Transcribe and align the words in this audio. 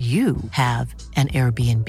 you 0.00 0.36
have 0.52 0.94
an 1.16 1.28
Airbnb. 1.28 1.86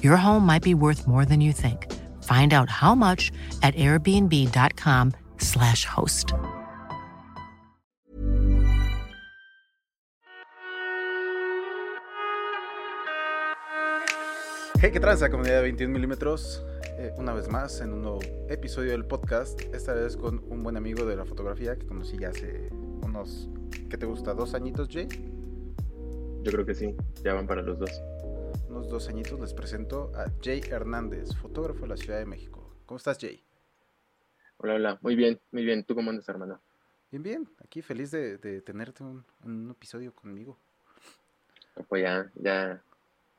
Your 0.00 0.16
home 0.16 0.46
might 0.46 0.62
be 0.62 0.74
worth 0.74 1.08
more 1.08 1.24
than 1.24 1.40
you 1.40 1.52
think. 1.52 1.92
Find 2.22 2.54
out 2.54 2.70
how 2.70 2.94
much 2.94 3.32
at 3.64 3.74
airbnb.com/slash 3.74 5.84
host. 5.84 6.34
Hey, 14.80 14.92
¿qué 14.92 15.00
tranza, 15.00 15.28
comunidad 15.28 15.56
de 15.56 15.62
21 15.62 15.92
milímetros? 15.92 16.62
Eh, 16.98 17.10
una 17.16 17.32
vez 17.32 17.48
más 17.48 17.80
en 17.80 17.92
un 17.92 18.02
nuevo 18.02 18.20
episodio 18.48 18.92
del 18.92 19.04
podcast. 19.04 19.60
Esta 19.74 19.94
vez 19.94 20.16
con 20.16 20.44
un 20.48 20.62
buen 20.62 20.76
amigo 20.76 21.04
de 21.04 21.16
la 21.16 21.24
fotografía 21.24 21.76
que 21.76 21.84
conocí 21.86 22.18
ya 22.18 22.28
hace 22.28 22.68
unos, 23.02 23.48
¿qué 23.90 23.96
te 23.96 24.06
gusta? 24.06 24.32
¿Dos 24.34 24.54
añitos, 24.54 24.88
Jay? 24.88 25.08
Yo 26.42 26.50
creo 26.50 26.66
que 26.66 26.74
sí, 26.74 26.94
ya 27.22 27.34
van 27.34 27.46
para 27.46 27.62
los 27.62 27.78
dos. 27.78 28.02
Unos 28.68 28.88
dos 28.88 29.08
añitos 29.08 29.38
les 29.40 29.54
presento 29.54 30.10
a 30.16 30.26
Jay 30.42 30.60
Hernández, 30.70 31.34
fotógrafo 31.36 31.82
de 31.82 31.88
la 31.88 31.96
Ciudad 31.96 32.18
de 32.18 32.26
México. 32.26 32.74
¿Cómo 32.86 32.96
estás, 32.96 33.18
Jay? 33.20 33.44
Hola, 34.58 34.74
hola, 34.74 34.98
muy 35.02 35.14
bien, 35.16 35.40
muy 35.50 35.64
bien. 35.64 35.84
¿Tú 35.84 35.94
cómo 35.94 36.10
andas, 36.10 36.28
hermano? 36.28 36.60
Bien, 37.10 37.22
bien. 37.22 37.48
Aquí 37.64 37.82
feliz 37.82 38.10
de, 38.10 38.38
de 38.38 38.60
tenerte 38.62 39.02
un, 39.02 39.24
un 39.44 39.70
episodio 39.70 40.14
conmigo. 40.14 40.58
Pues 41.88 42.02
ya, 42.02 42.30
ya, 42.34 42.82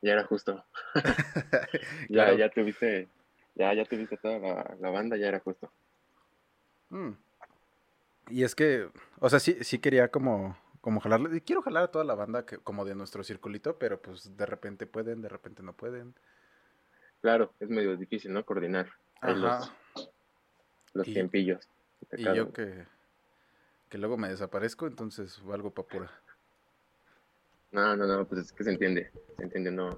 ya 0.02 0.12
era 0.12 0.24
justo. 0.24 0.64
ya, 0.94 1.66
Claro. 2.08 2.36
ya 2.38 2.48
tuviste, 2.50 3.08
ya, 3.54 3.74
ya 3.74 3.84
tuviste 3.84 4.16
toda 4.16 4.38
la, 4.38 4.76
la 4.80 4.90
banda, 4.90 5.16
ya 5.16 5.28
era 5.28 5.40
justo. 5.40 5.70
Mm. 6.90 7.10
Y 8.30 8.44
es 8.44 8.54
que, 8.54 8.88
o 9.20 9.28
sea, 9.28 9.38
sí, 9.40 9.58
sí 9.62 9.78
quería 9.78 10.08
como, 10.08 10.56
como 10.84 11.00
jalarle. 11.00 11.40
Quiero 11.40 11.62
jalar 11.62 11.84
a 11.84 11.88
toda 11.90 12.04
la 12.04 12.14
banda 12.14 12.44
que, 12.44 12.58
como 12.58 12.84
de 12.84 12.94
nuestro 12.94 13.24
circulito, 13.24 13.78
pero 13.78 14.02
pues 14.02 14.36
de 14.36 14.44
repente 14.44 14.86
pueden, 14.86 15.22
de 15.22 15.30
repente 15.30 15.62
no 15.62 15.72
pueden. 15.72 16.14
Claro, 17.22 17.54
es 17.58 17.70
medio 17.70 17.96
difícil, 17.96 18.34
¿no? 18.34 18.44
Coordinar 18.44 18.90
Ajá. 19.22 19.32
los, 19.32 19.72
los 20.92 21.08
Y- 21.08 21.14
tiempillos. 21.14 21.66
Y 22.12 22.22
yo 22.22 22.52
que, 22.52 22.84
que 23.88 23.96
luego 23.96 24.18
me 24.18 24.28
desaparezco, 24.28 24.86
entonces 24.86 25.42
valgo 25.42 25.70
pa' 25.72 25.84
pura. 25.86 26.10
No, 27.72 27.96
no, 27.96 28.06
no, 28.06 28.26
pues 28.26 28.42
es 28.42 28.52
que 28.52 28.62
se 28.62 28.70
entiende, 28.72 29.10
se 29.38 29.42
entiende, 29.42 29.70
no. 29.70 29.88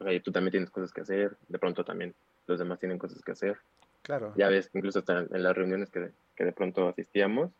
O 0.00 0.04
sea, 0.04 0.22
tú 0.22 0.30
también 0.30 0.50
tienes 0.50 0.68
cosas 0.68 0.92
que 0.92 1.00
hacer, 1.00 1.38
de 1.48 1.58
pronto 1.58 1.82
también 1.82 2.14
los 2.46 2.58
demás 2.58 2.78
tienen 2.78 2.98
cosas 2.98 3.22
que 3.22 3.32
hacer. 3.32 3.56
Claro. 4.02 4.34
Ya 4.36 4.50
ves, 4.50 4.68
incluso 4.74 4.98
hasta 4.98 5.20
en 5.20 5.42
las 5.42 5.56
reuniones 5.56 5.88
que 5.88 6.12
que 6.36 6.44
de 6.44 6.52
pronto 6.52 6.88
asistíamos, 6.88 7.50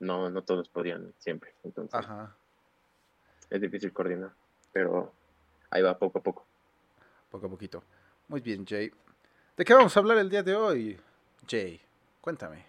no, 0.00 0.30
no 0.30 0.42
todos 0.42 0.68
podían 0.68 1.12
siempre. 1.18 1.54
Entonces, 1.64 1.94
Ajá. 1.94 2.34
es 3.50 3.60
difícil 3.60 3.92
coordinar, 3.92 4.32
pero 4.72 5.12
ahí 5.70 5.82
va 5.82 5.98
poco 5.98 6.18
a 6.18 6.22
poco. 6.22 6.46
Poco 7.30 7.46
a 7.46 7.50
poquito. 7.50 7.82
Muy 8.28 8.40
bien, 8.40 8.66
Jay. 8.66 8.90
¿De 9.56 9.64
qué 9.64 9.74
vamos 9.74 9.96
a 9.96 10.00
hablar 10.00 10.18
el 10.18 10.30
día 10.30 10.42
de 10.42 10.54
hoy? 10.54 10.98
Jay, 11.48 11.80
cuéntame. 12.20 12.64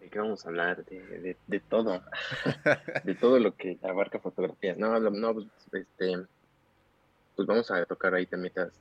¿De 0.00 0.08
qué 0.08 0.18
vamos 0.18 0.44
a 0.44 0.48
hablar? 0.48 0.84
De, 0.84 1.00
de, 1.00 1.36
de 1.46 1.60
todo, 1.60 2.02
de 3.04 3.14
todo 3.14 3.38
lo 3.38 3.54
que 3.54 3.78
abarca 3.82 4.18
fotografía. 4.18 4.74
No, 4.76 4.98
no, 4.98 5.10
no, 5.10 5.34
pues, 5.34 5.46
este, 5.72 6.26
pues 7.36 7.46
vamos 7.46 7.70
a 7.70 7.84
tocar 7.84 8.14
ahí 8.14 8.26
temitas, 8.26 8.72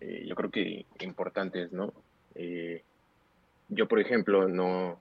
eh, 0.00 0.24
yo 0.26 0.34
creo 0.34 0.50
que 0.50 0.86
importantes, 1.00 1.72
¿no? 1.72 1.92
Eh, 2.34 2.82
yo, 3.68 3.88
por 3.88 4.00
ejemplo, 4.00 4.48
no, 4.48 5.00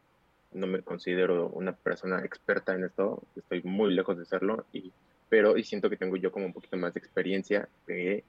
no 0.53 0.67
me 0.67 0.81
considero 0.81 1.47
una 1.49 1.73
persona 1.73 2.23
experta 2.23 2.73
en 2.73 2.85
esto, 2.85 3.21
estoy 3.35 3.61
muy 3.63 3.93
lejos 3.93 4.17
de 4.17 4.25
serlo, 4.25 4.65
y, 4.73 4.91
pero 5.29 5.57
y 5.57 5.63
siento 5.63 5.89
que 5.89 5.97
tengo 5.97 6.17
yo 6.17 6.31
como 6.31 6.45
un 6.45 6.53
poquito 6.53 6.77
más 6.77 6.93
de 6.93 6.99
experiencia 6.99 7.67
de 7.87 8.23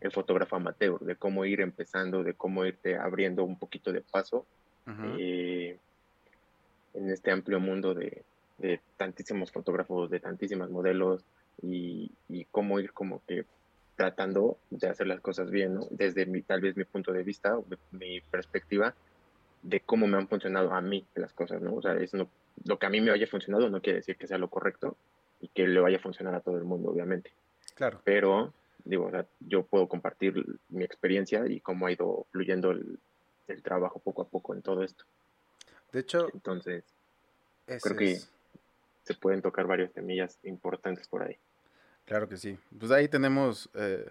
el 0.00 0.12
fotógrafo 0.12 0.56
amateur, 0.56 1.00
de 1.00 1.16
cómo 1.16 1.44
ir 1.44 1.60
empezando, 1.60 2.22
de 2.22 2.34
cómo 2.34 2.64
irte 2.66 2.96
abriendo 2.96 3.44
un 3.44 3.58
poquito 3.58 3.90
de 3.90 4.02
paso 4.02 4.44
eh, 5.18 5.78
en 6.92 7.10
este 7.10 7.30
amplio 7.30 7.58
mundo 7.58 7.94
de, 7.94 8.22
de 8.58 8.80
tantísimos 8.98 9.50
fotógrafos, 9.50 10.10
de 10.10 10.20
tantísimas 10.20 10.70
modelos 10.70 11.24
y, 11.62 12.10
y 12.28 12.44
cómo 12.46 12.80
ir 12.80 12.92
como 12.92 13.22
que 13.26 13.46
tratando 13.96 14.58
de 14.70 14.88
hacer 14.88 15.06
las 15.06 15.20
cosas 15.20 15.50
bien, 15.50 15.74
¿no? 15.74 15.86
Desde 15.90 16.26
mi, 16.26 16.42
tal 16.42 16.60
vez 16.60 16.76
mi 16.76 16.84
punto 16.84 17.12
de 17.12 17.22
vista, 17.22 17.56
mi 17.92 18.20
perspectiva 18.20 18.94
de 19.64 19.80
cómo 19.80 20.06
me 20.06 20.16
han 20.18 20.28
funcionado 20.28 20.72
a 20.72 20.80
mí 20.80 21.04
las 21.14 21.32
cosas, 21.32 21.60
¿no? 21.62 21.74
O 21.74 21.82
sea, 21.82 21.94
eso 21.96 22.16
no, 22.16 22.28
lo 22.64 22.78
que 22.78 22.86
a 22.86 22.90
mí 22.90 23.00
me 23.00 23.10
haya 23.10 23.26
funcionado 23.26 23.68
no 23.70 23.80
quiere 23.80 23.98
decir 24.00 24.16
que 24.16 24.26
sea 24.26 24.38
lo 24.38 24.48
correcto 24.48 24.96
y 25.40 25.48
que 25.48 25.66
le 25.66 25.80
vaya 25.80 25.96
a 25.96 26.00
funcionar 26.02 26.34
a 26.34 26.40
todo 26.40 26.56
el 26.58 26.64
mundo, 26.64 26.90
obviamente 26.90 27.32
Claro. 27.74 28.00
pero 28.04 28.52
digo, 28.84 29.06
o 29.06 29.10
sea, 29.10 29.26
yo 29.40 29.64
puedo 29.64 29.88
compartir 29.88 30.44
mi 30.68 30.84
experiencia 30.84 31.44
y 31.48 31.60
cómo 31.60 31.86
ha 31.86 31.92
ido 31.92 32.26
fluyendo 32.30 32.70
el, 32.70 32.98
el 33.48 33.62
trabajo 33.62 33.98
poco 33.98 34.22
a 34.22 34.28
poco 34.28 34.54
en 34.54 34.62
todo 34.62 34.82
esto. 34.84 35.04
De 35.92 36.00
hecho, 36.00 36.28
Entonces, 36.34 36.84
creo 37.82 37.96
que- 37.96 38.12
es- 38.12 38.30
se 39.04 39.14
pueden 39.14 39.42
tocar 39.42 39.66
varias 39.66 39.92
temillas 39.92 40.38
importantes 40.44 41.08
por 41.08 41.22
ahí. 41.22 41.36
Claro 42.04 42.28
que 42.28 42.36
sí. 42.36 42.58
Pues 42.78 42.90
ahí 42.90 43.08
tenemos. 43.08 43.68
eh, 43.74 44.06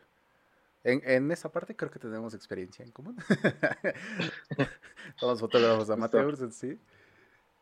en, 0.84 1.02
en 1.10 1.32
esa 1.32 1.52
parte 1.52 1.76
creo 1.76 1.92
que 1.92 2.00
tenemos 2.00 2.34
experiencia 2.34 2.84
en 2.86 2.92
común. 2.92 3.18
Somos 5.16 5.40
fotógrafos 5.40 5.90
amateurs 5.90 6.42
en 6.42 6.52
sí. 6.52 6.80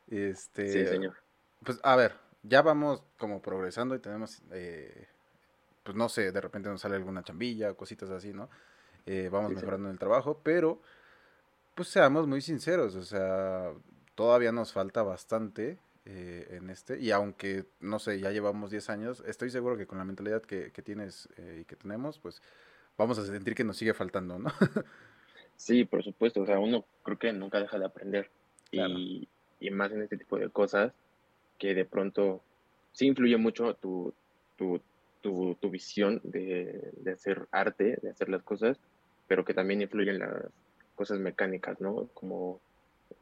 Este, 0.08 0.72
Sí, 0.72 0.86
señor. 0.88 1.16
Pues 1.64 1.80
a 1.84 1.96
ver, 1.96 2.16
ya 2.44 2.62
vamos 2.62 3.04
como 3.18 3.42
progresando 3.42 3.96
y 3.96 4.00
tenemos. 4.00 4.42
eh, 4.52 5.08
pues 5.84 5.96
no 5.98 6.10
sé, 6.10 6.32
de 6.32 6.42
repente 6.42 6.70
nos 6.70 6.82
sale 6.82 6.96
alguna 6.96 7.24
chambilla, 7.24 7.74
cositas 7.74 8.10
así, 8.12 8.34
¿no? 8.34 8.50
Eh, 9.06 9.30
vamos 9.32 9.50
Sí, 9.50 9.56
mejorando 9.56 9.88
en 9.90 9.94
el 9.94 10.00
trabajo, 10.00 10.42
pero. 10.44 10.82
Pues 11.76 11.88
seamos 11.90 12.28
muy 12.28 12.42
sinceros, 12.42 12.96
o 12.96 13.04
sea, 13.04 13.72
todavía 14.16 14.52
nos 14.52 14.74
falta 14.74 15.04
bastante 15.04 15.80
eh, 16.06 16.48
en 16.52 16.70
este. 16.70 17.00
Y 17.00 17.12
aunque, 17.12 17.66
no 17.80 17.98
sé, 18.00 18.20
ya 18.20 18.32
llevamos 18.32 18.72
10 18.72 18.90
años, 18.90 19.24
estoy 19.26 19.50
seguro 19.50 19.78
que 19.78 19.88
con 19.88 19.98
la 19.98 20.04
mentalidad 20.06 20.42
que, 20.42 20.72
que 20.72 20.82
tienes 20.82 21.30
eh, 21.38 21.60
y 21.62 21.66
que 21.66 21.78
tenemos, 21.78 22.20
pues 22.20 22.42
vamos 23.01 23.19
a 23.19 23.25
sentir 23.25 23.56
que 23.56 23.63
nos 23.63 23.77
sigue 23.77 23.94
faltando, 23.94 24.39
¿no? 24.39 24.50
Sí, 25.57 25.86
por 25.86 26.03
supuesto, 26.03 26.42
o 26.42 26.45
sea, 26.45 26.57
uno 26.59 26.86
creo 27.03 27.19
que 27.19 27.33
nunca 27.33 27.59
deja 27.59 27.77
de 27.77 27.86
aprender 27.86 28.31
Claro. 28.71 28.94
y, 28.98 29.27
y 29.59 29.69
más 29.69 29.92
en 29.92 30.01
este 30.01 30.18
tipo 30.18 30.38
de 30.39 30.50
cosas 30.50 30.94
que 31.59 31.75
de 31.75 31.86
pronto 31.86 32.42
sí 32.94 33.06
influye 33.06 33.38
mucho 33.38 33.75
tu, 33.75 34.13
tu, 34.56 34.81
tu, 35.21 35.56
tu 35.56 35.69
visión 35.69 36.19
de, 36.24 36.92
de, 36.98 37.12
hacer 37.12 37.48
arte, 37.51 37.98
de 38.01 38.09
hacer 38.09 38.30
las 38.30 38.44
cosas, 38.44 38.80
pero 39.27 39.45
que 39.45 39.53
también 39.53 39.81
influyen 39.81 40.19
las 40.19 40.48
cosas 40.95 41.19
mecánicas, 41.19 41.80
¿no? 41.80 42.07
Como 42.13 42.59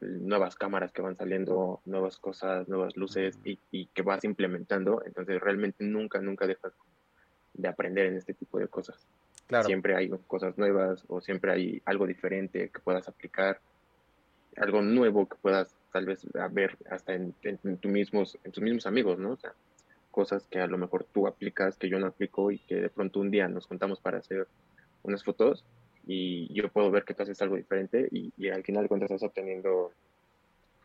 nuevas 0.00 0.54
cámaras 0.54 0.92
que 0.92 1.02
van 1.02 1.16
saliendo, 1.16 1.80
nuevas 1.84 2.16
cosas, 2.16 2.68
nuevas 2.68 2.96
luces 2.96 3.38
y, 3.44 3.58
y, 3.70 3.86
que 3.86 4.02
vas 4.02 4.24
implementando. 4.24 5.02
Entonces 5.04 5.40
realmente 5.40 5.84
nunca, 5.84 6.20
nunca 6.20 6.46
dejas 6.46 6.72
de 7.54 7.68
aprender 7.68 8.06
en 8.06 8.16
este 8.16 8.34
tipo 8.34 8.58
de 8.58 8.68
cosas. 8.68 9.06
Claro. 9.50 9.66
Siempre 9.66 9.96
hay 9.96 10.08
cosas 10.28 10.56
nuevas 10.58 11.04
o 11.08 11.20
siempre 11.20 11.50
hay 11.50 11.82
algo 11.84 12.06
diferente 12.06 12.68
que 12.68 12.78
puedas 12.78 13.08
aplicar, 13.08 13.60
algo 14.56 14.80
nuevo 14.80 15.28
que 15.28 15.34
puedas 15.42 15.74
tal 15.92 16.06
vez 16.06 16.24
ver 16.52 16.78
hasta 16.88 17.14
en, 17.14 17.34
en, 17.42 17.58
en, 17.64 17.92
mismos, 17.92 18.38
en 18.44 18.52
tus 18.52 18.62
mismos 18.62 18.86
amigos, 18.86 19.18
¿no? 19.18 19.32
O 19.32 19.36
sea, 19.36 19.52
cosas 20.12 20.46
que 20.46 20.60
a 20.60 20.68
lo 20.68 20.78
mejor 20.78 21.04
tú 21.12 21.26
aplicas, 21.26 21.76
que 21.76 21.88
yo 21.88 21.98
no 21.98 22.06
aplico 22.06 22.52
y 22.52 22.60
que 22.60 22.76
de 22.76 22.90
pronto 22.90 23.18
un 23.18 23.32
día 23.32 23.48
nos 23.48 23.66
juntamos 23.66 23.98
para 24.00 24.18
hacer 24.18 24.46
unas 25.02 25.24
fotos 25.24 25.64
y 26.06 26.54
yo 26.54 26.68
puedo 26.68 26.92
ver 26.92 27.02
que 27.02 27.14
tú 27.14 27.24
haces 27.24 27.42
algo 27.42 27.56
diferente 27.56 28.06
y, 28.12 28.32
y 28.36 28.50
al 28.50 28.62
final 28.62 28.86
cuentas 28.86 29.10
estás 29.10 29.28
obteniendo 29.28 29.90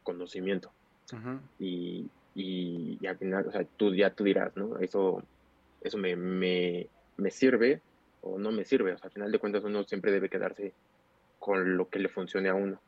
conocimiento. 0.01 0.71
Uh 1.13 1.17
-huh. 1.17 1.39
y, 1.59 2.09
y, 2.33 2.97
y, 2.99 3.05
al 3.05 3.17
final, 3.19 3.47
o 3.47 3.51
sea, 3.51 3.63
tú 3.77 3.93
ya 3.93 4.09
tú 4.09 4.23
dirás, 4.23 4.57
¿no? 4.57 4.79
Eso, 4.79 5.21
eso 5.81 5.99
me, 5.99 6.15
me, 6.15 6.87
me 7.17 7.29
sirve 7.29 7.79
o 8.25 8.39
no 8.39 8.51
me 8.51 8.65
sirve. 8.65 8.93
O 8.93 8.97
sea, 8.97 9.07
al 9.07 9.13
final 9.13 9.31
de 9.31 9.39
cuentas 9.39 9.63
uno 9.63 9.83
siempre 9.83 10.11
debe 10.11 10.29
quedarse 10.29 10.73
con 11.39 11.77
lo 11.77 11.89
que 11.89 11.99
le 11.99 12.09
funcione 12.09 12.49
a 12.49 12.55
uno. 12.55 12.79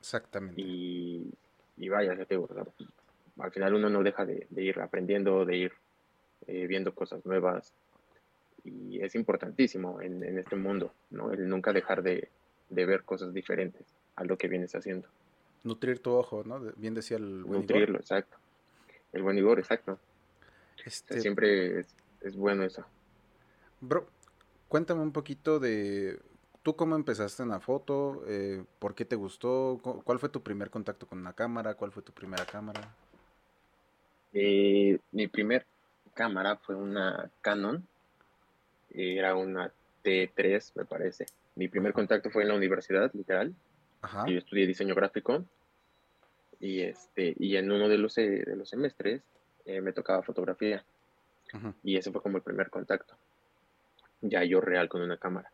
Exactamente. 0.00 0.60
Y, 0.60 1.30
y 1.76 1.88
vaya, 1.88 2.16
te, 2.24 2.36
o 2.36 2.48
sea, 2.48 2.64
al 3.38 3.52
final 3.52 3.74
uno 3.74 3.90
no 3.90 4.02
deja 4.02 4.24
de, 4.24 4.46
de 4.50 4.62
ir 4.62 4.80
aprendiendo, 4.80 5.44
de 5.44 5.56
ir 5.56 5.72
eh, 6.46 6.66
viendo 6.66 6.94
cosas 6.94 7.24
nuevas. 7.26 7.72
Y 8.64 9.00
es 9.00 9.14
importantísimo 9.14 10.00
en, 10.00 10.24
en, 10.24 10.38
este 10.38 10.56
mundo, 10.56 10.92
¿no? 11.10 11.30
El 11.30 11.48
nunca 11.48 11.72
dejar 11.72 12.02
de, 12.02 12.28
de, 12.70 12.86
ver 12.86 13.04
cosas 13.04 13.32
diferentes 13.32 13.84
a 14.16 14.24
lo 14.24 14.36
que 14.36 14.48
vienes 14.48 14.74
haciendo. 14.74 15.06
Nutrir 15.62 16.00
tu 16.00 16.12
ojo, 16.12 16.42
¿no? 16.44 16.60
Bien 16.76 16.94
decía 16.94 17.16
el 17.16 17.44
buen 17.44 17.60
Nutrirlo, 17.60 17.84
Igor. 17.84 18.00
exacto. 18.00 18.36
El 19.12 19.22
buen 19.22 19.38
Igor, 19.38 19.58
exacto. 19.58 19.98
Este... 20.84 21.14
O 21.14 21.14
sea, 21.14 21.20
siempre 21.20 21.80
es, 21.80 21.94
es, 22.22 22.36
bueno 22.36 22.64
eso. 22.64 22.84
Bro, 23.80 24.08
cuéntame 24.68 25.02
un 25.02 25.12
poquito 25.12 25.58
de... 25.58 26.20
¿Tú 26.62 26.74
cómo 26.74 26.96
empezaste 26.96 27.44
en 27.44 27.50
la 27.50 27.60
foto? 27.60 28.24
Eh, 28.26 28.64
¿Por 28.80 28.94
qué 28.94 29.04
te 29.04 29.14
gustó? 29.14 29.78
¿Cuál 29.82 30.18
fue 30.18 30.28
tu 30.28 30.42
primer 30.42 30.68
contacto 30.68 31.06
con 31.06 31.20
una 31.20 31.32
cámara? 31.32 31.74
¿Cuál 31.74 31.92
fue 31.92 32.02
tu 32.02 32.12
primera 32.12 32.44
cámara? 32.44 32.92
Eh, 34.32 34.98
mi 35.12 35.28
primer 35.28 35.64
cámara 36.14 36.56
fue 36.56 36.74
una 36.74 37.30
Canon, 37.40 37.86
era 38.90 39.36
una 39.36 39.70
T3 40.02 40.72
me 40.74 40.84
parece. 40.84 41.26
Mi 41.54 41.68
primer 41.68 41.90
Ajá. 41.90 41.96
contacto 41.96 42.30
fue 42.30 42.42
en 42.42 42.48
la 42.48 42.54
universidad, 42.54 43.12
literal. 43.14 43.54
Ajá. 44.02 44.26
Yo 44.26 44.38
estudié 44.38 44.66
diseño 44.66 44.94
gráfico 44.94 45.44
y 46.58 46.80
este 46.80 47.34
y 47.38 47.56
en 47.56 47.70
uno 47.70 47.88
de 47.88 47.98
los, 47.98 48.14
de 48.14 48.56
los 48.56 48.68
semestres 48.68 49.22
eh, 49.66 49.80
me 49.80 49.92
tocaba 49.92 50.22
fotografía 50.22 50.84
Ajá. 51.52 51.74
y 51.84 51.96
ese 51.96 52.10
fue 52.10 52.22
como 52.22 52.38
el 52.38 52.42
primer 52.42 52.70
contacto. 52.70 53.14
Ya 54.22 54.44
yo 54.44 54.60
real 54.60 54.88
con 54.88 55.02
una 55.02 55.16
cámara 55.18 55.50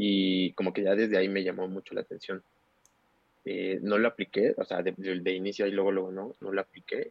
y 0.00 0.52
como 0.52 0.72
que 0.72 0.82
ya 0.84 0.94
desde 0.94 1.18
ahí 1.18 1.28
me 1.28 1.42
llamó 1.42 1.66
mucho 1.66 1.94
la 1.94 2.02
atención. 2.02 2.42
Eh, 3.44 3.80
no 3.82 3.98
lo 3.98 4.08
apliqué, 4.08 4.54
o 4.56 4.64
sea, 4.64 4.82
de, 4.82 4.94
de, 4.96 5.20
de, 5.20 5.32
inicio 5.32 5.66
y 5.66 5.72
luego, 5.72 5.90
luego 5.90 6.12
no, 6.12 6.34
no 6.40 6.52
lo 6.52 6.60
apliqué 6.60 7.10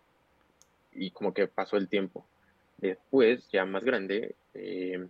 y 0.94 1.12
como 1.12 1.33
que 1.33 1.47
pasó 1.47 1.75
el 1.77 1.89
tiempo. 1.89 2.25
Después, 2.77 3.50
ya 3.51 3.65
más 3.65 3.83
grande, 3.83 4.35
eh, 4.53 5.06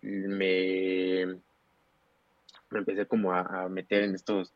me, 0.00 1.26
me, 1.26 2.78
empecé 2.78 3.06
como 3.06 3.32
a, 3.32 3.40
a, 3.40 3.68
meter 3.68 4.04
en 4.04 4.14
estos, 4.14 4.54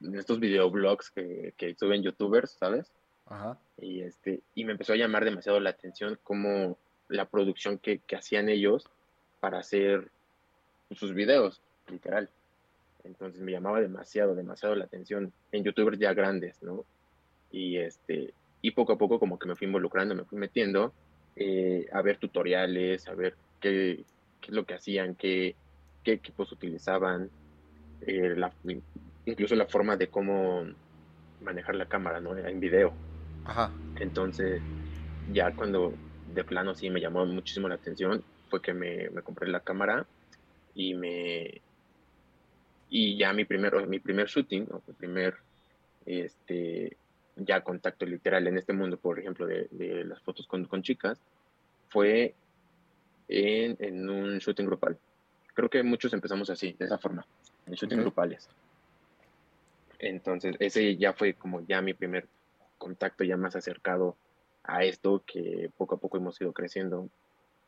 en 0.00 0.16
estos 0.18 0.40
videoblogs 0.40 1.10
que, 1.10 1.54
que 1.56 1.74
suben 1.76 2.02
youtubers, 2.02 2.50
¿sabes? 2.50 2.90
Ajá. 3.26 3.56
Y, 3.78 4.02
este, 4.02 4.40
y 4.54 4.64
me 4.64 4.72
empezó 4.72 4.92
a 4.92 4.96
llamar 4.96 5.24
demasiado 5.24 5.60
la 5.60 5.70
atención 5.70 6.18
como 6.24 6.76
la 7.08 7.26
producción 7.26 7.78
que, 7.78 8.00
que 8.00 8.16
hacían 8.16 8.48
ellos 8.48 8.90
para 9.44 9.58
hacer 9.58 10.10
sus 10.92 11.12
videos, 11.12 11.60
literal. 11.90 12.30
Entonces 13.04 13.42
me 13.42 13.52
llamaba 13.52 13.78
demasiado, 13.78 14.34
demasiado 14.34 14.74
la 14.74 14.86
atención 14.86 15.34
en 15.52 15.64
youtubers 15.64 15.98
ya 15.98 16.14
grandes, 16.14 16.62
¿no? 16.62 16.86
Y 17.50 17.76
este, 17.76 18.32
y 18.62 18.70
poco 18.70 18.94
a 18.94 18.96
poco 18.96 19.18
como 19.18 19.38
que 19.38 19.46
me 19.46 19.54
fui 19.54 19.66
involucrando, 19.66 20.14
me 20.14 20.24
fui 20.24 20.38
metiendo 20.38 20.94
eh, 21.36 21.86
a 21.92 22.00
ver 22.00 22.16
tutoriales, 22.16 23.06
a 23.06 23.14
ver 23.14 23.36
qué, 23.60 24.06
qué, 24.40 24.48
es 24.48 24.54
lo 24.54 24.64
que 24.64 24.76
hacían, 24.76 25.14
qué, 25.14 25.54
qué 26.04 26.12
equipos 26.12 26.50
utilizaban, 26.50 27.28
eh, 28.00 28.34
la, 28.34 28.50
incluso 29.26 29.54
la 29.56 29.66
forma 29.66 29.98
de 29.98 30.08
cómo 30.08 30.64
manejar 31.42 31.74
la 31.74 31.84
cámara, 31.84 32.18
¿no? 32.18 32.34
En 32.34 32.60
video. 32.60 32.94
Ajá. 33.44 33.70
Entonces, 34.00 34.62
ya 35.34 35.54
cuando 35.54 35.92
de 36.32 36.44
plano 36.44 36.74
sí 36.74 36.88
me 36.88 37.02
llamó 37.02 37.26
muchísimo 37.26 37.68
la 37.68 37.74
atención, 37.74 38.24
fue 38.54 38.62
que 38.62 38.72
me, 38.72 39.10
me 39.10 39.22
compré 39.22 39.48
la 39.48 39.58
cámara 39.58 40.06
y 40.76 40.94
me 40.94 41.60
y 42.88 43.16
ya 43.18 43.32
mi 43.32 43.44
primer 43.44 43.88
mi 43.88 43.98
primer 43.98 44.28
shooting 44.28 44.68
o 44.70 44.80
mi 44.86 44.94
primer 44.94 45.34
este 46.06 46.96
ya 47.34 47.62
contacto 47.62 48.06
literal 48.06 48.46
en 48.46 48.56
este 48.56 48.72
mundo 48.72 48.96
por 48.96 49.18
ejemplo 49.18 49.44
de, 49.44 49.66
de 49.72 50.04
las 50.04 50.20
fotos 50.20 50.46
con, 50.46 50.66
con, 50.66 50.84
chicas 50.84 51.20
fue 51.88 52.34
en, 53.26 53.76
en, 53.80 54.08
un 54.08 54.38
shooting 54.38 54.66
grupal. 54.66 54.96
Creo 55.52 55.68
que 55.68 55.82
muchos 55.82 56.12
empezamos 56.12 56.48
así 56.48 56.76
de 56.78 56.84
esa 56.84 56.98
forma 56.98 57.26
en 57.66 57.74
shooting 57.74 58.02
grupales. 58.02 58.48
Entonces 59.98 60.54
ese 60.60 60.96
ya 60.96 61.12
fue 61.12 61.34
como 61.34 61.66
ya 61.66 61.82
mi 61.82 61.92
primer 61.92 62.28
contacto 62.78 63.24
ya 63.24 63.36
más 63.36 63.56
acercado 63.56 64.14
a 64.62 64.84
esto 64.84 65.24
que 65.26 65.72
poco 65.76 65.96
a 65.96 65.98
poco 65.98 66.18
hemos 66.18 66.40
ido 66.40 66.52
creciendo 66.52 67.08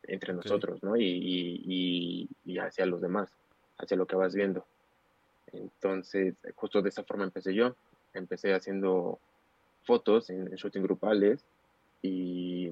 entre 0.09 0.33
nosotros, 0.33 0.83
¿no? 0.83 0.97
Y, 0.97 1.05
y, 1.05 2.29
y, 2.45 2.59
hacia 2.59 2.87
los 2.87 3.01
demás, 3.01 3.33
hacia 3.79 3.97
lo 3.97 4.07
que 4.07 4.17
vas 4.17 4.35
viendo. 4.35 4.67
Entonces, 5.53 6.35
justo 6.55 6.83
de 6.83 6.89
esa 6.89 7.05
forma 7.05 7.25
empecé 7.25 7.55
yo. 7.55 7.75
Empecé 8.15 8.55
haciendo 8.55 9.19
fotos 9.85 10.31
en, 10.31 10.49
en 10.49 10.55
shooting 10.55 10.83
grupales 10.83 11.45
y, 12.03 12.71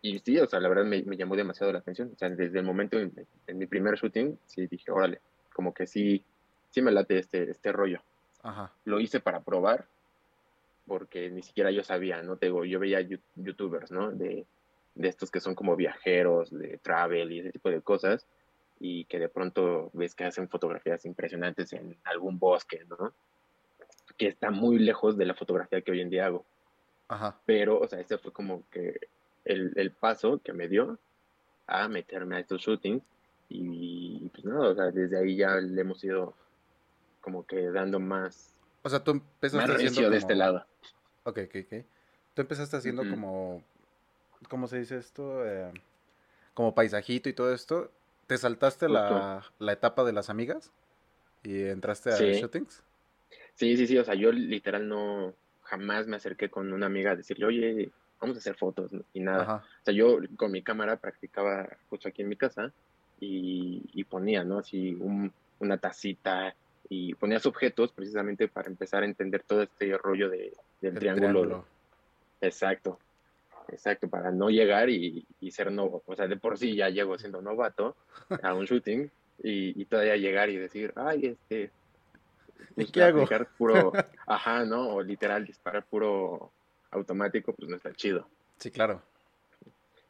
y 0.00 0.18
sí, 0.18 0.38
o 0.38 0.46
sea, 0.46 0.60
la 0.60 0.68
verdad 0.68 0.84
me, 0.84 1.02
me, 1.02 1.16
llamó 1.16 1.36
demasiado 1.36 1.72
la 1.72 1.78
atención. 1.78 2.10
O 2.14 2.18
sea, 2.18 2.28
desde 2.30 2.58
el 2.58 2.64
momento 2.64 2.98
en, 2.98 3.12
en, 3.46 3.58
mi 3.58 3.66
primer 3.66 3.96
shooting, 3.96 4.38
sí 4.46 4.66
dije, 4.66 4.90
órale, 4.90 5.20
como 5.52 5.72
que 5.72 5.86
sí, 5.86 6.24
sí 6.70 6.82
me 6.82 6.92
late 6.92 7.18
este, 7.18 7.50
este 7.50 7.72
rollo. 7.72 8.00
Ajá. 8.42 8.72
Lo 8.84 8.98
hice 8.98 9.20
para 9.20 9.40
probar, 9.40 9.86
porque 10.86 11.30
ni 11.30 11.42
siquiera 11.42 11.70
yo 11.70 11.84
sabía, 11.84 12.22
¿no? 12.22 12.36
Te 12.36 12.46
digo, 12.46 12.64
yo 12.64 12.80
veía 12.80 13.00
youtubers, 13.36 13.92
¿no? 13.92 14.10
De, 14.10 14.44
de 14.94 15.08
estos 15.08 15.30
que 15.30 15.40
son 15.40 15.54
como 15.54 15.76
viajeros, 15.76 16.50
de 16.50 16.78
travel 16.78 17.32
y 17.32 17.40
ese 17.40 17.52
tipo 17.52 17.70
de 17.70 17.80
cosas, 17.80 18.26
y 18.78 19.04
que 19.04 19.18
de 19.18 19.28
pronto 19.28 19.90
ves 19.92 20.14
que 20.14 20.24
hacen 20.24 20.48
fotografías 20.48 21.04
impresionantes 21.04 21.72
en 21.72 21.96
algún 22.04 22.38
bosque, 22.38 22.84
¿no? 22.88 23.12
Que 24.16 24.28
está 24.28 24.50
muy 24.50 24.78
lejos 24.78 25.16
de 25.16 25.26
la 25.26 25.34
fotografía 25.34 25.80
que 25.80 25.92
hoy 25.92 26.00
en 26.00 26.10
día 26.10 26.26
hago. 26.26 26.44
Ajá. 27.08 27.38
Pero, 27.46 27.78
o 27.78 27.86
sea, 27.86 28.00
ese 28.00 28.18
fue 28.18 28.32
como 28.32 28.62
que 28.70 28.98
el, 29.44 29.72
el 29.76 29.92
paso 29.92 30.40
que 30.42 30.52
me 30.52 30.68
dio 30.68 30.98
a 31.66 31.88
meterme 31.88 32.36
a 32.36 32.40
estos 32.40 32.60
shootings 32.60 33.02
y 33.48 34.28
pues 34.30 34.44
no, 34.44 34.60
o 34.62 34.74
sea, 34.74 34.90
desde 34.90 35.18
ahí 35.18 35.36
ya 35.36 35.56
le 35.56 35.80
hemos 35.80 36.02
ido 36.02 36.34
como 37.20 37.46
que 37.46 37.70
dando 37.70 38.00
más... 38.00 38.54
O 38.82 38.88
sea, 38.88 39.04
tú 39.04 39.12
empezaste 39.12 39.66
más 39.66 39.76
haciendo 39.76 40.00
como... 40.00 40.10
de 40.10 40.16
este 40.16 40.34
lado. 40.34 40.66
Ok, 41.24 41.38
ok, 41.46 41.56
ok. 41.66 41.84
Tú 42.34 42.42
empezaste 42.42 42.76
haciendo 42.78 43.02
uh 43.02 43.04
-huh. 43.04 43.10
como 43.10 43.62
¿cómo 44.48 44.66
se 44.66 44.78
dice 44.78 44.96
esto? 44.96 45.46
Eh, 45.46 45.70
como 46.54 46.74
paisajito 46.74 47.28
y 47.28 47.32
todo 47.32 47.52
esto. 47.52 47.90
¿Te 48.26 48.38
saltaste 48.38 48.88
la, 48.88 49.44
la, 49.58 49.72
etapa 49.72 50.04
de 50.04 50.12
las 50.12 50.30
amigas? 50.30 50.72
¿Y 51.42 51.64
entraste 51.64 52.10
a 52.10 52.16
sí. 52.16 52.32
shootings? 52.32 52.82
Sí, 53.54 53.76
sí, 53.76 53.86
sí. 53.86 53.98
O 53.98 54.04
sea, 54.04 54.14
yo 54.14 54.32
literal 54.32 54.88
no 54.88 55.34
jamás 55.62 56.06
me 56.06 56.16
acerqué 56.16 56.48
con 56.48 56.72
una 56.72 56.86
amiga 56.86 57.12
a 57.12 57.16
decirle, 57.16 57.46
oye, 57.46 57.90
vamos 58.20 58.36
a 58.36 58.40
hacer 58.40 58.54
fotos 58.54 58.90
y 59.12 59.20
nada. 59.20 59.42
Ajá. 59.42 59.54
O 59.82 59.84
sea, 59.84 59.94
yo 59.94 60.18
con 60.36 60.52
mi 60.52 60.62
cámara 60.62 60.96
practicaba 60.96 61.68
justo 61.90 62.08
aquí 62.08 62.22
en 62.22 62.28
mi 62.28 62.36
casa 62.36 62.72
y, 63.20 63.82
y 63.92 64.04
ponía, 64.04 64.44
¿no? 64.44 64.58
Así 64.58 64.96
un, 65.00 65.32
una 65.58 65.78
tacita 65.78 66.54
y 66.88 67.14
ponías 67.14 67.46
objetos 67.46 67.92
precisamente 67.92 68.48
para 68.48 68.68
empezar 68.68 69.02
a 69.02 69.06
entender 69.06 69.42
todo 69.42 69.62
este 69.62 69.96
rollo 69.96 70.28
de, 70.28 70.52
del 70.80 70.98
triángulo. 70.98 71.28
triángulo. 71.28 71.66
Exacto. 72.40 72.98
Exacto, 73.68 74.08
para 74.08 74.30
no 74.30 74.50
llegar 74.50 74.90
y, 74.90 75.26
y, 75.40 75.50
ser 75.50 75.70
novo. 75.70 76.02
O 76.06 76.14
sea, 76.14 76.26
de 76.26 76.36
por 76.36 76.58
sí 76.58 76.76
ya 76.76 76.88
llego 76.88 77.18
siendo 77.18 77.40
novato 77.42 77.96
a 78.42 78.54
un 78.54 78.64
shooting 78.64 79.10
y, 79.42 79.80
y 79.80 79.84
todavía 79.86 80.16
llegar 80.16 80.50
y 80.50 80.56
decir, 80.56 80.92
ay, 80.96 81.26
este. 81.26 81.70
Pues, 82.74 82.88
¿Y 82.88 82.92
qué 82.92 83.02
hago? 83.02 83.26
puro, 83.58 83.92
ajá, 84.26 84.64
¿no? 84.64 84.94
O 84.94 85.02
literal 85.02 85.44
disparar 85.44 85.84
puro 85.84 86.52
automático, 86.90 87.52
pues 87.54 87.68
no 87.68 87.76
está 87.76 87.92
chido. 87.92 88.26
Sí, 88.58 88.70
claro. 88.70 89.02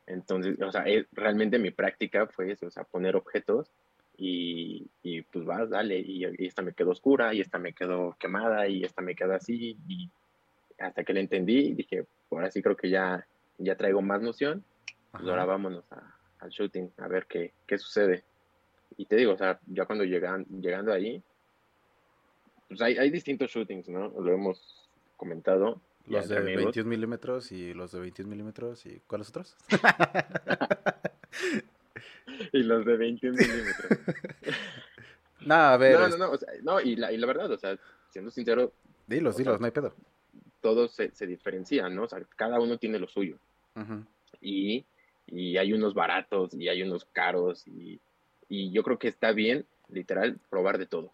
Entonces, 0.06 0.60
o 0.60 0.70
sea, 0.70 0.84
eh, 0.86 1.06
realmente 1.12 1.58
mi 1.58 1.70
práctica 1.70 2.26
fue 2.26 2.52
eso, 2.52 2.66
o 2.66 2.70
sea, 2.70 2.84
poner 2.84 3.16
objetos 3.16 3.70
y, 4.16 4.86
y 5.02 5.22
pues 5.22 5.44
vas, 5.44 5.70
dale, 5.70 5.98
y, 5.98 6.24
y, 6.26 6.46
esta 6.46 6.62
me 6.62 6.74
quedó 6.74 6.90
oscura, 6.90 7.32
y 7.32 7.40
esta 7.40 7.58
me 7.58 7.72
quedó 7.72 8.16
quemada, 8.18 8.68
y 8.68 8.84
esta 8.84 9.00
me 9.00 9.14
quedó 9.14 9.34
así, 9.34 9.76
y 9.88 10.10
hasta 10.78 11.04
que 11.04 11.14
la 11.14 11.20
entendí, 11.20 11.72
dije, 11.72 12.04
ahora 12.30 12.50
sí 12.50 12.62
creo 12.62 12.76
que 12.76 12.90
ya, 12.90 13.26
ya 13.58 13.76
traigo 13.76 14.02
más 14.02 14.22
noción, 14.22 14.64
pues 15.10 15.24
ahora 15.24 15.44
vámonos 15.44 15.84
a, 15.92 16.16
al 16.40 16.50
shooting, 16.50 16.92
a 16.98 17.08
ver 17.08 17.26
qué, 17.26 17.52
qué 17.66 17.78
sucede. 17.78 18.24
Y 18.96 19.06
te 19.06 19.16
digo, 19.16 19.32
o 19.32 19.36
sea, 19.36 19.58
ya 19.66 19.86
cuando 19.86 20.04
llegan, 20.04 20.44
llegando 20.60 20.92
ahí, 20.92 21.22
pues 22.68 22.80
hay, 22.80 22.96
hay 22.96 23.10
distintos 23.10 23.50
shootings, 23.50 23.88
¿no? 23.88 24.08
Lo 24.08 24.32
hemos 24.32 24.88
comentado. 25.16 25.80
Los 26.06 26.28
de 26.28 26.40
21 26.40 26.88
milímetros 26.88 27.52
y 27.52 27.74
los 27.74 27.92
de 27.92 28.00
21 28.00 28.28
milímetros 28.28 28.86
y 28.86 29.00
¿cuáles 29.06 29.28
otros? 29.28 29.56
y 32.52 32.62
los 32.62 32.84
de 32.84 32.96
21 32.96 33.36
milímetros. 33.36 33.98
no, 35.46 35.54
a 35.54 35.76
ver. 35.76 36.00
No, 36.00 36.08
no, 36.08 36.16
no, 36.16 36.30
o 36.32 36.36
sea, 36.36 36.48
no 36.62 36.80
y, 36.80 36.96
la, 36.96 37.12
y 37.12 37.18
la 37.18 37.26
verdad, 37.26 37.52
o 37.52 37.58
sea, 37.58 37.78
siendo 38.10 38.30
sincero. 38.30 38.72
Dilos, 39.06 39.36
dilos, 39.36 39.60
no 39.60 39.66
hay 39.66 39.72
pedo. 39.72 39.94
Todos 40.62 40.92
se, 40.92 41.10
se, 41.10 41.26
diferencian, 41.26 41.94
¿no? 41.94 42.04
O 42.04 42.08
sea, 42.08 42.22
cada 42.36 42.58
uno 42.58 42.78
tiene 42.78 42.98
lo 42.98 43.08
suyo. 43.08 43.36
y, 44.40 44.86
y, 45.26 45.58
hay 45.58 45.74
unos 45.74 45.92
baratos 45.92 46.54
y 46.54 46.68
hay 46.68 46.82
unos 46.82 47.04
caros 47.04 47.66
y, 47.66 48.00
y 48.48 48.70
yo 48.70 48.82
creo 48.82 48.98
que 48.98 49.08
está 49.08 49.32
bien, 49.32 49.66
literal, 49.90 50.38
probar 50.48 50.78
de 50.78 50.86
todos. 50.86 51.12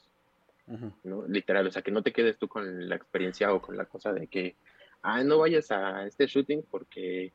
¿no? 1.03 1.27
Literal, 1.27 1.67
o 1.67 1.71
sea, 1.71 1.83
que 1.83 1.91
no 1.91 2.03
te 2.03 2.13
quedes 2.13 2.37
tú 2.37 2.47
con 2.47 2.89
la 2.89 2.97
experiencia 2.97 3.53
o 3.53 3.61
con 3.61 3.77
la 3.77 3.87
cosa 3.87 4.13
de 4.13 4.27
que, 4.27 4.55
ah, 5.03 5.25
no 5.25 5.39
vayas 5.39 5.71
a 5.71 6.07
este 6.07 6.27
shooting 6.27 6.63
porque 6.71 7.33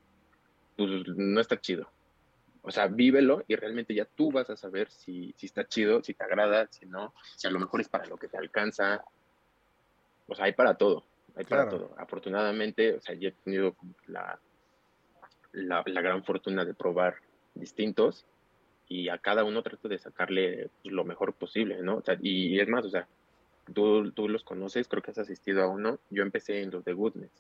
pues, 0.77 0.89
no 1.07 1.41
está 1.41 1.59
chido. 1.59 1.89
O 2.61 2.71
sea, 2.71 2.87
vívelo 2.87 3.43
y 3.47 3.55
realmente 3.55 3.93
ya 3.93 4.05
tú 4.05 4.31
vas 4.31 4.49
a 4.49 4.55
saber 4.55 4.89
si, 4.89 5.33
si 5.37 5.47
está 5.47 5.67
chido, 5.67 6.01
si 6.03 6.13
te 6.13 6.23
agrada, 6.23 6.67
si 6.69 6.85
no, 6.85 7.13
si 7.35 7.47
a 7.47 7.51
lo 7.51 7.59
mejor 7.59 7.81
es 7.81 7.89
para 7.89 8.05
lo 8.05 8.17
que 8.17 8.27
te 8.27 8.37
alcanza. 8.37 9.03
O 10.27 10.35
sea, 10.35 10.45
hay 10.45 10.53
para 10.53 10.75
todo, 10.75 11.03
hay 11.35 11.45
para 11.45 11.69
todo. 11.69 11.93
Afortunadamente, 11.97 12.95
o 12.95 13.01
sea, 13.01 13.15
yo 13.15 13.29
he 13.29 13.31
tenido 13.31 13.75
la, 14.07 14.39
la, 15.51 15.83
la 15.85 16.01
gran 16.01 16.23
fortuna 16.23 16.65
de 16.65 16.73
probar 16.73 17.15
distintos 17.55 18.25
y 18.87 19.09
a 19.09 19.17
cada 19.17 19.43
uno 19.43 19.63
trato 19.63 19.87
de 19.87 19.97
sacarle 19.97 20.69
pues, 20.81 20.93
lo 20.93 21.03
mejor 21.03 21.33
posible, 21.33 21.81
¿no? 21.81 21.97
O 21.97 22.01
sea, 22.01 22.17
y, 22.21 22.59
es 22.59 22.67
más, 22.67 22.85
o 22.85 22.89
sea, 22.89 23.07
tú, 23.73 24.11
tú 24.11 24.29
los 24.29 24.43
conoces, 24.43 24.87
creo 24.87 25.01
que 25.01 25.11
has 25.11 25.19
asistido 25.19 25.63
a 25.63 25.67
uno. 25.67 25.99
Yo 26.09 26.23
empecé 26.23 26.61
en 26.61 26.71
los 26.71 26.83
de 26.85 26.93
Goodness. 26.93 27.31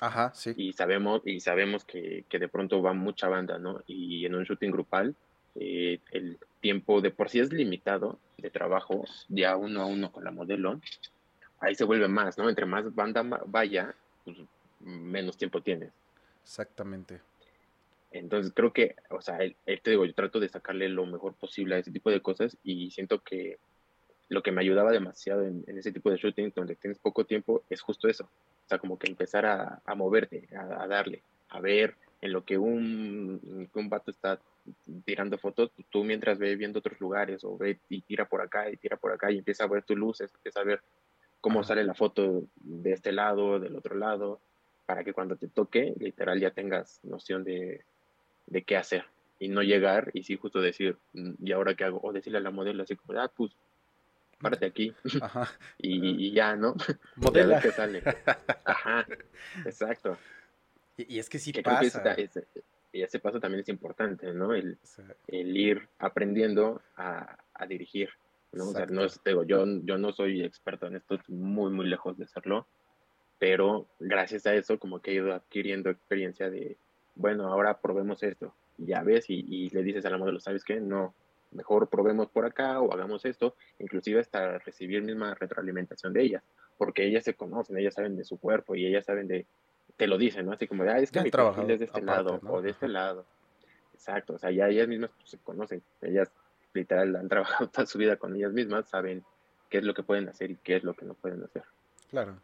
Ajá, 0.00 0.32
sí. 0.34 0.52
Y 0.56 0.72
sabemos, 0.72 1.22
y 1.24 1.40
sabemos 1.40 1.84
que, 1.84 2.24
que 2.28 2.38
de 2.38 2.48
pronto 2.48 2.82
va 2.82 2.92
mucha 2.92 3.28
banda, 3.28 3.58
¿no? 3.58 3.82
Y 3.86 4.26
en 4.26 4.34
un 4.34 4.44
shooting 4.44 4.70
grupal, 4.70 5.14
eh, 5.54 6.00
el 6.10 6.38
tiempo 6.60 7.00
de 7.00 7.10
por 7.10 7.30
sí 7.30 7.40
es 7.40 7.52
limitado 7.52 8.18
de 8.36 8.50
trabajo, 8.50 9.04
ya 9.28 9.56
uno 9.56 9.80
a 9.80 9.86
uno 9.86 10.12
con 10.12 10.24
la 10.24 10.30
modelo, 10.30 10.80
ahí 11.60 11.74
se 11.74 11.84
vuelve 11.84 12.08
más, 12.08 12.38
¿no? 12.38 12.48
Entre 12.48 12.66
más 12.66 12.94
banda 12.94 13.22
vaya, 13.46 13.94
pues 14.24 14.36
menos 14.80 15.36
tiempo 15.36 15.60
tienes. 15.62 15.90
Exactamente. 16.42 17.20
Entonces 18.12 18.52
creo 18.54 18.72
que, 18.72 18.96
o 19.10 19.20
sea, 19.20 19.38
te 19.38 19.90
digo, 19.90 20.04
yo 20.04 20.14
trato 20.14 20.40
de 20.40 20.48
sacarle 20.48 20.88
lo 20.88 21.06
mejor 21.06 21.34
posible 21.34 21.74
a 21.74 21.78
ese 21.78 21.90
tipo 21.90 22.10
de 22.10 22.22
cosas 22.22 22.56
y 22.62 22.90
siento 22.90 23.20
que 23.22 23.58
lo 24.28 24.42
que 24.42 24.52
me 24.52 24.60
ayudaba 24.60 24.90
demasiado 24.90 25.44
en, 25.44 25.64
ese 25.66 25.92
tipo 25.92 26.10
de 26.10 26.16
shooting 26.16 26.52
donde 26.54 26.76
tienes 26.76 26.98
poco 26.98 27.24
tiempo 27.24 27.62
es 27.68 27.80
justo 27.80 28.08
eso. 28.08 28.24
O 28.24 28.68
sea, 28.68 28.78
como 28.78 28.98
que 28.98 29.08
empezar 29.08 29.46
a, 29.46 29.80
a 29.84 29.94
moverte, 29.94 30.48
a, 30.56 30.86
darle, 30.86 31.22
a 31.50 31.60
ver 31.60 31.94
en 32.20 32.32
lo 32.32 32.44
que 32.44 32.58
un, 32.58 33.68
un 33.72 33.88
vato 33.88 34.10
está 34.10 34.40
tirando 35.04 35.38
fotos, 35.38 35.70
pues, 35.76 35.86
tú 35.90 36.02
mientras 36.02 36.38
ve 36.38 36.56
viendo 36.56 36.80
otros 36.80 36.98
lugares 37.00 37.44
o 37.44 37.56
ve 37.56 37.78
y 37.88 38.00
tira 38.00 38.24
por 38.24 38.40
acá 38.40 38.68
y 38.70 38.76
tira 38.76 38.96
por 38.96 39.12
acá 39.12 39.30
y 39.30 39.38
empieza 39.38 39.64
a 39.64 39.68
ver 39.68 39.84
tus 39.84 39.96
luces, 39.96 40.32
empieza 40.34 40.60
a 40.60 40.64
ver 40.64 40.80
cómo 41.46 41.62
sale 41.62 41.84
la 41.84 41.94
foto 41.94 42.48
de 42.56 42.90
este 42.90 43.12
lado, 43.12 43.60
del 43.60 43.76
otro 43.76 43.94
lado, 43.94 44.40
para 44.84 45.04
que 45.04 45.12
cuando 45.12 45.36
te 45.36 45.46
toque, 45.46 45.94
literal, 45.96 46.40
ya 46.40 46.50
tengas 46.50 46.98
noción 47.04 47.44
de, 47.44 47.84
de 48.48 48.64
qué 48.64 48.76
hacer 48.76 49.04
y 49.38 49.46
no 49.46 49.62
llegar 49.62 50.10
y 50.12 50.24
sí 50.24 50.34
justo 50.34 50.60
decir, 50.60 50.96
mm, 51.12 51.34
¿y 51.44 51.52
ahora 51.52 51.76
qué 51.76 51.84
hago? 51.84 52.00
O 52.02 52.12
decirle 52.12 52.38
a 52.38 52.40
la 52.40 52.50
modelo 52.50 52.82
así 52.82 52.96
como, 52.96 53.16
ah, 53.20 53.30
pues, 53.32 53.52
párate 54.40 54.66
aquí 54.66 54.92
y, 55.78 56.32
ya, 56.32 56.56
¿no? 56.56 56.74
Modela. 57.14 57.60
que 57.60 57.70
sale. 57.70 58.02
Ajá, 58.64 59.06
exacto. 59.64 60.18
Y, 60.96 61.20
es 61.20 61.30
que 61.30 61.38
sí 61.38 61.52
pasa. 61.52 62.14
ese, 62.14 62.44
y 62.90 63.02
ese 63.02 63.20
paso 63.20 63.38
también 63.38 63.60
es 63.60 63.68
importante, 63.68 64.32
¿no? 64.32 64.52
El, 64.52 64.78
el 65.28 65.56
ir 65.56 65.88
aprendiendo 66.00 66.82
a, 66.96 67.38
a 67.54 67.66
dirigir, 67.66 68.10
¿no? 68.56 68.68
O 68.68 68.72
sea, 68.72 68.86
no 68.86 69.04
es, 69.04 69.20
digo, 69.24 69.44
yo, 69.44 69.64
yo 69.84 69.98
no 69.98 70.12
soy 70.12 70.42
experto 70.42 70.86
en 70.86 70.96
esto, 70.96 71.18
muy, 71.28 71.70
muy 71.70 71.86
lejos 71.86 72.16
de 72.18 72.26
serlo, 72.26 72.66
pero 73.38 73.86
gracias 73.98 74.46
a 74.46 74.54
eso 74.54 74.78
como 74.78 75.00
que 75.00 75.10
he 75.10 75.14
ido 75.14 75.34
adquiriendo 75.34 75.90
experiencia 75.90 76.50
de, 76.50 76.76
bueno, 77.14 77.48
ahora 77.48 77.78
probemos 77.80 78.22
esto. 78.22 78.54
Y 78.78 78.86
ya 78.86 79.02
ves, 79.02 79.26
y, 79.28 79.70
le 79.70 79.82
dices 79.82 80.04
a 80.06 80.10
la 80.10 80.18
modelo, 80.18 80.40
¿sabes 80.40 80.64
qué? 80.64 80.80
No, 80.80 81.14
mejor 81.52 81.88
probemos 81.88 82.28
por 82.28 82.44
acá 82.44 82.80
o 82.80 82.92
hagamos 82.92 83.24
esto, 83.24 83.54
inclusive 83.78 84.20
hasta 84.20 84.58
recibir 84.58 85.02
misma 85.02 85.34
retroalimentación 85.34 86.12
de 86.12 86.22
ellas, 86.22 86.42
porque 86.76 87.04
ellas 87.06 87.24
se 87.24 87.34
conocen, 87.34 87.78
ellas 87.78 87.94
saben 87.94 88.16
de 88.16 88.24
su 88.24 88.38
cuerpo 88.38 88.74
y 88.74 88.86
ellas 88.86 89.04
saben 89.04 89.28
de, 89.28 89.46
te 89.96 90.06
lo 90.06 90.18
dicen, 90.18 90.46
¿no? 90.46 90.52
Así 90.52 90.66
como 90.66 90.84
de, 90.84 90.90
ah, 90.90 90.98
es 90.98 91.10
que 91.10 91.22
mi 91.22 91.30
perfil 91.30 91.70
es 91.70 91.78
de 91.78 91.84
este 91.86 92.02
lado 92.02 92.40
o 92.48 92.60
de 92.60 92.70
este 92.70 92.88
lado. 92.88 93.24
Exacto, 93.94 94.34
o 94.34 94.38
sea, 94.38 94.50
ya 94.50 94.68
ellas 94.68 94.88
mismas 94.88 95.10
pues, 95.16 95.30
se 95.30 95.38
conocen, 95.38 95.82
ellas 96.02 96.30
literal 96.76 97.16
han 97.16 97.28
trabajado 97.28 97.68
toda 97.70 97.86
su 97.86 97.98
vida 97.98 98.16
con 98.16 98.36
ellas 98.36 98.52
mismas, 98.52 98.88
saben 98.88 99.24
qué 99.68 99.78
es 99.78 99.84
lo 99.84 99.94
que 99.94 100.02
pueden 100.02 100.28
hacer 100.28 100.50
y 100.50 100.56
qué 100.56 100.76
es 100.76 100.84
lo 100.84 100.94
que 100.94 101.04
no 101.04 101.14
pueden 101.14 101.42
hacer. 101.42 101.64
Claro. 102.10 102.38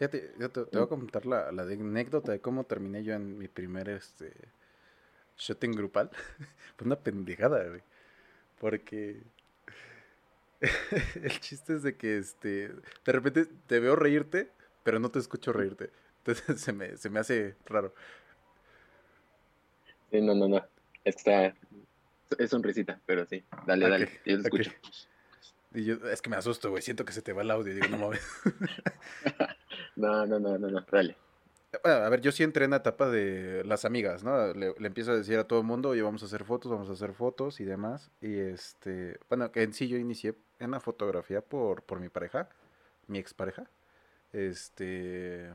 Yo 0.00 0.08
te, 0.08 0.32
voy 0.72 0.82
a 0.82 0.86
comentar 0.86 1.26
la, 1.26 1.50
la 1.50 1.62
anécdota 1.62 2.30
de 2.30 2.40
cómo 2.40 2.64
terminé 2.64 3.02
yo 3.02 3.14
en 3.14 3.36
mi 3.36 3.48
primer 3.48 3.88
este 3.88 4.32
shooting 5.36 5.72
grupal. 5.72 6.10
Fue 6.76 6.86
una 6.86 6.96
pendejada, 6.96 7.66
güey. 7.66 7.82
Porque 8.60 9.20
el 11.22 11.40
chiste 11.40 11.74
es 11.74 11.82
de 11.82 11.96
que 11.96 12.18
este 12.18 12.68
de 13.04 13.12
repente 13.12 13.46
te 13.66 13.80
veo 13.80 13.96
reírte, 13.96 14.50
pero 14.84 15.00
no 15.00 15.10
te 15.10 15.18
escucho 15.18 15.52
reírte. 15.52 15.90
Entonces 16.18 16.60
se 16.60 16.72
me, 16.72 16.96
se 16.96 17.10
me 17.10 17.20
hace 17.20 17.56
raro. 17.66 17.92
Sí, 20.10 20.20
no, 20.20 20.34
no, 20.34 20.48
no. 20.48 20.64
Está. 21.04 21.54
Es 22.36 22.50
sonrisita, 22.50 23.00
pero 23.06 23.24
sí. 23.26 23.44
Dale, 23.66 23.88
dale. 23.88 24.20
Yo 24.24 24.36
te 24.36 24.42
escucho. 24.42 24.70
Y 25.74 25.84
yo, 25.84 25.94
es 26.10 26.22
que 26.22 26.30
me 26.30 26.36
asusto, 26.36 26.70
güey. 26.70 26.82
Siento 26.82 27.04
que 27.04 27.12
se 27.12 27.22
te 27.22 27.32
va 27.32 27.42
el 27.42 27.50
audio. 27.50 27.74
Digo, 27.74 27.88
no 27.88 27.98
mames. 27.98 28.26
no, 29.96 30.26
no, 30.26 30.38
no, 30.38 30.58
no, 30.58 30.68
no. 30.68 30.86
Dale. 30.90 31.16
Bueno, 31.82 31.98
a 31.98 32.08
ver, 32.08 32.22
yo 32.22 32.32
sí 32.32 32.42
entré 32.42 32.64
en 32.64 32.70
la 32.70 32.78
etapa 32.78 33.10
de 33.10 33.62
las 33.64 33.84
amigas, 33.84 34.24
¿no? 34.24 34.54
Le, 34.54 34.74
empiezo 34.78 35.12
a 35.12 35.16
decir 35.16 35.38
a 35.38 35.44
todo 35.44 35.58
el 35.58 35.66
mundo, 35.66 35.90
oye, 35.90 36.00
vamos 36.00 36.22
a 36.22 36.26
hacer 36.26 36.44
fotos, 36.44 36.72
vamos 36.72 36.88
a 36.88 36.92
hacer 36.92 37.12
fotos 37.12 37.60
y 37.60 37.64
demás. 37.64 38.10
Y 38.22 38.38
este, 38.38 39.18
bueno, 39.28 39.52
que 39.52 39.62
en 39.62 39.74
sí 39.74 39.86
yo 39.86 39.98
inicié 39.98 40.34
en 40.60 40.70
la 40.70 40.80
fotografía 40.80 41.42
por, 41.42 41.82
por 41.82 42.00
mi 42.00 42.08
pareja, 42.08 42.48
mi 43.06 43.18
expareja. 43.18 43.68
Este, 44.32 45.52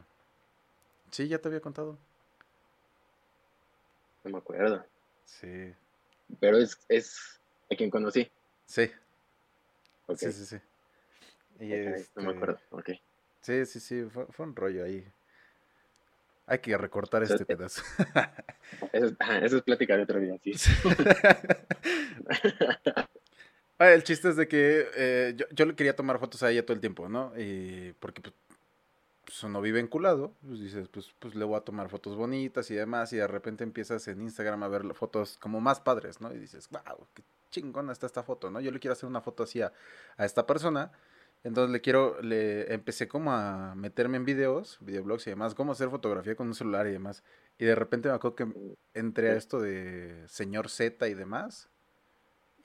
sí, 1.10 1.28
ya 1.28 1.40
te 1.40 1.48
había 1.48 1.62
contado. 1.62 1.98
No 4.24 4.32
me 4.32 4.38
acuerdo. 4.38 4.86
Sí. 5.26 5.74
Pero 6.40 6.58
es, 6.58 6.78
es 6.90 7.40
a 7.72 7.76
quien 7.76 7.90
conocí. 7.90 8.30
Sí. 8.66 8.92
Sí, 10.16 10.32
sí, 10.32 10.46
sí. 10.46 10.58
Y 11.60 11.68
No 11.68 11.76
me 11.76 11.96
este 11.96 12.22
acuerdo, 12.22 12.60
ok. 12.72 12.90
Sí, 13.42 13.66
sí, 13.66 13.80
sí, 13.80 14.04
fue, 14.12 14.26
fue 14.28 14.46
un 14.46 14.56
rollo 14.56 14.86
ahí. 14.86 15.06
Hay 16.46 16.60
que 16.60 16.78
recortar 16.78 17.24
este 17.24 17.46
pedazo. 17.46 17.82
Eso, 18.92 19.58
es 19.58 19.64
plática 19.64 19.96
de 19.96 20.04
otro 20.04 20.20
día, 20.20 20.36
sí. 20.44 20.54
Ah, 23.80 23.92
el 23.92 24.04
chiste 24.04 24.30
es 24.30 24.36
de 24.36 24.48
que 24.48 24.88
eh, 24.96 25.34
yo, 25.36 25.48
yo, 25.52 25.66
le 25.66 25.76
quería 25.76 25.96
tomar 25.96 26.20
fotos 26.20 26.44
a 26.44 26.52
ella 26.52 26.64
todo 26.64 26.76
el 26.76 26.80
tiempo, 26.80 27.10
¿no? 27.10 27.34
Y 27.36 27.94
porque 28.00 28.22
pues, 28.22 28.34
pues 29.26 29.44
uno 29.44 29.62
vive 29.62 29.80
enculado, 29.80 30.34
pues 30.46 30.60
dices, 30.60 30.88
pues, 30.90 31.14
pues 31.20 31.36
le 31.36 31.46
voy 31.46 31.58
a 31.58 31.62
tomar 31.62 31.90
fotos 31.90 32.16
bonitas 32.16 32.70
y 32.72 32.76
demás, 32.76 33.14
y 33.14 33.18
de 33.18 33.28
repente 33.28 33.64
empiezas 33.64 34.08
en 34.08 34.22
Instagram 34.22 34.64
a 34.64 34.68
ver 34.68 34.94
fotos 34.94 35.38
como 35.38 35.62
más 35.62 35.80
padres, 35.80 36.22
¿no? 36.22 36.34
Y 36.34 36.40
dices, 36.40 36.70
wow, 36.70 37.08
qué 37.14 37.24
chingona 37.52 37.94
está 37.94 38.06
esta 38.06 38.24
foto, 38.24 38.50
¿no? 38.50 38.60
Yo 38.60 38.72
le 38.72 38.80
quiero 38.80 38.94
hacer 38.94 39.08
una 39.08 39.22
foto 39.22 39.44
así 39.44 39.62
a, 39.62 39.72
a 40.18 40.26
esta 40.26 40.46
persona 40.46 40.92
entonces 41.44 41.72
le 41.72 41.82
quiero, 41.82 42.22
le 42.22 42.74
empecé 42.74 43.08
como 43.08 43.34
a 43.34 43.76
meterme 43.76 44.16
en 44.18 44.24
videos, 44.24 44.78
videoblogs 44.80 45.28
y 45.28 45.32
demás, 45.32 45.54
cómo 45.54 45.74
hacer 45.74 45.90
fotografía 45.90 46.36
con 46.36 46.48
un 46.48 46.56
celular 46.56 46.88
y 46.88 46.92
demás. 46.92 47.24
Y 47.58 47.66
de 47.66 47.76
repente 47.76 48.08
me 48.08 48.16
acuerdo 48.16 48.36
que 48.36 48.48
entré 48.94 49.32
a 49.32 49.36
esto 49.36 49.60
de 49.60 50.24
señor 50.28 50.70
Z 50.70 51.06
y 51.08 51.14
demás. 51.14 51.70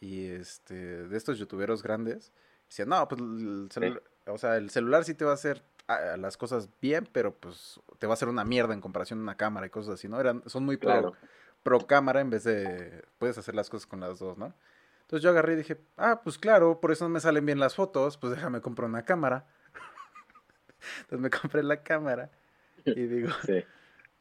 Y 0.00 0.26
este, 0.26 0.74
de 0.74 1.16
estos 1.16 1.38
youtuberos 1.38 1.82
grandes. 1.82 2.32
Decían, 2.68 2.90
no, 2.90 3.08
pues 3.08 3.20
el 3.20 3.68
celular, 3.72 4.02
o 4.26 4.38
sea, 4.38 4.56
el 4.56 4.70
celular 4.70 5.04
sí 5.04 5.14
te 5.14 5.24
va 5.24 5.32
a 5.32 5.34
hacer 5.34 5.64
las 5.88 6.36
cosas 6.36 6.68
bien, 6.80 7.08
pero 7.12 7.34
pues 7.34 7.80
te 7.98 8.06
va 8.06 8.12
a 8.12 8.14
hacer 8.14 8.28
una 8.28 8.44
mierda 8.44 8.74
en 8.74 8.80
comparación 8.80 9.20
a 9.20 9.22
una 9.22 9.36
cámara 9.36 9.66
y 9.66 9.70
cosas 9.70 9.94
así, 9.94 10.08
¿no? 10.08 10.20
Eran, 10.20 10.42
son 10.46 10.64
muy 10.64 10.76
pro, 10.76 11.14
pro 11.62 11.86
cámara 11.86 12.20
en 12.20 12.30
vez 12.30 12.44
de, 12.44 13.04
puedes 13.18 13.38
hacer 13.38 13.54
las 13.54 13.70
cosas 13.70 13.86
con 13.86 14.00
las 14.00 14.18
dos, 14.18 14.36
¿no? 14.36 14.54
Entonces 15.02 15.22
yo 15.22 15.30
agarré 15.30 15.54
y 15.54 15.56
dije, 15.56 15.80
ah, 15.96 16.20
pues 16.22 16.36
claro, 16.36 16.80
por 16.80 16.92
eso 16.92 17.04
no 17.06 17.08
me 17.08 17.20
salen 17.20 17.46
bien 17.46 17.58
las 17.58 17.74
fotos, 17.74 18.18
pues 18.18 18.34
déjame 18.34 18.60
comprar 18.60 18.88
una 18.90 19.06
cámara. 19.06 19.46
Entonces 21.00 21.20
me 21.20 21.30
compré 21.30 21.62
la 21.62 21.82
cámara 21.82 22.30
y 22.84 23.06
digo, 23.06 23.30
Sí. 23.46 23.64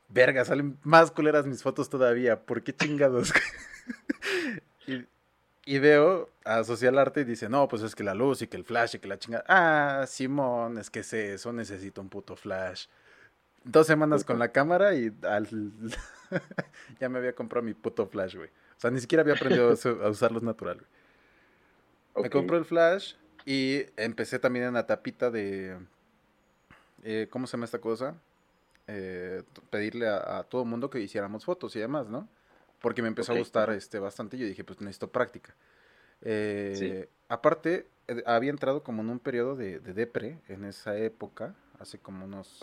verga, 0.08 0.46
salen 0.46 0.80
más 0.84 1.12
culeras 1.12 1.46
mis 1.46 1.62
fotos 1.62 1.90
todavía, 1.90 2.46
¿por 2.46 2.64
qué 2.64 2.74
chingados? 2.74 3.34
y, 4.88 5.06
y 5.68 5.80
veo 5.80 6.30
a 6.46 6.64
Social 6.64 6.98
Arte 6.98 7.22
y 7.22 7.26
dice, 7.26 7.50
no, 7.50 7.68
pues 7.68 7.82
es 7.84 7.96
que 7.96 8.04
la 8.04 8.16
luz 8.16 8.42
y 8.42 8.48
que 8.48 8.58
el 8.58 8.64
flash 8.66 8.96
y 8.96 9.00
que 9.00 9.08
la 9.08 9.20
chingada. 9.20 9.44
Ah, 9.50 10.06
Simón, 10.08 10.78
es 10.78 10.90
que 10.90 11.04
sé 11.04 11.34
eso, 11.34 11.54
necesito 11.54 12.02
un 12.02 12.10
puto 12.10 12.36
flash. 12.36 12.88
Dos 13.64 13.88
semanas 13.88 14.24
con 14.24 14.40
la 14.40 14.52
cámara 14.52 14.96
y 14.96 15.12
al... 15.24 15.48
ya 17.00 17.10
me 17.10 17.20
había 17.20 17.36
comprado 17.36 17.66
mi 17.66 17.74
puto 17.74 18.08
flash, 18.08 18.36
güey. 18.38 18.50
O 18.50 18.80
sea, 18.80 18.92
ni 18.92 19.02
siquiera 19.02 19.22
había 19.24 19.36
aprendido 19.36 19.72
a 19.72 19.76
su- 19.76 20.02
a 20.02 20.10
usar 20.10 20.32
luz 20.32 20.44
natural, 20.44 20.78
güey. 20.78 20.90
Me 22.22 22.30
Ok. 22.30 22.36
compré 22.36 22.58
el 22.58 22.66
flash 22.66 23.16
y 23.46 23.86
empecé 23.98 24.40
también 24.40 24.66
en 24.66 24.74
la 24.76 24.88
tapita 24.88 25.30
de... 25.32 25.78
eh, 27.04 27.28
¿Cómo 27.30 27.48
se 27.48 27.54
llama 27.54 27.66
esta 27.66 27.80
cosa? 27.80 28.16
Eh, 28.88 29.44
pedirle 29.70 30.08
a, 30.08 30.40
a 30.40 30.44
todo 30.44 30.66
mundo 30.66 30.90
que 30.90 31.00
hiciéramos 31.00 31.46
fotos 31.46 31.76
y 31.76 31.80
demás, 31.80 32.08
¿no? 32.10 32.28
Porque 32.82 33.02
me 33.02 33.08
empezó 33.08 33.34
a 33.34 33.36
gustar 33.38 33.70
este 33.72 34.00
bastante. 34.00 34.38
Yo 34.38 34.46
dije, 34.46 34.64
pues 34.64 34.80
necesito 34.82 35.12
práctica. 35.12 35.56
Eh, 36.22 36.74
Sí. 37.08 37.14
Aparte, 37.30 37.88
eh, 38.08 38.24
había 38.26 38.52
entrado 38.52 38.84
como 38.84 39.02
en 39.02 39.10
un 39.10 39.20
periodo 39.20 39.56
de, 39.56 39.80
de 39.80 39.94
depre 39.94 40.40
en 40.48 40.64
esa 40.64 40.98
época, 40.98 41.56
hace 41.80 42.00
como 42.00 42.24
unos 42.26 42.60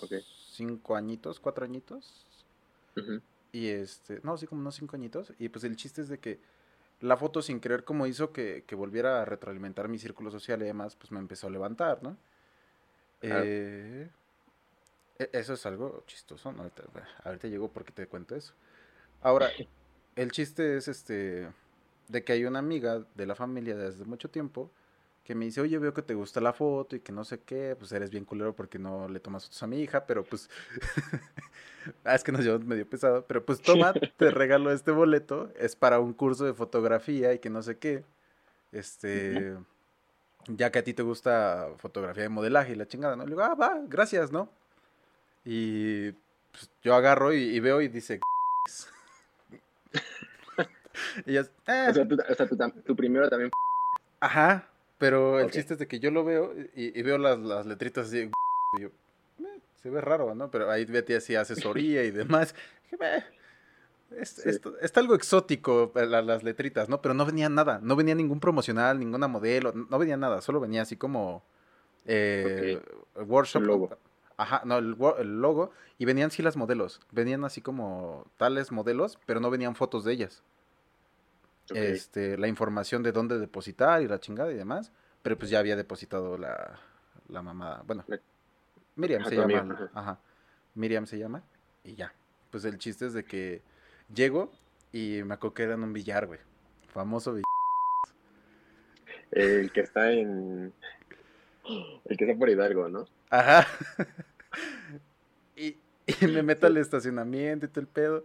cinco 0.50 0.96
añitos, 0.96 1.38
cuatro 1.40 1.64
añitos. 1.64 2.26
Y 3.52 3.68
este, 3.68 4.20
no, 4.22 4.36
sí, 4.38 4.46
como 4.46 4.62
unos 4.62 4.74
cinco 4.76 4.96
añitos. 4.96 5.32
Y 5.38 5.48
pues 5.50 5.64
el 5.64 5.76
chiste 5.76 6.00
es 6.00 6.08
de 6.08 6.18
que 6.18 6.40
la 7.00 7.16
foto 7.16 7.42
sin 7.42 7.60
querer 7.60 7.84
como 7.84 8.06
hizo 8.06 8.32
que, 8.32 8.64
que 8.66 8.74
volviera 8.74 9.20
a 9.20 9.24
retroalimentar 9.24 9.88
mi 9.88 9.98
círculo 9.98 10.30
social 10.30 10.62
y 10.62 10.64
demás, 10.64 10.96
pues 10.96 11.12
me 11.12 11.18
empezó 11.18 11.48
a 11.48 11.50
levantar, 11.50 12.02
¿no? 12.02 12.16
Claro. 13.20 13.44
Eh, 13.44 14.08
e- 15.18 15.30
eso 15.32 15.54
es 15.54 15.66
algo 15.66 16.02
chistoso, 16.06 16.52
¿no? 16.52 16.62
Ahorita, 16.62 16.82
ahorita 17.24 17.48
llego 17.48 17.68
porque 17.68 17.92
te 17.92 18.06
cuento 18.06 18.34
eso. 18.34 18.54
Ahora, 19.22 19.48
el 20.16 20.30
chiste 20.32 20.76
es 20.76 20.88
este, 20.88 21.48
de 22.08 22.24
que 22.24 22.32
hay 22.32 22.44
una 22.44 22.58
amiga 22.58 23.04
de 23.14 23.26
la 23.26 23.34
familia 23.34 23.76
desde 23.76 24.04
mucho 24.04 24.30
tiempo 24.30 24.70
que 25.24 25.34
me 25.34 25.46
dice, 25.46 25.62
oye, 25.62 25.78
veo 25.78 25.94
que 25.94 26.02
te 26.02 26.12
gusta 26.12 26.40
la 26.40 26.52
foto 26.52 26.96
y 26.96 27.00
que 27.00 27.10
no 27.10 27.24
sé 27.24 27.40
qué, 27.40 27.74
pues 27.78 27.90
eres 27.92 28.10
bien 28.10 28.26
culero 28.26 28.54
porque 28.54 28.78
no 28.78 29.08
le 29.08 29.20
tomas 29.20 29.44
fotos 29.44 29.62
a 29.62 29.66
mi 29.66 29.80
hija, 29.80 30.04
pero 30.06 30.22
pues, 30.22 30.50
ah, 32.04 32.14
es 32.14 32.22
que 32.22 32.30
nos 32.30 32.44
llevamos 32.44 32.66
medio 32.66 32.86
pesado, 32.86 33.24
pero 33.26 33.44
pues 33.44 33.62
toma, 33.62 33.94
te 34.18 34.30
regalo 34.30 34.70
este 34.70 34.90
boleto, 34.90 35.50
es 35.58 35.76
para 35.76 35.98
un 35.98 36.12
curso 36.12 36.44
de 36.44 36.52
fotografía 36.52 37.32
y 37.32 37.38
que 37.38 37.48
no 37.48 37.62
sé 37.62 37.78
qué, 37.78 38.04
este, 38.70 39.56
ya 40.46 40.70
que 40.70 40.80
a 40.80 40.84
ti 40.84 40.92
te 40.92 41.02
gusta 41.02 41.68
fotografía 41.78 42.24
de 42.24 42.28
modelaje 42.28 42.72
y 42.72 42.76
la 42.76 42.86
chingada, 42.86 43.16
¿no? 43.16 43.24
Le 43.24 43.30
digo, 43.30 43.42
ah, 43.42 43.54
va, 43.54 43.80
gracias, 43.88 44.30
¿no? 44.30 44.50
Y 45.42 46.12
pues, 46.52 46.70
yo 46.82 46.94
agarro 46.94 47.32
y, 47.32 47.38
y 47.38 47.60
veo 47.60 47.80
y 47.80 47.88
dice, 47.88 48.20
"Ah, 51.66 51.86
O 51.90 51.94
sea, 51.94 52.06
tú, 52.08 52.16
o 52.28 52.34
sea, 52.34 52.46
tú 52.84 52.96
primero 52.96 53.28
también. 53.28 53.50
Ajá, 54.20 54.68
pero 54.98 55.40
el 55.40 55.50
chiste 55.50 55.74
es 55.74 55.78
de 55.78 55.86
que 55.88 55.98
yo 56.00 56.10
lo 56.10 56.24
veo 56.24 56.54
y, 56.74 56.98
y 56.98 57.02
veo 57.02 57.18
las, 57.18 57.38
las 57.38 57.66
letritas 57.66 58.08
así, 58.08 58.30
y 58.78 58.80
yo, 58.80 58.88
"Eh, 59.40 59.60
se 59.82 59.90
ve 59.90 60.00
raro, 60.00 60.34
¿no? 60.34 60.50
Pero 60.50 60.70
ahí 60.70 60.84
Betty 60.84 61.14
hacía 61.14 61.42
asesoría 61.42 62.04
y 62.04 62.10
demás. 62.10 62.54
"Eh, 63.00 63.22
es- 64.20 64.30
Sí. 64.30 64.48
esto- 64.48 64.78
está 64.80 65.00
algo 65.00 65.14
exótico 65.14 65.92
eh, 65.96 66.06
la- 66.06 66.22
las 66.22 66.42
letritas, 66.42 66.88
¿no? 66.88 67.02
Pero 67.02 67.14
no 67.14 67.26
venía 67.26 67.48
nada, 67.48 67.80
no 67.82 67.96
venía 67.96 68.14
ningún 68.14 68.40
promocional, 68.40 68.98
ninguna 68.98 69.28
modelo, 69.28 69.72
no 69.72 69.98
venía 69.98 70.16
nada, 70.16 70.40
solo 70.40 70.60
venía 70.60 70.82
así 70.82 70.96
como 70.96 71.42
eh, 72.06 72.80
workshop. 73.16 73.62
Logo. 73.62 73.98
Ajá, 74.36 74.62
no, 74.64 74.78
el, 74.78 74.96
el 75.18 75.40
logo, 75.40 75.70
y 75.98 76.04
venían 76.06 76.30
sí 76.30 76.42
las 76.42 76.56
modelos, 76.56 77.00
venían 77.12 77.44
así 77.44 77.60
como 77.62 78.26
tales 78.36 78.72
modelos, 78.72 79.18
pero 79.26 79.38
no 79.40 79.48
venían 79.50 79.74
fotos 79.76 80.04
de 80.04 80.12
ellas 80.12 80.42
Este, 81.70 82.36
la 82.36 82.48
información 82.48 83.02
de 83.02 83.12
dónde 83.12 83.38
depositar 83.38 84.02
y 84.02 84.08
la 84.08 84.20
chingada 84.20 84.52
y 84.52 84.56
demás, 84.56 84.92
pero 85.22 85.38
pues 85.38 85.50
ya 85.50 85.58
había 85.60 85.76
depositado 85.76 86.36
la, 86.36 86.78
la 87.28 87.42
mamá, 87.42 87.82
bueno, 87.86 88.04
La- 88.06 88.20
Miriam 88.96 89.24
se 89.24 89.34
llama, 89.36 89.60
amiga, 89.60 89.90
ajá. 89.94 90.18
Miriam 90.74 91.06
se 91.06 91.18
llama, 91.18 91.42
y 91.82 91.94
ya, 91.94 92.12
pues 92.50 92.64
el 92.64 92.78
chiste 92.78 93.06
es 93.06 93.12
de 93.14 93.24
que 93.24 93.62
llego 94.14 94.52
y 94.92 95.22
me 95.24 95.34
acuerdo 95.34 95.54
que 95.54 95.62
era 95.62 95.74
en 95.74 95.82
un 95.82 95.92
billar, 95.92 96.26
güey, 96.26 96.40
famoso 96.92 97.32
billar, 97.32 97.44
El 99.32 99.72
que 99.72 99.80
está 99.80 100.12
en. 100.12 100.72
El 102.04 102.16
que 102.18 102.24
está 102.26 102.38
por 102.38 102.50
Hidalgo, 102.50 102.88
¿no? 102.88 103.06
ajá, 103.30 103.66
y, 105.56 105.76
y 106.06 106.26
me 106.26 106.42
meto 106.42 106.66
al 106.66 106.76
estacionamiento 106.76 107.66
y 107.66 107.68
todo 107.68 107.80
el 107.80 107.86
pedo, 107.88 108.24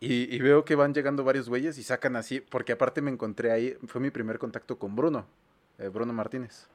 y, 0.00 0.34
y 0.34 0.38
veo 0.40 0.64
que 0.64 0.74
van 0.74 0.94
llegando 0.94 1.24
varios 1.24 1.48
güeyes 1.48 1.78
y 1.78 1.82
sacan 1.82 2.16
así, 2.16 2.40
porque 2.40 2.72
aparte 2.72 3.02
me 3.02 3.10
encontré 3.10 3.50
ahí, 3.50 3.76
fue 3.86 4.00
mi 4.00 4.10
primer 4.10 4.38
contacto 4.38 4.78
con 4.78 4.94
Bruno, 4.94 5.26
eh, 5.78 5.88
Bruno 5.88 6.12
Martínez. 6.12 6.68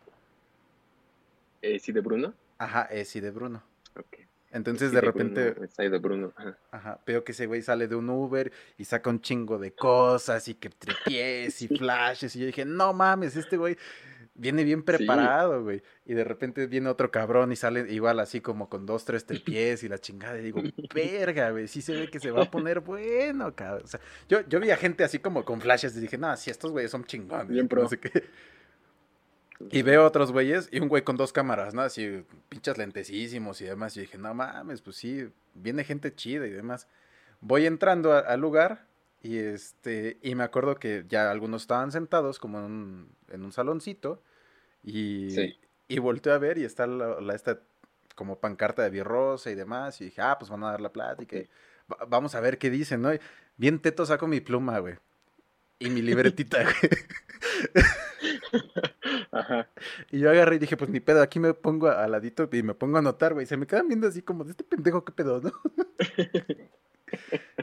Eh, 1.62 1.80
sí, 1.80 1.94
de 1.94 2.02
Bruno. 2.02 2.34
Ajá, 2.58 2.84
eh, 2.92 3.06
sí, 3.06 3.22
de 3.22 3.32
Bruno. 3.32 3.64
Ok. 3.98 4.18
Entonces 4.52 4.90
Sí, 4.90 4.96
de 4.96 5.02
de 5.02 5.08
repente, 5.08 5.52
Bruno, 5.52 5.70
de 5.78 5.98
Bruno. 5.98 6.34
Ajá. 6.36 6.58
ajá, 6.72 7.00
veo 7.08 7.24
que 7.24 7.32
ese 7.32 7.48
güey 7.48 7.62
sale 7.62 7.88
de 7.88 7.96
un 7.96 8.10
Uber 8.10 8.52
y 8.78 8.86
saca 8.86 9.10
un 9.10 9.22
chingo 9.22 9.58
de 9.58 9.74
cosas 9.74 10.48
y 10.48 10.56
que 10.56 10.70
tripies 10.70 11.62
y 11.62 11.68
flashes. 11.70 12.36
Y 12.36 12.40
yo 12.42 12.46
dije, 12.46 12.66
no 12.66 12.94
mames, 12.94 13.36
este 13.36 13.58
güey 13.58 13.78
viene 14.36 14.64
bien 14.64 14.84
preparado, 14.84 15.64
güey. 15.64 15.82
Y 16.06 16.14
de 16.14 16.24
repente 16.24 16.68
viene 16.68 16.90
otro 16.90 17.12
cabrón 17.12 17.52
y 17.52 17.56
sale 17.56 17.92
igual 17.94 18.20
así 18.20 18.42
como 18.42 18.70
con 18.70 18.86
dos, 18.86 19.06
tres 19.06 19.26
tripies 19.26 19.84
y 19.84 19.90
la 19.90 19.98
chingada. 19.98 20.40
Y 20.40 20.44
digo, 20.44 20.62
verga, 20.94 21.52
güey, 21.52 21.68
sí 21.68 21.82
se 21.82 21.94
ve 21.94 22.10
que 22.10 22.20
se 22.20 22.32
va 22.32 22.44
a 22.44 22.52
poner 22.52 22.80
bueno, 22.80 23.56
cabrón. 23.56 23.84
O 23.86 23.88
sea, 23.88 24.00
yo, 24.28 24.42
yo 24.48 24.60
vi 24.60 24.72
a 24.72 24.78
gente 24.78 25.04
así 25.04 25.20
como 25.20 25.46
con 25.46 25.62
flashes 25.62 25.96
y 25.96 26.00
dije, 26.00 26.18
no, 26.18 26.36
si 26.38 26.50
estos 26.50 26.72
güeyes 26.72 26.92
son 26.92 27.06
chingones. 27.06 27.48
Bien 27.48 27.66
no 27.66 27.70
pro. 27.70 27.88
sé 27.88 28.00
qué. 28.00 28.24
Y 29.72 29.82
veo 29.82 30.06
otros 30.06 30.32
güeyes 30.32 30.68
y 30.72 30.80
un 30.80 30.90
güey 30.90 31.04
con 31.04 31.16
dos 31.16 31.32
cámaras, 31.32 31.74
¿no? 31.74 31.84
Así, 31.84 32.26
pinches 32.50 32.78
lentecísimos 32.78 33.62
y 33.62 33.66
demás. 33.66 33.96
Y 33.96 34.02
dije, 34.02 34.18
no 34.18 34.34
mames, 34.34 34.82
pues 34.82 34.98
sí, 34.98 35.30
viene 35.54 35.84
gente 35.84 36.14
chida 36.14 36.48
y 36.48 36.52
demás. 36.52 36.88
Voy 37.40 37.66
entrando 37.66 38.14
al 38.14 38.40
lugar 38.40 38.88
y 39.24 39.38
este, 39.40 40.18
y 40.22 40.36
me 40.36 40.44
acuerdo 40.44 40.76
que 40.76 41.06
ya 41.08 41.32
algunos 41.32 41.64
estaban 41.64 41.92
sentados 41.92 42.38
como 42.40 42.60
en 42.60 42.66
un, 42.66 43.16
en 43.30 43.44
un 43.44 43.52
saloncito. 43.52 44.22
Y, 44.84 45.32
Sí. 45.32 45.58
y 45.88 46.00
volteo 46.00 46.34
a 46.34 46.38
ver 46.38 46.58
y 46.58 46.66
está 46.66 46.86
la, 46.86 47.20
la- 47.22 47.34
esta 47.34 47.60
como 48.16 48.38
pancarta 48.40 48.84
de 48.84 48.90
Birrosa 48.92 49.50
y 49.50 49.56
demás. 49.56 50.00
Y 50.02 50.06
dije, 50.06 50.22
ah, 50.22 50.38
pues 50.38 50.52
van 50.52 50.64
a 50.64 50.72
dar 50.72 50.82
la 50.82 50.92
plática. 50.94 51.38
y 51.38 51.48
va- 51.92 52.06
vamos 52.08 52.36
a 52.36 52.42
ver 52.42 52.58
qué 52.58 52.70
dicen, 52.70 53.02
¿no? 53.02 53.14
Y 53.14 53.20
bien 53.58 53.80
teto 53.80 54.06
saco 54.06 54.28
mi 54.28 54.42
pluma, 54.42 54.78
güey. 54.80 54.96
Y 55.80 55.90
mi 55.90 56.02
libretita, 56.04 56.62
güey. 56.64 56.76
Ajá. 59.32 59.70
Y 60.12 60.20
yo 60.20 60.30
agarré 60.30 60.58
y 60.58 60.60
dije, 60.60 60.78
pues 60.78 60.90
ni 60.90 61.00
pedo, 61.00 61.22
aquí 61.22 61.40
me 61.40 61.54
pongo 61.54 61.90
al 61.90 62.12
ladito 62.12 62.48
y 62.52 62.62
me 62.64 62.74
pongo 62.76 62.98
a 62.98 63.00
anotar, 63.00 63.34
güey. 63.34 63.46
Se 63.46 63.58
me 63.58 63.66
quedan 63.68 63.88
viendo 63.88 64.08
así 64.08 64.22
como 64.22 64.44
de 64.44 64.52
este 64.52 64.64
pendejo, 64.64 65.04
qué 65.06 65.12
pedo, 65.14 65.42
¿no? 65.42 65.52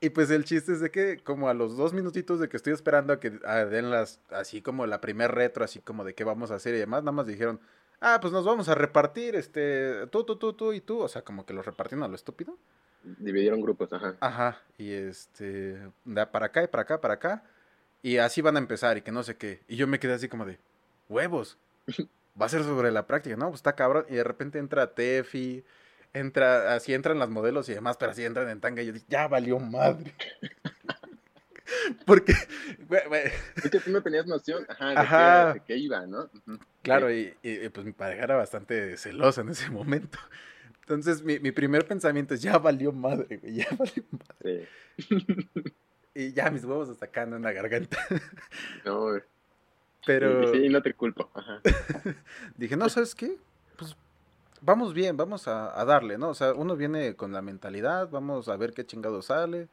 y 0.00 0.10
pues 0.10 0.30
el 0.30 0.44
chiste 0.44 0.72
es 0.72 0.80
de 0.80 0.90
que 0.90 1.18
como 1.18 1.48
a 1.48 1.54
los 1.54 1.76
dos 1.76 1.92
minutitos 1.92 2.40
de 2.40 2.48
que 2.48 2.56
estoy 2.56 2.72
esperando 2.72 3.12
a 3.12 3.20
que 3.20 3.38
a 3.44 3.64
den 3.66 3.90
las, 3.90 4.20
así 4.30 4.62
como 4.62 4.86
la 4.86 5.00
primer 5.00 5.32
retro, 5.32 5.64
así 5.64 5.80
como 5.80 6.04
de 6.04 6.14
qué 6.14 6.24
vamos 6.24 6.50
a 6.50 6.54
hacer 6.54 6.74
y 6.74 6.78
demás, 6.78 7.02
nada 7.02 7.12
más 7.12 7.26
dijeron, 7.26 7.60
ah, 8.00 8.18
pues 8.20 8.32
nos 8.32 8.44
vamos 8.44 8.68
a 8.68 8.74
repartir, 8.74 9.36
este, 9.36 10.06
tú, 10.06 10.24
tú, 10.24 10.36
tú, 10.36 10.54
tú 10.54 10.72
y 10.72 10.80
tú, 10.80 11.00
o 11.00 11.08
sea, 11.08 11.22
como 11.22 11.44
que 11.44 11.52
los 11.52 11.66
repartieron 11.66 12.02
a 12.02 12.08
lo 12.08 12.14
estúpido. 12.14 12.56
Dividieron 13.02 13.60
grupos, 13.60 13.92
ajá. 13.92 14.16
Ajá, 14.20 14.62
y 14.78 14.92
este, 14.92 15.78
de 16.04 16.26
para 16.26 16.46
acá 16.46 16.64
y 16.64 16.68
para 16.68 16.82
acá, 16.82 17.00
para 17.00 17.14
acá, 17.14 17.42
y 18.02 18.16
así 18.16 18.40
van 18.40 18.56
a 18.56 18.60
empezar 18.60 18.96
y 18.96 19.02
que 19.02 19.12
no 19.12 19.22
sé 19.22 19.36
qué. 19.36 19.60
Y 19.68 19.76
yo 19.76 19.86
me 19.86 19.98
quedé 19.98 20.14
así 20.14 20.28
como 20.28 20.46
de, 20.46 20.58
huevos, 21.10 21.58
va 22.40 22.46
a 22.46 22.48
ser 22.48 22.62
sobre 22.62 22.90
la 22.90 23.06
práctica, 23.06 23.36
¿no? 23.36 23.48
Pues 23.48 23.58
está 23.58 23.74
cabrón. 23.74 24.06
Y 24.08 24.14
de 24.14 24.24
repente 24.24 24.58
entra 24.58 24.94
Tefi, 24.94 25.64
entra, 26.12 26.74
así 26.74 26.94
entran 26.94 27.18
las 27.18 27.30
modelos 27.30 27.68
y 27.68 27.74
demás, 27.74 27.96
pero 27.98 28.12
así 28.12 28.24
entran 28.24 28.48
en 28.48 28.60
tanga 28.60 28.82
y 28.82 28.86
yo 28.86 28.92
dije, 28.92 29.06
ya 29.08 29.28
valió 29.28 29.58
madre. 29.58 30.14
Porque, 32.04 32.34
güey, 32.88 33.06
güey, 33.06 33.22
Es 33.56 33.70
que 33.70 33.78
tú 33.78 33.90
no 33.90 34.02
tenías 34.02 34.26
noción, 34.26 34.66
ajá, 34.68 34.88
de, 34.88 34.96
Ajá. 34.96 35.54
De 35.54 35.60
qué 35.60 35.76
iba, 35.76 36.04
¿no? 36.06 36.28
Claro, 36.82 37.12
y, 37.12 37.36
y, 37.42 37.68
pues 37.68 37.86
mi 37.86 37.92
pareja 37.92 38.24
era 38.24 38.36
bastante 38.36 38.96
celosa 38.96 39.42
en 39.42 39.50
ese 39.50 39.70
momento. 39.70 40.18
Entonces 40.80 41.22
mi, 41.22 41.38
mi 41.38 41.52
primer 41.52 41.86
pensamiento 41.86 42.34
es, 42.34 42.42
ya 42.42 42.58
valió 42.58 42.90
madre, 42.90 43.36
güey, 43.36 43.54
ya 43.54 43.68
valió 43.78 44.04
madre. 44.10 44.68
Sí. 44.98 45.16
Y 46.14 46.32
ya 46.32 46.50
mis 46.50 46.64
huevos 46.64 46.88
hasta 46.88 47.06
acá, 47.06 47.22
en 47.22 47.42
la 47.42 47.52
garganta. 47.52 47.98
No, 48.84 49.10
Pero... 50.06 50.52
sí, 50.52 50.68
no 50.68 50.82
te 50.82 50.94
culpo. 50.94 51.30
Ajá. 51.34 51.60
Dije, 52.56 52.76
no, 52.76 52.88
¿sabes 52.88 53.14
qué? 53.14 53.36
Pues 53.76 53.96
vamos 54.60 54.94
bien, 54.94 55.16
vamos 55.16 55.48
a, 55.48 55.78
a 55.78 55.84
darle, 55.84 56.18
¿no? 56.18 56.30
O 56.30 56.34
sea, 56.34 56.52
uno 56.52 56.76
viene 56.76 57.16
con 57.16 57.32
la 57.32 57.42
mentalidad, 57.42 58.08
vamos 58.10 58.48
a 58.48 58.56
ver 58.56 58.72
qué 58.72 58.84
chingado 58.86 59.22
sale. 59.22 59.68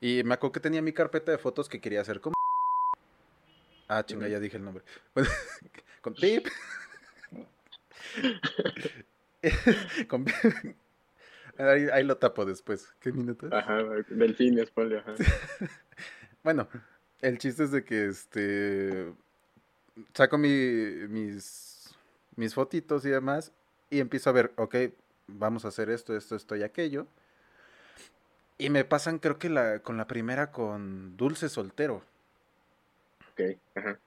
Y 0.00 0.22
me 0.24 0.34
acuerdo 0.34 0.52
que 0.52 0.60
tenía 0.60 0.82
mi 0.82 0.92
carpeta 0.92 1.30
de 1.30 1.38
fotos 1.38 1.68
que 1.68 1.80
quería 1.80 2.00
hacer 2.00 2.20
con... 2.20 2.32
Ah, 3.88 4.04
chinga, 4.04 4.26
ya 4.26 4.40
dije 4.40 4.56
el 4.56 4.64
nombre. 4.64 4.84
con 6.00 6.14
Pip. 6.14 6.48
con 10.08 10.26
Ahí, 11.58 11.86
ahí 11.92 12.04
lo 12.04 12.16
tapo 12.16 12.44
después. 12.44 12.92
¿Qué 12.98 13.12
minuto? 13.12 13.48
Ajá, 13.52 13.78
delfines, 14.08 14.70
ponle, 14.70 14.98
ajá. 14.98 15.14
Bueno, 16.42 16.66
el 17.20 17.38
chiste 17.38 17.62
es 17.62 17.70
de 17.70 17.84
que 17.84 18.06
este 18.06 19.12
saco 20.12 20.36
mi, 20.36 20.48
mis, 21.08 21.94
mis 22.34 22.52
fotitos 22.52 23.04
y 23.04 23.10
demás 23.10 23.52
y 23.92 24.00
empiezo 24.00 24.30
a 24.30 24.32
ver, 24.32 24.52
ok, 24.56 24.74
vamos 25.26 25.66
a 25.66 25.68
hacer 25.68 25.90
esto, 25.90 26.16
esto, 26.16 26.34
esto 26.34 26.56
y 26.56 26.62
aquello. 26.62 27.06
Y 28.56 28.70
me 28.70 28.86
pasan, 28.86 29.18
creo 29.18 29.38
que 29.38 29.50
la, 29.50 29.80
con 29.80 29.98
la 29.98 30.06
primera 30.06 30.50
con 30.50 31.14
Dulce 31.18 31.50
Soltero. 31.50 32.02
Ok, 33.32 33.58
ajá. 33.74 33.98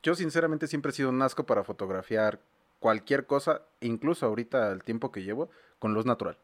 Yo 0.00 0.14
sinceramente 0.14 0.68
siempre 0.68 0.90
he 0.90 0.94
sido 0.94 1.08
un 1.08 1.20
asco 1.22 1.44
para 1.44 1.64
fotografiar 1.64 2.40
cualquier 2.78 3.26
cosa, 3.26 3.62
incluso 3.80 4.26
ahorita 4.26 4.70
el 4.70 4.84
tiempo 4.84 5.10
que 5.10 5.24
llevo, 5.24 5.50
con 5.80 5.92
luz 5.92 6.06
natural. 6.06 6.38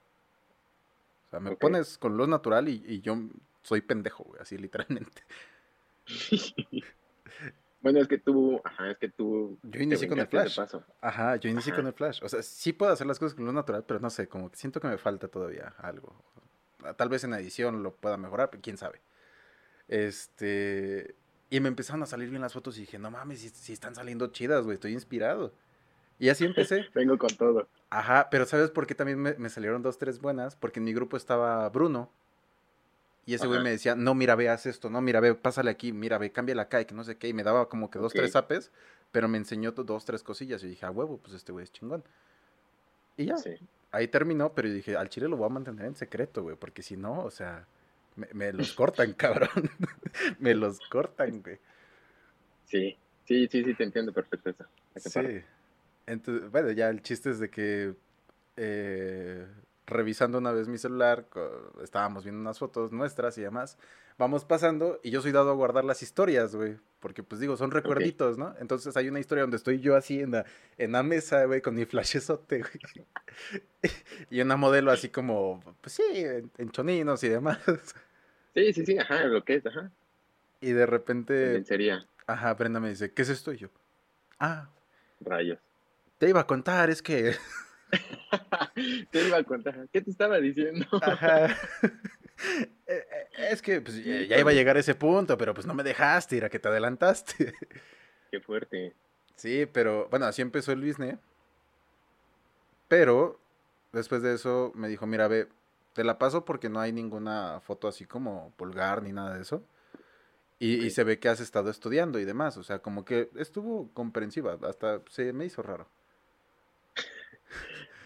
O 1.29 1.31
sea, 1.31 1.38
me 1.38 1.55
pones 1.55 1.99
con 1.99 2.17
luz 2.17 2.27
natural 2.27 2.69
y, 2.69 2.83
y 2.85 3.01
yo 3.01 3.17
soy 3.62 3.81
pendejo, 3.81 4.25
güey, 4.25 4.43
así 4.43 4.59
literalmente. 4.59 5.23
Bueno, 7.85 8.01
es 8.01 8.09
que 8.09 8.16
tú, 8.16 8.62
ajá, 8.64 8.92
es 8.92 8.97
que 8.97 9.11
tú. 9.11 9.59
Yo 9.62 9.83
inicié 9.83 10.09
con 10.09 10.18
el 10.18 10.27
flash. 10.27 10.59
Ajá, 11.03 11.37
yo 11.37 11.51
inicié 11.51 11.70
Ajá. 11.70 11.83
con 11.83 11.87
el 11.87 11.92
flash. 11.92 12.20
O 12.23 12.29
sea, 12.31 12.42
sí 12.42 12.73
puedo 12.73 12.90
hacer 12.90 13.07
las 13.07 13.18
cosas 13.18 13.35
con 13.35 13.44
luz 13.44 13.53
natural, 13.53 13.85
pero 13.87 14.01
no 14.01 14.09
sé, 14.09 14.27
como 14.27 14.51
que 14.51 14.57
siento 14.57 14.81
que 14.81 14.88
me 14.88 14.97
falta 14.97 15.29
todavía 15.29 15.75
algo. 15.77 16.16
Tal 16.97 17.11
vez 17.11 17.25
en 17.25 17.35
edición 17.35 17.83
lo 17.83 17.94
pueda 17.94 18.16
mejorar, 18.16 18.49
pero 18.49 18.62
quién 18.62 18.79
sabe. 18.79 19.03
Este. 19.87 21.14
Y 21.51 21.61
me 21.61 21.68
empezaron 21.68 22.03
a 22.03 22.07
salir 22.07 22.31
bien 22.31 22.40
las 22.40 22.55
fotos 22.55 22.79
y 22.79 22.81
dije, 22.81 22.99
no 22.99 23.11
mames, 23.11 23.40
si, 23.40 23.51
si 23.51 23.75
están 23.75 23.94
saliendo 23.94 24.29
chidas, 24.29 24.64
güey, 24.64 24.77
estoy 24.77 24.94
inspirado. 24.94 25.53
Y 26.18 26.31
así 26.31 26.47
empecé. 26.47 26.87
Vengo 26.94 27.18
con 27.18 27.37
todo. 27.37 27.68
Ajá, 27.90 28.29
pero 28.31 28.47
¿sabes 28.47 28.70
por 28.70 28.87
qué 28.87 28.94
también 28.94 29.20
me, 29.20 29.35
me 29.35 29.51
salieron 29.51 29.83
dos, 29.83 29.99
tres 29.99 30.20
buenas? 30.20 30.57
Porque 30.57 30.81
en 30.81 30.85
mi 30.85 30.94
grupo 30.94 31.18
estaba 31.18 31.68
Bruno. 31.68 32.11
Y 33.26 33.34
ese 33.34 33.46
güey 33.46 33.62
me 33.62 33.70
decía, 33.70 33.94
no, 33.94 34.14
mira, 34.14 34.34
ve, 34.34 34.48
haz 34.50 34.66
esto, 34.66 34.90
no, 34.90 35.00
mira, 35.00 35.20
ve, 35.20 35.34
pásale 35.34 35.70
aquí, 35.70 35.92
mira, 35.92 36.18
ve, 36.18 36.30
cámbiala 36.30 36.62
acá, 36.62 36.80
y 36.80 36.84
que 36.84 36.94
no 36.94 37.04
sé 37.04 37.16
qué. 37.16 37.28
Y 37.28 37.32
me 37.32 37.42
daba 37.42 37.68
como 37.68 37.90
que 37.90 37.98
dos, 37.98 38.12
tres 38.12 38.37
apes, 38.37 38.70
pero 39.12 39.28
me 39.28 39.38
enseñó 39.38 39.72
dos, 39.72 40.04
tres 40.04 40.22
cosillas. 40.22 40.62
Y 40.62 40.68
dije, 40.68 40.84
a 40.84 40.90
huevo, 40.90 41.18
pues 41.18 41.34
este 41.34 41.52
güey 41.52 41.64
es 41.64 41.72
chingón. 41.72 42.04
Y 43.16 43.26
ya, 43.26 43.38
Sí. 43.38 43.54
ahí 43.92 44.08
terminó, 44.08 44.52
pero 44.52 44.68
yo 44.68 44.74
dije, 44.74 44.96
al 44.96 45.08
chile 45.08 45.28
lo 45.28 45.37
voy 45.37 45.46
a 45.46 45.50
mantener 45.50 45.87
en 45.87 45.94
secreto, 45.96 46.42
güey, 46.42 46.56
porque 46.56 46.82
si 46.82 46.96
no, 46.96 47.20
o 47.24 47.30
sea, 47.30 47.66
me, 48.16 48.28
me 48.34 48.52
los 48.52 48.72
cortan, 48.74 49.12
cabrón. 49.14 49.48
me 50.38 50.54
los 50.54 50.80
cortan, 50.90 51.42
güey. 51.42 51.58
Sí, 52.66 52.96
sí, 53.24 53.48
sí, 53.48 53.64
sí, 53.64 53.74
te 53.74 53.84
entiendo 53.84 54.12
perfecto 54.12 54.50
eso. 54.50 54.64
Sí. 54.96 55.40
Entonces, 56.06 56.50
bueno, 56.50 56.70
ya 56.72 56.90
el 56.90 57.00
chiste 57.02 57.30
es 57.30 57.38
de 57.38 57.48
que 57.48 57.94
eh, 58.56 59.46
revisando 59.87 60.38
una 60.38 60.53
vez 60.53 60.68
mi 60.68 60.79
celular, 60.79 61.27
estábamos 61.83 62.25
viendo 62.25 62.40
unas 62.40 62.59
fotos 62.59 62.92
nuestras 62.92 63.37
y 63.38 63.42
demás, 63.42 63.79
vamos 64.18 64.44
pasando 64.44 65.01
y 65.03 65.11
yo 65.11 65.20
soy 65.20 65.33
dado 65.33 65.51
a 65.51 65.55
guardar 65.55 65.85
las 65.85 66.03
historias, 66.03 66.55
güey, 66.55 66.77
porque 67.01 67.23
pues 67.23 67.40
digo, 67.40 67.57
son 67.57 67.70
recuerditos, 67.70 68.38
¿no? 68.38 68.55
Entonces 68.61 68.97
hay 68.97 69.09
una 69.09 69.20
historia 69.20 69.42
donde 69.42 69.57
estoy 69.57 69.81
yo 69.81 69.97
así 69.97 70.20
en 70.20 70.33
la, 70.33 70.44
en 70.79 70.92
la 70.92 71.03
mesa, 71.03 71.44
güey, 71.44 71.61
con 71.61 71.75
mi 71.75 71.85
flashezote, 71.85 72.61
güey. 72.61 73.92
y 74.31 74.40
una 74.40 74.57
modelo 74.57 74.90
así 74.90 75.09
como, 75.09 75.61
pues 75.81 75.94
sí, 75.94 76.03
en, 76.14 76.51
en 76.59 76.70
choninos 76.70 77.23
y 77.25 77.29
demás. 77.29 77.59
Sí, 78.55 78.73
sí, 78.73 78.87
sí, 78.87 78.99
ajá, 78.99 79.25
lo 79.25 79.44
que 79.44 79.57
es, 79.57 79.66
ajá. 79.66 79.90
Y 80.61 80.70
de 80.70 80.87
repente, 80.87 81.64
Sería 81.64 82.07
ajá, 82.27 82.55
Brenda 82.55 82.81
me 82.81 82.88
dice, 82.90 83.12
¿qué 83.12 83.23
es 83.23 83.29
esto? 83.29 83.53
Y 83.53 83.59
yo, 83.59 83.68
ah, 84.38 84.70
rayos. 85.20 85.59
te 86.18 86.29
iba 86.29 86.40
a 86.40 86.47
contar, 86.47 86.90
es 86.90 87.03
que... 87.03 87.35
te 89.11 89.27
iba 89.27 89.38
a 89.38 89.44
contar. 89.44 89.88
¿Qué 89.92 90.01
te 90.01 90.11
estaba 90.11 90.38
diciendo? 90.38 90.87
Ajá. 91.03 91.57
Eh, 92.87 93.07
eh, 93.12 93.29
Es 93.53 93.62
que 93.62 93.81
pues, 93.81 94.05
ya 94.05 94.37
iba 94.38 94.51
a 94.51 94.55
llegar 94.55 94.77
a 94.77 94.81
ese 94.81 94.97
punto, 94.97 95.38
pero 95.38 95.55
pues 95.55 95.66
no 95.68 95.73
me 95.73 95.85
dejaste, 95.85 96.37
era 96.37 96.51
que 96.51 96.59
te 96.59 96.66
adelantaste. 96.66 97.55
Qué 98.31 98.40
fuerte. 98.40 98.92
Sí, 99.37 99.66
pero 99.73 100.09
bueno, 100.11 100.27
así 100.27 100.42
empezó 100.42 100.73
el 100.73 100.85
business. 100.85 101.16
Pero 102.88 103.38
después 103.92 104.20
de 104.23 104.35
eso 104.35 104.73
me 104.75 104.88
dijo, 104.88 105.07
mira, 105.07 105.29
ve, 105.29 105.49
te 105.92 106.03
la 106.03 106.18
paso 106.18 106.44
porque 106.44 106.68
no 106.68 106.81
hay 106.81 106.92
ninguna 106.92 107.61
foto 107.61 107.87
así 107.87 108.05
como 108.05 108.53
vulgar 108.59 109.03
ni 109.03 109.12
nada 109.12 109.35
de 109.35 109.42
eso. 109.42 109.64
Y, 110.59 110.85
y 110.85 110.90
se 110.90 111.05
ve 111.05 111.18
que 111.20 111.29
has 111.29 111.40
estado 111.40 111.70
estudiando 111.70 112.18
y 112.18 112.25
demás. 112.25 112.57
O 112.57 112.64
sea, 112.64 112.81
como 112.81 113.05
que 113.05 113.31
estuvo 113.37 113.88
comprensiva. 113.94 114.59
Hasta 114.68 115.01
se 115.09 115.33
me 115.33 115.47
hizo 115.47 115.62
raro. 115.62 115.88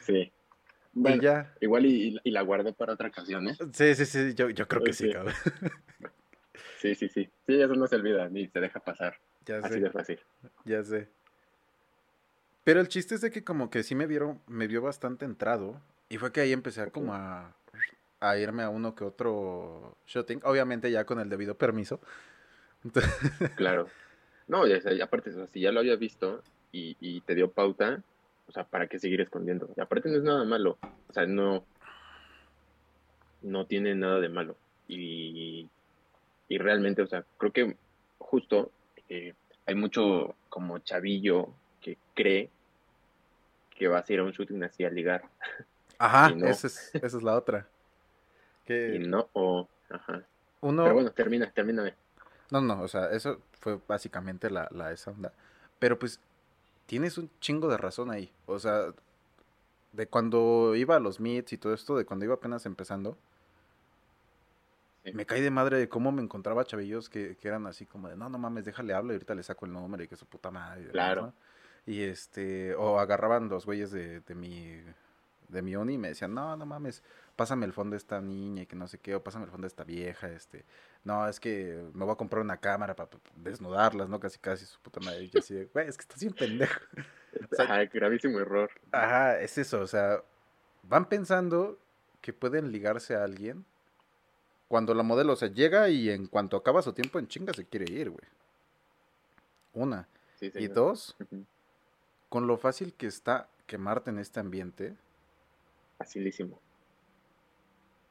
Sí. 0.01 0.15
y 0.21 0.33
Bueno, 0.93 1.23
ya. 1.23 1.55
igual 1.61 1.87
y, 1.87 2.19
y 2.25 2.31
la 2.31 2.43
guardé 2.43 2.73
para 2.73 2.95
otra 2.95 3.09
ocasión, 3.09 3.49
¿eh? 3.49 3.57
Sí, 3.73 3.95
sí, 3.95 4.05
sí. 4.07 4.35
Yo, 4.35 4.51
yo 4.51 4.67
creo 4.69 4.83
que 4.83 4.93
sí, 4.93 5.09
Ok. 5.09 5.13
cabrón. 5.15 5.35
Sí, 6.81 6.95
sí, 6.95 7.09
sí. 7.09 7.29
Sí, 7.47 7.61
eso 7.61 7.75
no 7.75 7.89
se 7.89 7.97
olvida, 7.97 8.29
ni 8.29 8.47
se 8.47 8.61
deja 8.61 8.79
pasar. 8.79 9.17
Ya 9.47 9.59
Así 9.59 9.75
sé. 9.75 9.81
de 9.81 9.91
fácil. 9.91 10.21
Ya 10.65 10.83
sé. 10.85 11.09
Pero 12.63 12.81
el 12.81 12.87
chiste 12.87 13.17
es 13.17 13.21
de 13.21 13.33
que 13.33 13.43
como 13.43 13.69
que 13.69 13.83
sí 13.83 13.97
me 13.97 14.07
vieron, 14.07 14.41
me 14.47 14.69
vio 14.69 14.81
bastante 14.81 15.25
entrado. 15.25 15.81
Y 16.09 16.19
fue 16.19 16.31
que 16.33 16.41
ahí 16.41 16.53
empecé 16.53 16.83
a 16.83 16.91
como 16.91 17.15
a, 17.15 17.53
a 18.21 18.39
irme 18.39 18.63
a 18.63 18.69
uno 18.69 18.95
que 18.95 19.03
otro 19.03 19.97
shooting. 20.07 20.41
Obviamente 20.45 20.91
ya 20.93 21.05
con 21.05 21.19
el 21.19 21.29
debido 21.29 21.57
permiso. 21.57 22.01
Entonces, 22.85 23.13
Claro. 23.57 23.89
No, 24.47 24.65
ya, 24.67 24.79
aparte, 25.03 25.31
o 25.31 25.33
sea, 25.35 25.47
si 25.49 25.61
ya 25.61 25.73
lo 25.73 25.81
habías 25.81 25.99
visto 25.99 26.45
y, 26.71 26.97
y 27.01 27.23
te 27.23 27.35
dio 27.35 27.51
pauta, 27.51 28.03
o 28.49 28.53
sea, 28.53 28.65
¿para 28.65 28.87
qué 28.87 28.99
seguir 28.99 29.21
escondiendo? 29.21 29.69
Y 29.77 29.81
aparte 29.81 30.09
no 30.09 30.17
es 30.17 30.23
nada 30.23 30.45
malo. 30.45 30.79
O 31.09 31.13
sea, 31.13 31.27
no, 31.27 31.65
no 33.43 33.67
tiene 33.67 33.95
nada 33.95 34.21
de 34.21 34.29
malo. 34.29 34.57
Y, 34.89 35.69
y 36.49 36.59
realmente, 36.59 37.03
o 37.03 37.07
sea, 37.07 37.25
creo 37.37 37.53
que 37.53 37.77
justo 38.19 38.71
eh, 39.09 39.35
hay 39.67 39.75
mucho 39.75 40.35
como 40.49 40.79
chavillo 40.79 41.49
que 41.81 41.99
cree 42.15 42.51
que 43.71 43.87
vas 43.87 44.09
a 44.09 44.13
ir 44.13 44.21
a 44.21 44.25
un 44.25 44.33
shooting 44.33 44.65
así 44.65 44.85
a 44.85 44.91
ligar. 44.91 45.23
ajá, 45.99 46.31
Y 46.33 46.37
no. 46.37 46.47
esa, 46.47 46.67
es, 46.69 46.91
esa 46.95 47.17
es 47.19 47.23
la 47.23 47.37
otra. 47.37 47.67
Y 48.65 48.67
Que 48.67 48.99
no, 48.99 49.29
o, 49.35 49.69
ajá. 49.91 50.23
uno... 50.63 50.83
Pero 50.85 50.95
bueno, 50.95 51.11
termina, 51.13 51.51
termíname. 51.51 51.95
No, 52.51 52.63
no, 52.63 52.81
o 52.81 52.89
sea, 52.89 53.11
eso 53.11 53.43
fue 53.61 53.79
básicamente 53.87 54.51
la, 54.51 54.69
la 54.71 54.91
esa 54.91 55.11
onda. 55.11 55.33
Pero 55.79 55.99
pues 55.99 56.19
tienes 56.89 57.19
un 57.19 57.31
chingo 57.39 57.69
de 57.69 57.77
razón 57.77 58.11
ahí. 58.11 58.33
O 58.47 58.59
sea, 58.59 58.87
de 59.93 60.07
cuando 60.07 60.75
iba 60.75 60.97
a 60.97 61.01
los 61.01 61.21
meets 61.21 61.53
y 61.53 61.59
todo 61.59 61.75
esto, 61.75 61.97
de 61.97 62.07
cuando 62.07 62.25
iba 62.25 62.35
apenas 62.35 62.65
empezando, 62.67 63.17
Sí. 65.05 65.13
me 65.13 65.25
caí 65.27 65.41
de 65.41 65.51
madre 65.51 65.79
de 65.79 65.89
cómo 65.89 66.11
me 66.13 66.21
encontraba 66.23 66.65
chavillos 66.65 67.09
que, 67.09 67.37
que 67.37 67.49
eran 67.49 67.67
así 67.67 67.87
como 67.87 68.09
de, 68.09 68.17
no, 68.17 68.29
no 68.29 68.37
mames, 68.37 68.65
déjale 68.65 68.93
hablo 68.95 69.13
y 69.13 69.17
ahorita 69.17 69.35
le 69.35 69.43
saco 69.43 69.65
el 69.65 69.73
número 69.73 70.03
y 70.03 70.09
que 70.09 70.17
su 70.17 70.27
puta 70.27 70.51
madre. 70.51 70.89
Claro. 70.91 71.23
¿no? 71.27 71.35
Y 71.87 72.03
este, 72.03 72.75
o 72.75 72.99
agarraban 72.99 73.49
los 73.49 73.65
güeyes 73.65 73.91
de, 73.91 74.21
de 74.21 74.35
mi, 74.35 74.81
de 75.49 75.63
mi 75.63 75.77
uni 75.77 75.95
y 75.95 75.99
me 75.99 76.09
decían, 76.09 76.35
no, 76.35 76.57
no 76.57 76.67
mames, 76.67 77.03
pásame 77.37 77.65
el 77.65 77.73
fondo 77.73 77.93
de 77.95 77.99
esta 77.99 78.21
niña 78.21 78.63
y 78.63 78.67
que 78.67 78.77
no 78.77 78.89
sé 78.89 78.99
qué, 78.99 79.15
o 79.15 79.23
pásame 79.23 79.45
el 79.47 79.51
fondo 79.51 79.65
de 79.65 79.69
esta 79.69 79.85
vieja, 79.85 80.29
este, 80.31 80.65
no, 81.05 81.27
es 81.29 81.41
que 81.41 81.89
me 81.95 82.05
voy 82.05 82.13
a 82.13 82.17
comprar 82.17 82.43
una 82.43 82.59
cámara 82.59 82.95
para 82.95 83.09
desnudarlas, 83.37 84.09
¿no? 84.09 84.21
Casi, 84.21 84.39
casi 84.39 84.67
su 84.67 84.79
puta 84.81 85.01
madre. 85.01 85.25
Y 85.25 85.31
yo 85.31 85.39
así 85.41 85.55
de, 85.55 85.65
güey, 85.67 85.89
es 85.89 85.97
que 85.97 86.03
estás 86.03 86.21
bien 86.21 86.35
pendejo. 86.35 86.81
O 87.53 87.55
sea, 87.55 87.67
Ajá, 87.67 87.85
gravísimo 87.85 88.41
error. 88.41 88.71
Ajá, 88.91 89.39
es 89.39 89.59
eso, 89.59 89.81
o 89.81 89.87
sea, 89.87 90.23
van 90.83 91.09
pensando 91.11 91.79
que 92.23 92.33
pueden 92.33 92.73
ligarse 92.73 93.15
a 93.15 93.23
alguien 93.23 93.67
cuando 94.67 94.95
la 94.95 95.03
modelo, 95.03 95.35
o 95.35 95.37
sea, 95.37 95.49
llega 95.49 95.91
y 95.91 96.09
en 96.09 96.27
cuanto 96.27 96.57
acaba 96.57 96.81
su 96.81 96.95
tiempo 96.95 97.19
en 97.19 97.29
chinga 97.29 97.53
se 97.53 97.67
quiere 97.67 97.93
ir, 97.93 98.09
güey. 98.11 98.25
Una. 99.75 100.09
Sí, 100.37 100.51
Y 100.55 100.69
dos, 100.69 101.17
con 102.31 102.47
lo 102.47 102.57
fácil 102.57 102.95
que 102.95 103.07
está 103.07 103.49
quemarte 103.67 104.11
en 104.11 104.19
este 104.19 104.41
ambiente, 104.41 104.97
Facilísimo. 105.99 106.59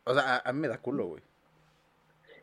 o 0.04 0.14
sea, 0.14 0.36
a, 0.38 0.50
a 0.50 0.54
mí 0.54 0.60
me 0.60 0.68
da 0.68 0.78
culo, 0.78 1.08
güey. 1.08 1.24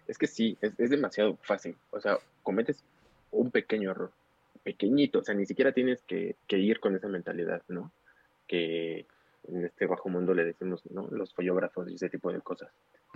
Es 0.07 0.19
que 0.19 0.27
sí, 0.27 0.57
es, 0.61 0.73
es 0.79 0.90
demasiado 0.90 1.37
fácil. 1.43 1.77
O 1.90 2.01
sea, 2.01 2.19
cometes 2.43 2.85
un 3.31 3.51
pequeño 3.51 3.90
error, 3.90 4.12
pequeñito. 4.62 5.21
O 5.21 5.25
sea, 5.25 5.35
ni 5.35 5.47
siquiera 5.47 5.73
tienes 5.73 6.03
que, 6.03 6.37
que 6.47 6.59
ir 6.59 6.81
con 6.81 6.95
esa 6.95 7.09
mentalidad, 7.09 7.62
¿no? 7.69 7.90
Que 8.47 9.07
en 9.49 9.64
este 9.64 9.87
bajo 9.87 10.09
mundo 10.09 10.35
le 10.35 10.45
decimos, 10.45 10.83
¿no? 10.90 11.09
Los 11.11 11.35
follógrafos 11.35 11.88
y 11.90 11.95
ese 11.95 12.09
tipo 12.09 12.33
de 12.33 12.40
cosas. 12.40 12.71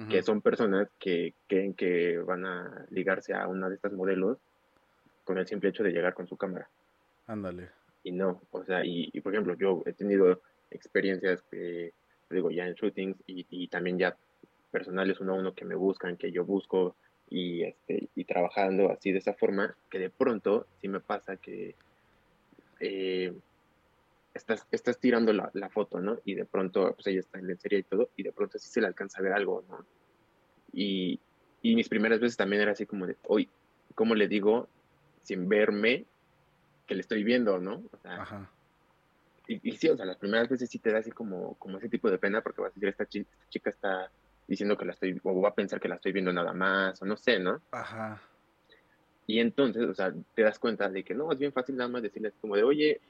Que 0.08 0.22
son 0.22 0.42
personas 0.42 0.88
que 1.00 1.34
creen 1.48 1.74
que 1.74 2.18
van 2.18 2.46
a 2.46 2.86
ligarse 2.90 3.34
a 3.34 3.48
una 3.48 3.68
de 3.68 3.74
estas 3.74 3.92
modelos 3.92 4.38
con 5.24 5.38
el 5.38 5.46
simple 5.48 5.70
hecho 5.70 5.82
de 5.82 5.90
llegar 5.90 6.14
con 6.14 6.28
su 6.28 6.36
cámara. 6.36 6.68
Ándale. 7.26 7.70
y 8.04 8.12
no, 8.12 8.40
o 8.52 8.64
sea, 8.64 8.84
y, 8.84 9.10
por 9.20 9.34
ejemplo, 9.34 9.54
yo 9.58 9.82
he 9.86 9.92
tenido 9.92 10.40
experiencias, 10.70 11.42
que, 11.50 11.92
digo, 12.30 12.52
ya 12.52 12.66
en 12.68 12.74
shootings 12.74 13.16
y, 13.26 13.44
y, 13.50 13.66
también 13.66 13.98
ya 13.98 14.16
personales 14.70 15.20
uno 15.20 15.32
a 15.32 15.36
uno 15.36 15.54
que 15.54 15.64
me 15.64 15.74
buscan, 15.74 16.16
que 16.16 16.32
yo 16.32 16.44
busco 16.44 16.96
y, 17.30 17.62
este, 17.62 18.08
y 18.14 18.24
trabajando 18.24 18.90
así 18.90 19.12
de 19.12 19.18
esa 19.18 19.34
forma, 19.34 19.76
que 19.90 19.98
de 19.98 20.10
pronto 20.10 20.66
sí 20.80 20.88
me 20.88 21.00
pasa 21.00 21.36
que 21.36 21.74
eh, 22.80 23.32
estás, 24.34 24.66
estás 24.70 24.98
tirando 24.98 25.32
la, 25.32 25.50
la, 25.54 25.68
foto, 25.68 26.00
¿no? 26.00 26.18
Y 26.24 26.34
de 26.34 26.44
pronto, 26.44 26.94
pues 26.94 27.06
ella 27.08 27.20
está 27.20 27.38
en 27.38 27.46
lencería 27.46 27.78
y 27.80 27.82
todo, 27.82 28.10
y 28.16 28.22
de 28.22 28.32
pronto 28.32 28.58
sí 28.58 28.68
se 28.68 28.80
le 28.80 28.86
alcanza 28.86 29.18
a 29.18 29.22
ver 29.22 29.32
algo, 29.32 29.64
¿no? 29.68 29.84
Y, 30.72 31.20
y 31.62 31.74
mis 31.74 31.88
primeras 31.88 32.20
veces 32.20 32.36
también 32.36 32.62
era 32.62 32.72
así 32.72 32.86
como 32.86 33.06
de, 33.06 33.16
hoy, 33.24 33.48
¿cómo 33.94 34.14
le 34.14 34.28
digo 34.28 34.68
sin 35.22 35.48
verme 35.48 36.06
que 36.86 36.94
le 36.94 37.00
estoy 37.00 37.24
viendo, 37.24 37.58
¿no? 37.58 37.82
O 37.92 37.96
sea, 37.98 38.22
Ajá. 38.22 38.50
Y, 39.46 39.60
y, 39.66 39.76
sí, 39.76 39.88
o 39.88 39.96
sea, 39.96 40.04
las 40.04 40.18
primeras 40.18 40.48
veces 40.48 40.68
sí 40.68 40.78
te 40.78 40.92
da 40.92 40.98
así 40.98 41.10
como, 41.10 41.54
como 41.54 41.78
ese 41.78 41.88
tipo 41.88 42.10
de 42.10 42.18
pena 42.18 42.42
porque 42.42 42.60
vas 42.60 42.70
a 42.70 42.74
decir, 42.74 42.88
esta 42.88 43.06
chica, 43.06 43.30
esta 43.30 43.48
chica 43.48 43.70
está 43.70 44.10
diciendo 44.48 44.76
que 44.76 44.86
la 44.86 44.92
estoy, 44.92 45.20
o 45.22 45.40
va 45.40 45.50
a 45.50 45.54
pensar 45.54 45.78
que 45.78 45.88
la 45.88 45.96
estoy 45.96 46.10
viendo 46.10 46.32
nada 46.32 46.52
más, 46.52 47.00
o 47.00 47.04
no 47.04 47.16
sé, 47.16 47.38
¿no? 47.38 47.60
Ajá. 47.70 48.20
Y 49.26 49.40
entonces, 49.40 49.86
o 49.86 49.94
sea, 49.94 50.12
te 50.34 50.42
das 50.42 50.58
cuenta 50.58 50.88
de 50.88 51.04
que 51.04 51.14
no, 51.14 51.30
es 51.30 51.38
bien 51.38 51.52
fácil 51.52 51.76
nada 51.76 51.90
más 51.90 52.02
decirle 52.02 52.32
como 52.40 52.56
de, 52.56 52.64
oye, 52.64 53.00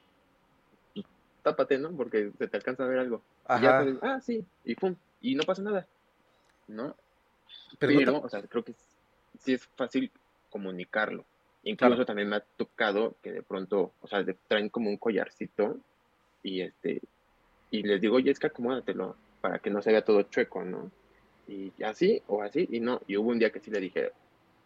tápate, 1.41 1.77
¿no? 1.77 1.91
Porque 1.95 2.31
se 2.37 2.47
te 2.47 2.57
alcanza 2.57 2.83
a 2.83 2.87
ver 2.87 2.99
algo. 2.99 3.21
Ajá. 3.45 3.85
Y 3.85 3.93
ya 3.93 3.99
ah, 4.01 4.19
sí, 4.19 4.45
y 4.65 4.75
pum, 4.75 4.95
y 5.21 5.35
no 5.35 5.43
pasa 5.43 5.61
nada, 5.61 5.87
¿no? 6.67 6.93
Pero, 7.79 8.21
o 8.21 8.29
sea, 8.29 8.41
creo 8.43 8.63
que 8.63 8.75
sí 9.39 9.53
es 9.53 9.65
fácil 9.75 10.11
comunicarlo. 10.49 11.23
Incluso 11.63 12.05
también 12.05 12.29
me 12.29 12.37
ha 12.37 12.43
tocado 12.57 13.15
que 13.21 13.31
de 13.31 13.41
pronto, 13.41 13.93
o 14.01 14.07
sea, 14.07 14.25
traen 14.47 14.69
como 14.69 14.89
un 14.89 14.97
collarcito 14.97 15.77
y 16.43 16.61
este, 16.61 17.01
y 17.71 17.83
les 17.83 18.01
digo, 18.01 18.15
oye, 18.15 18.31
es 18.31 18.39
que 18.39 18.47
acomódatelo 18.47 19.15
para 19.41 19.59
que 19.59 19.69
no 19.69 19.81
se 19.81 19.91
vea 19.91 20.03
todo 20.03 20.23
chueco, 20.23 20.63
¿no? 20.63 20.91
Y 21.49 21.83
así 21.83 22.21
o 22.27 22.43
así, 22.43 22.67
y 22.71 22.79
no, 22.79 23.01
y 23.07 23.17
hubo 23.17 23.29
un 23.29 23.39
día 23.39 23.49
que 23.49 23.59
sí 23.59 23.71
le 23.71 23.79
dije, 23.79 24.11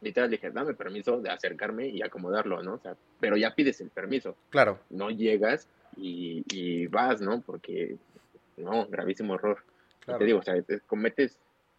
literal, 0.02 0.30
dije, 0.30 0.52
dame 0.52 0.74
permiso 0.74 1.22
de 1.22 1.30
acercarme 1.30 1.88
y 1.88 2.02
acomodarlo, 2.02 2.62
¿no? 2.62 2.74
O 2.74 2.80
sea, 2.80 2.96
pero 3.20 3.38
ya 3.38 3.56
pides 3.56 3.80
el 3.80 3.90
permiso. 3.90 4.36
Claro. 4.50 4.80
No 4.90 5.10
llegas 5.10 5.68
y, 5.96 6.44
y 6.52 6.88
vas, 6.88 7.22
¿no? 7.22 7.42
Porque, 7.42 7.96
no, 8.58 8.86
gravísimo 8.88 9.36
error. 9.36 9.64
Te 10.06 10.26
digo, 10.26 10.40
o 10.40 10.44
sea, 10.44 10.56
cometes 10.86 11.38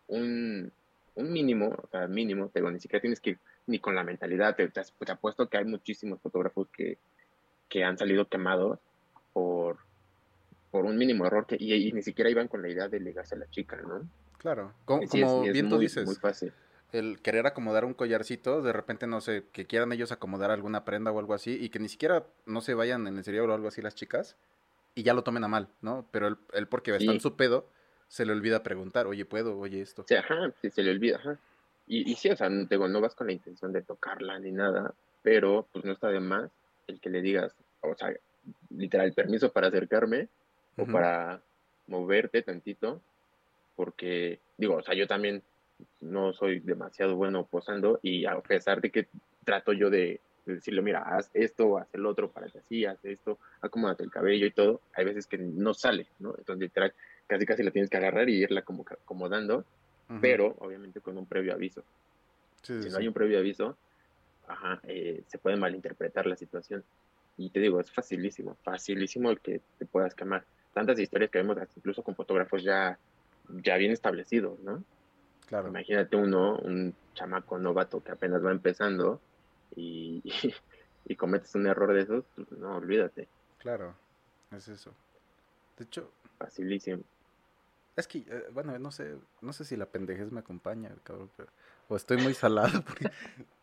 un, 0.08 0.72
un 1.14 1.32
mínimo, 1.32 1.68
o 1.82 1.86
sea, 1.88 2.06
mínimo, 2.06 2.50
pero 2.52 2.70
ni 2.70 2.80
siquiera 2.80 3.02
tienes 3.02 3.20
que 3.20 3.30
ir 3.30 3.38
ni 3.66 3.78
con 3.78 3.94
la 3.94 4.04
mentalidad. 4.04 4.56
Te, 4.56 4.68
te, 4.68 5.12
apuesto 5.12 5.48
que 5.48 5.58
hay 5.58 5.64
muchísimos 5.66 6.20
fotógrafos 6.20 6.68
que, 6.68 6.96
que 7.68 7.84
han 7.84 7.98
salido 7.98 8.26
quemados 8.26 8.78
por, 9.34 9.76
por 10.70 10.86
un 10.86 10.96
mínimo 10.96 11.26
error 11.26 11.46
que, 11.46 11.56
y, 11.58 11.92
ni 11.92 12.02
siquiera 12.02 12.30
iban 12.30 12.48
con 12.48 12.62
la 12.62 12.70
idea 12.70 12.88
de 12.88 13.00
ligarse 13.00 13.34
a 13.34 13.38
la 13.38 13.50
chica, 13.50 13.76
¿no? 13.76 14.08
Claro, 14.44 14.74
como, 14.84 15.08
como 15.08 15.40
bien 15.40 15.70
tú 15.70 15.78
dices. 15.78 16.04
Muy 16.04 16.16
fácil. 16.16 16.52
El 16.92 17.22
querer 17.22 17.46
acomodar 17.46 17.86
un 17.86 17.94
collarcito, 17.94 18.60
de 18.60 18.74
repente, 18.74 19.06
no 19.06 19.22
sé, 19.22 19.46
que 19.52 19.64
quieran 19.64 19.90
ellos 19.90 20.12
acomodar 20.12 20.50
alguna 20.50 20.84
prenda 20.84 21.10
o 21.10 21.18
algo 21.18 21.32
así, 21.32 21.56
y 21.58 21.70
que 21.70 21.78
ni 21.78 21.88
siquiera 21.88 22.26
no 22.44 22.60
se 22.60 22.74
vayan 22.74 23.06
en 23.06 23.16
el 23.16 23.24
cerebro 23.24 23.52
o 23.52 23.54
algo 23.54 23.68
así 23.68 23.80
las 23.80 23.94
chicas, 23.94 24.36
y 24.94 25.02
ya 25.02 25.14
lo 25.14 25.24
tomen 25.24 25.44
a 25.44 25.48
mal, 25.48 25.68
¿no? 25.80 26.06
Pero 26.10 26.28
él, 26.28 26.36
él 26.52 26.68
porque 26.68 26.94
está 26.94 27.10
en 27.10 27.20
su 27.20 27.36
pedo, 27.36 27.70
se 28.08 28.26
le 28.26 28.32
olvida 28.32 28.62
preguntar, 28.62 29.06
oye, 29.06 29.24
¿puedo? 29.24 29.58
Oye, 29.58 29.80
esto. 29.80 30.04
Sí, 30.06 30.14
ajá, 30.14 30.52
sí, 30.60 30.68
se 30.68 30.82
le 30.82 30.90
olvida, 30.90 31.16
ajá. 31.16 31.38
Y, 31.86 32.12
y 32.12 32.14
sí, 32.14 32.28
o 32.28 32.36
sea, 32.36 32.50
digo, 32.50 32.86
no 32.86 33.00
vas 33.00 33.14
con 33.14 33.28
la 33.28 33.32
intención 33.32 33.72
de 33.72 33.80
tocarla 33.80 34.38
ni 34.38 34.52
nada, 34.52 34.92
pero 35.22 35.66
pues 35.72 35.86
no 35.86 35.92
está 35.92 36.08
de 36.08 36.20
más 36.20 36.50
el 36.86 37.00
que 37.00 37.08
le 37.08 37.22
digas, 37.22 37.54
o 37.80 37.94
sea, 37.94 38.14
literal, 38.68 39.10
permiso 39.14 39.50
para 39.50 39.68
acercarme 39.68 40.28
o 40.76 40.84
para 40.84 41.40
moverte 41.86 42.42
tantito, 42.42 43.00
porque, 43.76 44.40
digo, 44.56 44.76
o 44.76 44.82
sea, 44.82 44.94
yo 44.94 45.06
también 45.06 45.42
no 46.00 46.32
soy 46.32 46.60
demasiado 46.60 47.16
bueno 47.16 47.46
posando 47.46 47.98
y 48.02 48.26
a 48.26 48.38
pesar 48.40 48.80
de 48.80 48.90
que 48.90 49.08
trato 49.44 49.72
yo 49.72 49.90
de, 49.90 50.20
decirle, 50.46 50.82
mira, 50.82 51.00
haz 51.00 51.30
esto, 51.34 51.78
haz 51.78 51.88
el 51.94 52.06
otro 52.06 52.30
para 52.30 52.48
que 52.48 52.58
así, 52.58 52.84
haz 52.84 53.02
esto, 53.04 53.38
acomódate 53.60 54.04
el 54.04 54.10
cabello 54.10 54.46
y 54.46 54.50
todo, 54.50 54.80
hay 54.94 55.04
veces 55.04 55.26
que 55.26 55.38
no 55.38 55.74
sale, 55.74 56.06
¿no? 56.18 56.34
Entonces, 56.36 56.60
literal, 56.60 56.92
casi 57.26 57.46
casi 57.46 57.62
la 57.62 57.70
tienes 57.70 57.90
que 57.90 57.96
agarrar 57.96 58.28
y 58.28 58.42
irla 58.42 58.62
como 58.62 58.84
acomodando, 58.88 59.64
pero 60.20 60.54
obviamente 60.58 61.00
con 61.00 61.16
un 61.16 61.26
previo 61.26 61.54
aviso. 61.54 61.82
si 62.62 62.90
no 62.90 62.98
hay 62.98 63.08
un 63.08 63.14
previo 63.14 63.38
aviso, 63.38 63.76
ajá, 64.46 64.80
eh, 64.84 65.22
se 65.26 65.38
puede 65.38 65.56
malinterpretar 65.56 66.26
la 66.26 66.36
situación. 66.36 66.84
Y 67.36 67.50
te 67.50 67.60
digo, 67.60 67.80
es 67.80 67.90
facilísimo, 67.90 68.56
facilísimo 68.62 69.30
el 69.30 69.40
que 69.40 69.60
te 69.78 69.86
puedas 69.86 70.14
quemar. 70.14 70.44
Tantas 70.72 70.98
historias 70.98 71.30
que 71.30 71.38
vemos, 71.38 71.56
incluso 71.76 72.02
con 72.02 72.14
fotógrafos 72.14 72.62
ya, 72.62 72.98
ya 73.48 73.76
bien 73.76 73.92
establecidos, 73.92 74.58
¿no? 74.60 74.82
Claro. 75.46 75.68
Imagínate 75.68 76.16
uno, 76.16 76.58
un 76.58 76.94
chamaco 77.14 77.58
novato 77.58 78.02
que 78.02 78.12
apenas 78.12 78.44
va 78.44 78.50
empezando 78.50 79.20
y, 79.76 80.22
y, 81.04 81.16
cometes 81.16 81.54
un 81.54 81.66
error 81.66 81.92
de 81.92 82.02
esos, 82.02 82.24
pues, 82.34 82.50
no, 82.52 82.76
olvídate. 82.76 83.28
Claro, 83.58 83.94
es 84.52 84.68
eso. 84.68 84.92
De 85.78 85.84
hecho, 85.84 86.10
facilísimo. 86.38 87.02
Es 87.96 88.08
que, 88.08 88.18
eh, 88.18 88.46
bueno, 88.52 88.76
no 88.78 88.90
sé, 88.90 89.16
no 89.40 89.52
sé 89.52 89.64
si 89.64 89.76
la 89.76 89.86
pendejez 89.86 90.32
me 90.32 90.40
acompaña, 90.40 90.90
cabrón, 91.04 91.30
o 91.88 91.96
estoy 91.96 92.16
muy 92.16 92.34
salado, 92.34 92.82
porque 92.86 93.10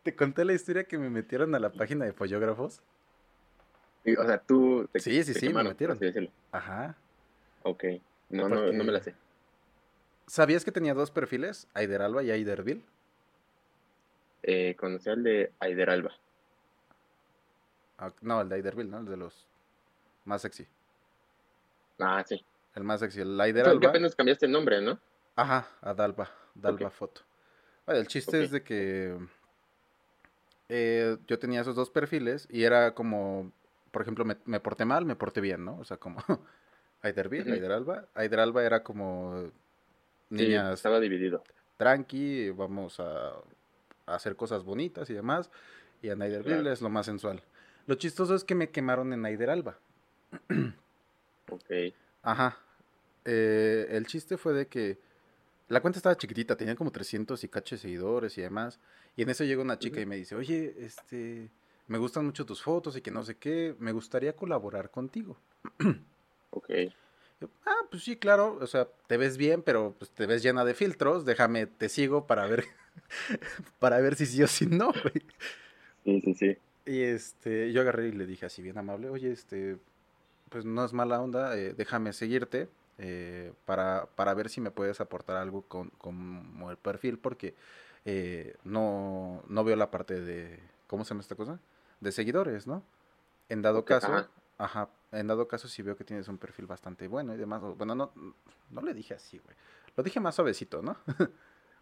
te 0.03 0.15
conté 0.15 0.45
la 0.45 0.53
historia 0.53 0.85
que 0.85 0.97
me 0.97 1.09
metieron 1.09 1.53
a 1.55 1.59
la 1.59 1.71
página 1.71 2.05
de 2.05 2.13
follógrafos. 2.13 2.81
o 4.05 4.25
sea, 4.25 4.37
tú... 4.37 4.87
sí, 4.95 5.23
sí, 5.23 5.33
sí, 5.33 5.49
me 5.49 5.63
metieron. 5.63 5.99
Ajá. 6.51 6.95
Ok, 7.63 7.83
no, 8.29 8.47
no, 8.47 8.71
no 8.71 8.83
me 8.83 8.91
la 8.91 9.01
sé. 9.01 9.13
¿Sabías 10.27 10.63
que 10.63 10.71
tenía 10.71 10.93
dos 10.93 11.11
perfiles, 11.11 11.67
Aider 11.73 12.01
Alba 12.01 12.23
y 12.23 12.31
Aiderville? 12.31 12.83
Eh, 14.43 14.75
conocí 14.75 15.09
al 15.09 15.23
de 15.23 15.51
Aider 15.59 15.89
Alba. 15.89 16.11
Ah, 17.97 18.11
no, 18.21 18.41
el 18.41 18.49
de 18.49 18.55
Aiderville, 18.55 18.89
¿no? 18.89 18.99
El 18.99 19.05
de 19.05 19.17
los 19.17 19.47
más 20.25 20.41
sexy. 20.41 20.67
Ah, 21.99 22.23
sí. 22.25 22.43
El 22.73 22.83
más 22.83 23.01
sexy, 23.01 23.21
el 23.21 23.39
Aider 23.39 23.67
Alba. 23.67 23.89
apenas 23.89 24.15
cambiaste 24.15 24.45
el 24.45 24.51
nombre, 24.51 24.81
¿no? 24.81 24.99
Ajá, 25.35 25.67
a 25.81 25.93
Dalba, 25.93 26.29
Dalba 26.55 26.89
Foto. 26.89 27.21
el 27.87 28.07
chiste 28.07 28.43
es 28.43 28.51
de 28.51 28.63
que 28.63 29.17
eh, 30.69 31.17
yo 31.27 31.39
tenía 31.39 31.61
esos 31.61 31.75
dos 31.75 31.89
perfiles 31.89 32.47
y 32.49 32.63
era 32.63 32.93
como, 32.93 33.51
por 33.91 34.01
ejemplo, 34.01 34.25
me, 34.25 34.59
porté 34.59 34.85
mal, 34.85 35.05
me 35.05 35.15
porté 35.15 35.41
bien, 35.41 35.65
¿no? 35.65 35.77
O 35.79 35.83
sea, 35.83 35.97
como 35.97 36.17
Aiderville, 37.01 37.51
Aider 37.51 37.71
Alba. 37.71 38.05
Aider 38.13 38.39
Alba 38.39 38.63
era 38.63 38.83
como 38.83 39.51
niñas. 40.31 40.73
estaba 40.73 40.99
dividido. 40.99 41.43
Tranqui, 41.77 42.49
vamos 42.51 42.99
a, 42.99 43.33
hacer 44.05 44.35
cosas 44.35 44.63
bonitas 44.63 45.09
y 45.09 45.13
demás. 45.13 45.49
Y 46.01 46.09
a 46.09 46.13
Aiderville 46.13 46.71
es 46.71 46.81
lo 46.81 46.89
más 46.89 47.05
sensual. 47.05 47.41
Lo 47.85 47.95
chistoso 47.95 48.35
es 48.35 48.43
que 48.43 48.55
me 48.55 48.69
quemaron 48.69 49.13
en 49.13 49.25
Aider 49.25 49.49
Alba. 49.49 49.77
ok. 51.49 51.93
Ajá. 52.23 52.57
Eh, 53.25 53.87
el 53.91 54.07
chiste 54.07 54.37
fue 54.37 54.53
de 54.53 54.67
que 54.67 54.97
la 55.69 55.81
cuenta 55.81 55.99
estaba 55.99 56.17
chiquitita, 56.17 56.57
tenía 56.57 56.75
como 56.75 56.91
300 56.91 57.43
y 57.43 57.47
caché 57.47 57.77
seguidores 57.77 58.37
y 58.37 58.41
demás. 58.41 58.79
Y 59.15 59.23
en 59.23 59.29
eso 59.29 59.43
llega 59.43 59.61
una 59.61 59.79
chica 59.79 60.01
y 60.01 60.05
me 60.05 60.15
dice, 60.15 60.35
oye, 60.35 60.75
este, 60.79 61.49
me 61.87 61.97
gustan 61.97 62.25
mucho 62.25 62.45
tus 62.45 62.61
fotos 62.61 62.97
y 62.97 63.01
que 63.01 63.11
no 63.11 63.23
sé 63.23 63.35
qué, 63.35 63.75
me 63.79 63.91
gustaría 63.91 64.35
colaborar 64.35 64.89
contigo. 64.89 65.37
ok. 66.51 66.69
Ah, 67.65 67.85
pues 67.89 68.03
sí, 68.03 68.15
claro, 68.15 68.57
o 68.61 68.67
sea, 68.67 68.87
te 69.07 69.17
ves 69.17 69.37
bien, 69.37 69.61
pero 69.61 69.95
pues 69.97 70.11
te 70.11 70.25
ves 70.25 70.43
llena 70.43 70.65
de 70.65 70.73
filtros, 70.73 71.25
déjame, 71.25 71.65
te 71.65 71.89
sigo 71.89 72.27
para 72.27 72.45
ver, 72.47 72.65
para 73.79 73.99
ver 73.99 74.15
si 74.15 74.25
sí 74.25 74.43
o 74.43 74.47
si 74.47 74.65
no, 74.65 74.91
güey. 74.91 75.25
Sí, 76.03 76.21
sí, 76.21 76.33
sí. 76.33 76.57
Y 76.85 77.01
este, 77.01 77.71
yo 77.71 77.81
agarré 77.81 78.07
y 78.07 78.11
le 78.11 78.25
dije 78.25 78.45
así 78.45 78.61
bien 78.61 78.77
amable, 78.77 79.09
oye, 79.09 79.31
este, 79.31 79.77
pues 80.49 80.65
no 80.65 80.83
es 80.83 80.93
mala 80.93 81.21
onda, 81.21 81.57
eh, 81.57 81.73
déjame 81.73 82.13
seguirte 82.13 82.69
eh, 82.97 83.53
para, 83.65 84.07
para, 84.15 84.33
ver 84.33 84.49
si 84.49 84.61
me 84.61 84.71
puedes 84.71 84.99
aportar 84.99 85.37
algo 85.37 85.63
con, 85.63 85.89
como 85.97 86.71
el 86.71 86.77
perfil, 86.77 87.17
porque 87.17 87.55
eh, 88.05 88.55
no, 88.63 89.43
no 89.47 89.63
veo 89.63 89.75
la 89.75 89.91
parte 89.91 90.19
de, 90.19 90.59
¿cómo 90.87 91.03
se 91.03 91.09
llama 91.09 91.21
esta 91.21 91.35
cosa? 91.35 91.59
De 91.99 92.11
seguidores, 92.11 92.67
¿no? 92.67 92.83
En 93.49 93.61
dado 93.61 93.85
caso, 93.85 94.07
ajá. 94.07 94.29
En 95.11 95.27
dado 95.27 95.47
caso 95.47 95.67
si 95.67 95.81
veo 95.81 95.95
que 95.95 96.03
tienes 96.03 96.27
un 96.27 96.37
perfil 96.37 96.65
bastante 96.65 97.07
bueno 97.07 97.33
y 97.33 97.37
demás, 97.37 97.61
bueno, 97.77 97.95
no, 97.95 98.11
no 98.69 98.81
le 98.81 98.93
dije 98.93 99.13
así, 99.13 99.39
güey, 99.39 99.55
lo 99.95 100.03
dije 100.03 100.19
más 100.19 100.35
suavecito, 100.35 100.81
¿no? 100.81 100.97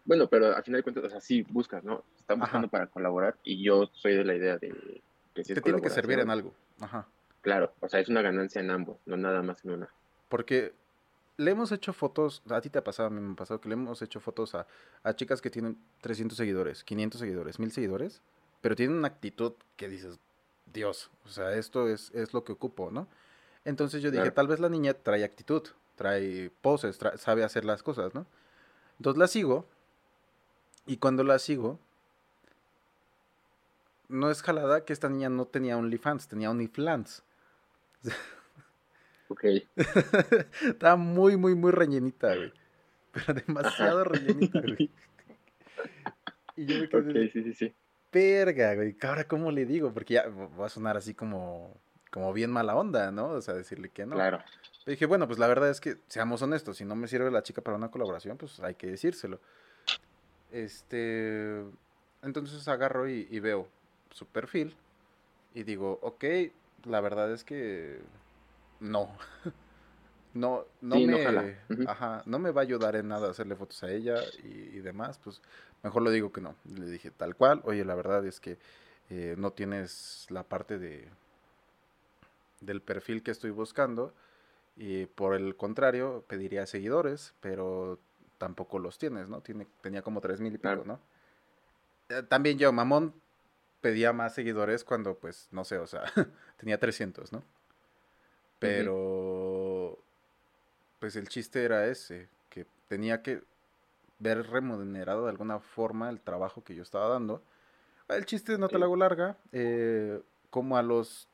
bueno, 0.04 0.28
pero 0.28 0.54
al 0.54 0.62
final 0.62 0.78
de 0.78 0.82
cuentas, 0.82 1.04
o 1.04 1.10
sea, 1.10 1.20
sí 1.20 1.42
buscas, 1.42 1.84
¿no? 1.84 2.04
Están 2.18 2.40
buscando 2.40 2.68
para 2.68 2.86
colaborar 2.86 3.36
y 3.44 3.62
yo 3.62 3.90
soy 3.92 4.14
de 4.14 4.24
la 4.24 4.34
idea 4.34 4.58
de 4.58 5.02
que 5.34 5.44
si 5.44 5.54
Te 5.54 5.60
tiene 5.60 5.80
que 5.80 5.90
servir 5.90 6.18
en 6.18 6.30
algo, 6.30 6.54
ajá. 6.80 7.06
Claro, 7.40 7.72
o 7.80 7.88
sea, 7.88 8.00
es 8.00 8.08
una 8.08 8.22
ganancia 8.22 8.60
en 8.60 8.70
ambos, 8.70 8.98
no 9.06 9.16
nada 9.16 9.42
más 9.42 9.64
en 9.64 9.70
una. 9.72 9.88
Porque 10.28 10.74
le 11.40 11.50
hemos 11.52 11.72
hecho 11.72 11.94
fotos, 11.94 12.42
a 12.50 12.60
ti 12.60 12.68
te 12.68 12.78
ha 12.78 12.84
pasado, 12.84 13.06
a 13.06 13.10
mí 13.10 13.20
me 13.20 13.32
ha 13.32 13.36
pasado 13.36 13.60
que 13.60 13.68
le 13.68 13.72
hemos 13.72 14.02
hecho 14.02 14.20
fotos 14.20 14.54
a, 14.54 14.66
chicas 15.14 15.40
que 15.40 15.48
tienen 15.48 15.78
300 16.02 16.36
seguidores, 16.36 16.84
500 16.84 17.18
seguidores, 17.18 17.58
1000 17.58 17.72
seguidores, 17.72 18.22
pero 18.60 18.76
tienen 18.76 18.98
una 18.98 19.08
actitud 19.08 19.54
que 19.76 19.88
dices, 19.88 20.20
Dios, 20.72 21.10
o 21.24 21.28
sea, 21.28 21.52
esto 21.54 21.88
es, 21.88 22.10
es 22.12 22.32
lo 22.32 22.44
que 22.44 22.52
ocupo, 22.52 22.90
¿no? 22.90 23.08
Entonces 23.64 24.02
yo 24.02 24.10
dije, 24.10 24.22
Claro. 24.22 24.34
tal 24.34 24.48
vez 24.48 24.60
la 24.60 24.68
niña 24.68 24.94
trae 24.94 25.24
actitud, 25.24 25.62
trae 25.96 26.50
poses, 26.62 26.98
sabe 27.16 27.44
hacer 27.44 27.64
las 27.64 27.82
cosas, 27.82 28.14
¿no? 28.14 28.26
Entonces 28.98 29.18
la 29.18 29.26
sigo 29.28 29.66
y 30.86 30.96
cuando 30.98 31.24
la 31.24 31.38
sigo, 31.38 31.78
no 34.08 34.30
es 34.30 34.42
jalada 34.42 34.84
que 34.84 34.92
esta 34.92 35.08
niña 35.08 35.28
no 35.28 35.46
tenía 35.46 35.76
OnlyFans, 35.76 36.26
tenía 36.28 36.50
OnlyFlans. 36.50 37.22
Ok. 39.28 39.44
Estaba 40.62 40.96
muy, 40.96 41.36
muy, 41.36 41.54
muy 41.54 41.70
rellenita, 41.70 42.34
güey. 42.34 42.52
Pero 43.12 43.34
demasiado 43.34 44.04
rellenita, 44.04 44.60
güey. 44.60 44.90
Y 46.56 46.66
yo 46.66 46.80
me 46.80 46.88
quedé, 46.88 47.00
Ok, 47.00 47.06
de, 47.14 47.28
sí, 47.30 47.42
sí, 47.44 47.54
sí. 47.54 47.74
Verga, 48.12 48.74
güey. 48.74 48.96
¿Ahora 49.02 49.24
cómo 49.24 49.50
le 49.50 49.66
digo? 49.66 49.92
Porque 49.92 50.14
ya 50.14 50.28
va 50.28 50.66
a 50.66 50.70
sonar 50.70 50.96
así 50.96 51.14
como, 51.14 51.76
como 52.10 52.32
bien 52.32 52.50
mala 52.50 52.74
onda, 52.76 53.10
¿no? 53.10 53.30
O 53.30 53.40
sea, 53.40 53.54
decirle 53.54 53.90
que 53.90 54.06
no. 54.06 54.16
Claro. 54.16 54.40
Dije, 54.86 55.06
bueno, 55.06 55.26
pues 55.26 55.38
la 55.38 55.46
verdad 55.46 55.70
es 55.70 55.80
que, 55.80 55.98
seamos 56.08 56.42
honestos, 56.42 56.78
si 56.78 56.84
no 56.84 56.96
me 56.96 57.06
sirve 57.06 57.30
la 57.30 57.42
chica 57.42 57.62
para 57.62 57.76
una 57.76 57.90
colaboración, 57.90 58.36
pues 58.36 58.60
hay 58.60 58.74
que 58.74 58.88
decírselo. 58.88 59.38
Este, 60.50 61.62
entonces 62.22 62.66
agarro 62.66 63.08
y, 63.08 63.28
y 63.30 63.38
veo 63.40 63.68
su 64.10 64.26
perfil 64.26 64.74
y 65.54 65.62
digo, 65.62 65.98
ok, 66.02 66.24
la 66.84 67.00
verdad 67.00 67.32
es 67.32 67.44
que 67.44 68.00
no. 68.80 69.10
No, 70.32 70.64
no 70.80 70.96
Sí, 70.96 71.06
me, 71.06 71.56
ajá, 71.86 72.22
no 72.26 72.38
me 72.38 72.50
va 72.52 72.60
a 72.60 72.64
ayudar 72.64 72.94
en 72.96 73.08
nada 73.08 73.30
hacerle 73.30 73.56
fotos 73.56 73.82
a 73.82 73.90
ella 73.90 74.16
y, 74.44 74.48
y 74.76 74.80
demás, 74.80 75.18
pues 75.22 75.42
mejor 75.82 76.02
lo 76.02 76.10
digo 76.10 76.32
que 76.32 76.40
no. 76.40 76.54
Le 76.64 76.86
dije 76.86 77.10
tal 77.10 77.34
cual, 77.34 77.60
oye, 77.64 77.84
la 77.84 77.94
verdad 77.96 78.24
es 78.26 78.38
que 78.40 78.58
eh, 79.10 79.34
no 79.38 79.52
tienes 79.52 80.26
la 80.30 80.44
parte 80.44 80.78
de 80.78 81.08
del 82.60 82.82
perfil 82.82 83.22
que 83.22 83.30
estoy 83.30 83.50
buscando 83.50 84.12
y 84.76 85.06
por 85.06 85.34
el 85.34 85.56
contrario 85.56 86.24
pediría 86.28 86.66
seguidores, 86.66 87.34
pero 87.40 87.98
tampoco 88.38 88.78
los 88.78 88.98
tienes, 88.98 89.28
¿no? 89.28 89.40
Tiene, 89.40 89.66
tenía 89.82 90.02
como 90.02 90.20
tres 90.20 90.40
mil 90.40 90.54
y 90.54 90.58
pico. 90.58 90.84
¿no? 90.84 91.00
Eh, 92.08 92.22
También 92.28 92.58
yo, 92.58 92.72
mamón, 92.72 93.14
pedía 93.80 94.12
más 94.12 94.34
seguidores 94.34 94.84
cuando, 94.84 95.16
pues, 95.18 95.48
no 95.52 95.64
sé, 95.64 95.78
o 95.78 95.86
sea, 95.86 96.04
tenía 96.58 96.78
300, 96.78 97.32
¿no? 97.32 97.42
Pero, 98.58 99.29
pues 101.00 101.16
el 101.16 101.28
chiste 101.28 101.64
era 101.64 101.86
ese, 101.86 102.28
que 102.48 102.66
tenía 102.86 103.22
que 103.22 103.42
ver 104.20 104.46
remunerado 104.48 105.24
de 105.24 105.30
alguna 105.30 105.58
forma 105.58 106.10
el 106.10 106.20
trabajo 106.20 106.62
que 106.62 106.76
yo 106.76 106.82
estaba 106.82 107.08
dando. 107.08 107.42
El 108.08 108.26
chiste, 108.26 108.58
no 108.58 108.68
te 108.68 108.74
la 108.74 108.80
Sí. 108.80 108.84
hago 108.84 108.96
larga, 108.96 109.36
eh, 109.52 110.20
como 110.50 110.76
a 110.76 110.82
los 110.82 111.28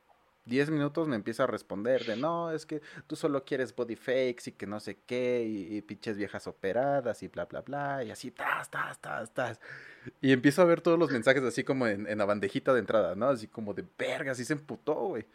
10 0.45 0.69
minutos 0.69 1.09
me 1.09 1.17
empieza 1.17 1.43
a 1.43 1.47
responder 1.47 2.05
de, 2.05 2.15
no, 2.15 2.51
es 2.51 2.65
que 2.65 2.81
tú 3.07 3.17
solo 3.17 3.43
quieres 3.43 3.75
body 3.75 3.97
fakes 3.97 4.43
y 4.45 4.51
que 4.53 4.65
no 4.65 4.79
sé 4.79 4.97
qué, 5.05 5.43
y, 5.45 5.75
y 5.75 5.81
pinches 5.81 6.15
viejas 6.15 6.47
operadas 6.47 7.21
y 7.23 7.27
bla, 7.27 7.45
bla, 7.45 7.61
bla, 7.61 8.03
y 8.05 8.11
así, 8.11 8.31
tas, 8.31 8.69
tas, 8.71 8.97
tas, 9.01 9.33
tas. 9.33 9.59
Y 10.21 10.31
empiezo 10.31 10.61
a 10.61 10.65
ver 10.65 10.79
todos 10.79 10.97
los 10.97 11.11
mensajes 11.11 11.43
así 11.43 11.65
como 11.65 11.87
en, 11.87 12.07
en 12.07 12.17
la 12.19 12.25
bandejita 12.25 12.73
de 12.73 12.79
entrada, 12.79 13.15
¿no? 13.15 13.27
Así 13.27 13.47
como 13.47 13.73
de, 13.73 13.83
verga, 13.97 14.31
así 14.31 14.45
se 14.45 14.53
emputó, 14.53 14.93
güey. 15.09 15.25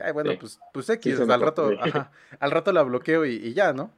Dije, 0.00 0.06
Ay, 0.06 0.12
bueno, 0.12 0.30
Sí. 0.32 0.36
pues, 0.38 0.60
pues 0.72 0.88
X, 0.90 1.20
al 1.20 1.40
rato, 1.40 1.70
ajá, 1.80 2.10
al 2.38 2.50
rato 2.50 2.72
la 2.72 2.82
bloqueo 2.82 3.24
y, 3.26 3.34
y 3.36 3.52
ya, 3.54 3.72
¿no? 3.72 3.90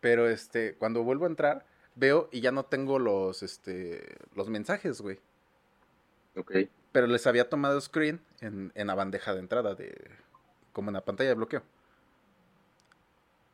Pero 0.00 0.28
este, 0.28 0.74
cuando 0.74 1.02
vuelvo 1.04 1.24
a 1.24 1.28
entrar, 1.28 1.64
veo 1.94 2.28
y 2.32 2.40
ya 2.40 2.52
no 2.52 2.64
tengo 2.64 2.98
los, 2.98 3.42
este, 3.42 4.16
los 4.34 4.48
mensajes, 4.48 5.00
güey. 5.00 5.20
Ok. 6.36 6.52
Pero 6.92 7.06
les 7.06 7.26
había 7.26 7.48
tomado 7.48 7.80
screen 7.80 8.20
en, 8.40 8.72
en 8.74 8.86
la 8.86 8.94
bandeja 8.94 9.32
de 9.32 9.40
entrada, 9.40 9.74
de 9.74 10.10
como 10.72 10.90
en 10.90 10.94
la 10.94 11.04
pantalla 11.04 11.28
de 11.30 11.34
bloqueo. 11.36 11.62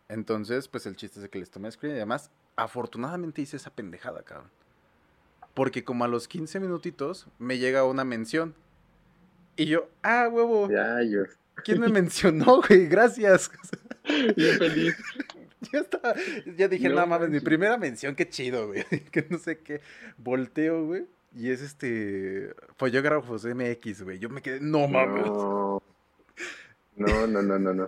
Entonces, 0.08 0.68
pues 0.68 0.86
el 0.86 0.96
chiste 0.96 1.18
es 1.18 1.22
de 1.22 1.28
que 1.28 1.38
les 1.38 1.50
tomé 1.50 1.70
screen 1.70 1.94
y 1.94 1.98
además, 1.98 2.30
afortunadamente 2.56 3.42
hice 3.42 3.56
esa 3.56 3.70
pendejada, 3.70 4.22
cabrón. 4.22 4.50
Porque 5.54 5.84
como 5.84 6.04
a 6.04 6.08
los 6.08 6.28
15 6.28 6.60
minutitos 6.60 7.26
me 7.38 7.58
llega 7.58 7.84
una 7.84 8.04
mención. 8.04 8.54
Y 9.58 9.66
yo, 9.66 9.88
ah, 10.04 10.28
huevo, 10.30 10.70
Ya, 10.70 11.02
yo. 11.02 11.24
¿quién 11.64 11.80
me 11.80 11.88
mencionó, 11.88 12.62
güey? 12.62 12.86
Gracias. 12.86 13.50
Bien 14.36 14.56
feliz. 14.58 14.96
Ya 15.72 15.80
estaba, 15.80 16.14
ya 16.56 16.68
dije, 16.68 16.88
No 16.88 16.94
no 16.94 17.06
mames, 17.08 17.30
mi 17.30 17.40
primera 17.40 17.76
mención, 17.76 18.14
qué 18.14 18.28
chido, 18.28 18.68
güey. 18.68 18.84
Que 19.10 19.26
no 19.28 19.38
sé 19.38 19.58
qué. 19.58 19.80
Volteo, 20.16 20.86
güey. 20.86 21.06
Y 21.34 21.50
es 21.50 21.60
este. 21.60 22.54
Follógrafos 22.76 23.44
MX, 23.44 24.02
güey. 24.02 24.20
Yo 24.20 24.28
me 24.28 24.40
quedé, 24.40 24.60
no 24.60 24.86
mames. 24.86 25.26
No. 25.26 25.82
No, 26.94 27.26
no, 27.26 27.42
no, 27.42 27.58
no, 27.58 27.74
no. 27.74 27.86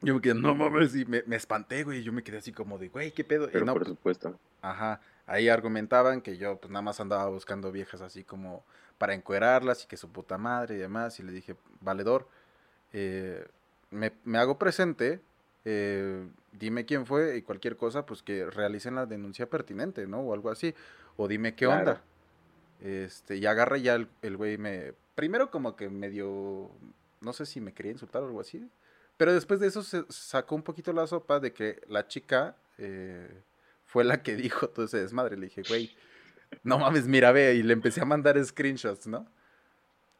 Yo 0.00 0.14
me 0.14 0.22
quedé, 0.22 0.34
no 0.34 0.54
mames. 0.54 0.96
Y 0.96 1.04
me, 1.04 1.22
me 1.26 1.36
espanté, 1.36 1.84
güey. 1.84 2.02
Yo 2.02 2.10
me 2.10 2.22
quedé 2.22 2.38
así 2.38 2.52
como 2.52 2.78
de, 2.78 2.88
güey, 2.88 3.12
qué 3.12 3.22
pedo. 3.22 3.44
Y 3.44 3.50
Pero 3.50 3.66
no, 3.66 3.74
por 3.74 3.82
pues, 3.82 3.90
supuesto. 3.90 4.40
Ajá. 4.62 5.02
Ahí 5.26 5.48
argumentaban 5.48 6.20
que 6.20 6.36
yo, 6.36 6.58
pues 6.58 6.70
nada 6.70 6.82
más 6.82 7.00
andaba 7.00 7.28
buscando 7.28 7.72
viejas 7.72 8.00
así 8.02 8.24
como 8.24 8.64
para 8.98 9.14
encuerarlas 9.14 9.84
y 9.84 9.86
que 9.86 9.96
su 9.96 10.10
puta 10.10 10.36
madre 10.38 10.74
y 10.74 10.78
demás. 10.78 11.18
Y 11.18 11.22
le 11.22 11.32
dije, 11.32 11.56
valedor, 11.80 12.28
eh, 12.92 13.46
me, 13.90 14.12
me 14.24 14.38
hago 14.38 14.58
presente. 14.58 15.20
eh, 15.66 16.28
dime 16.52 16.84
quién 16.84 17.06
fue 17.06 17.36
y 17.38 17.42
cualquier 17.42 17.76
cosa, 17.76 18.04
pues 18.04 18.22
que 18.22 18.44
realicen 18.50 18.94
la 18.96 19.06
denuncia 19.06 19.48
pertinente, 19.48 20.06
¿no? 20.06 20.20
O 20.20 20.34
algo 20.34 20.50
así. 20.50 20.74
O 21.16 21.26
dime 21.26 21.54
qué 21.54 21.64
Claro. 21.64 21.80
onda. 21.80 22.02
Este, 22.80 23.36
y 23.36 23.46
agarra 23.46 23.78
ya 23.78 23.94
el, 23.94 24.08
el 24.22 24.36
güey 24.36 24.58
me. 24.58 24.92
Primero 25.14 25.50
como 25.50 25.74
que 25.74 25.88
medio. 25.88 26.70
No 27.22 27.32
sé 27.32 27.46
si 27.46 27.60
me 27.62 27.72
quería 27.72 27.92
insultar 27.92 28.22
o 28.22 28.26
algo 28.26 28.40
así. 28.40 28.68
Pero 29.16 29.32
después 29.32 29.58
de 29.60 29.68
eso 29.68 29.82
se 29.82 30.04
sacó 30.10 30.54
un 30.54 30.62
poquito 30.62 30.92
la 30.92 31.06
sopa 31.06 31.40
de 31.40 31.52
que 31.54 31.80
la 31.88 32.06
chica 32.08 32.56
eh, 32.78 33.40
fue 33.94 34.02
la 34.02 34.24
que 34.24 34.34
dijo 34.34 34.68
todo 34.68 34.86
ese 34.86 34.98
desmadre. 34.98 35.36
Le 35.36 35.46
dije, 35.46 35.62
güey, 35.68 35.94
no 36.64 36.80
mames, 36.80 37.06
mira, 37.06 37.30
ve. 37.30 37.54
Y 37.54 37.62
le 37.62 37.72
empecé 37.74 38.00
a 38.00 38.04
mandar 38.04 38.44
screenshots, 38.44 39.06
¿no? 39.06 39.24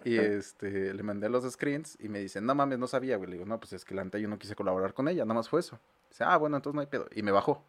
Y 0.05 0.17
este, 0.17 0.95
le 0.95 1.03
mandé 1.03 1.29
los 1.29 1.51
screens 1.51 1.97
y 1.99 2.09
me 2.09 2.21
dice, 2.21 2.41
no 2.41 2.55
mames, 2.55 2.79
no 2.79 2.87
sabía, 2.87 3.17
güey. 3.17 3.31
Le 3.31 3.37
digo, 3.37 3.47
no, 3.47 3.59
pues 3.59 3.73
es 3.73 3.85
que 3.85 3.97
la 3.97 4.05
neta 4.05 4.19
yo 4.19 4.29
no 4.29 4.39
quise 4.39 4.55
colaborar 4.55 4.95
con 4.95 5.09
ella, 5.09 5.25
nada 5.25 5.35
más 5.35 5.49
fue 5.49 5.59
eso. 5.59 5.81
Dice, 6.09 6.23
ah, 6.25 6.37
bueno, 6.37 6.55
entonces 6.57 6.75
no 6.77 6.81
hay 6.83 6.87
pedo. 6.87 7.09
Y 7.17 7.23
me 7.23 7.33
bajó. 7.33 7.65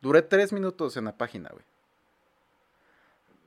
Duré 0.00 0.22
tres 0.22 0.52
minutos 0.52 0.96
en 0.96 1.06
la 1.06 1.16
página, 1.18 1.48
güey. 1.50 1.64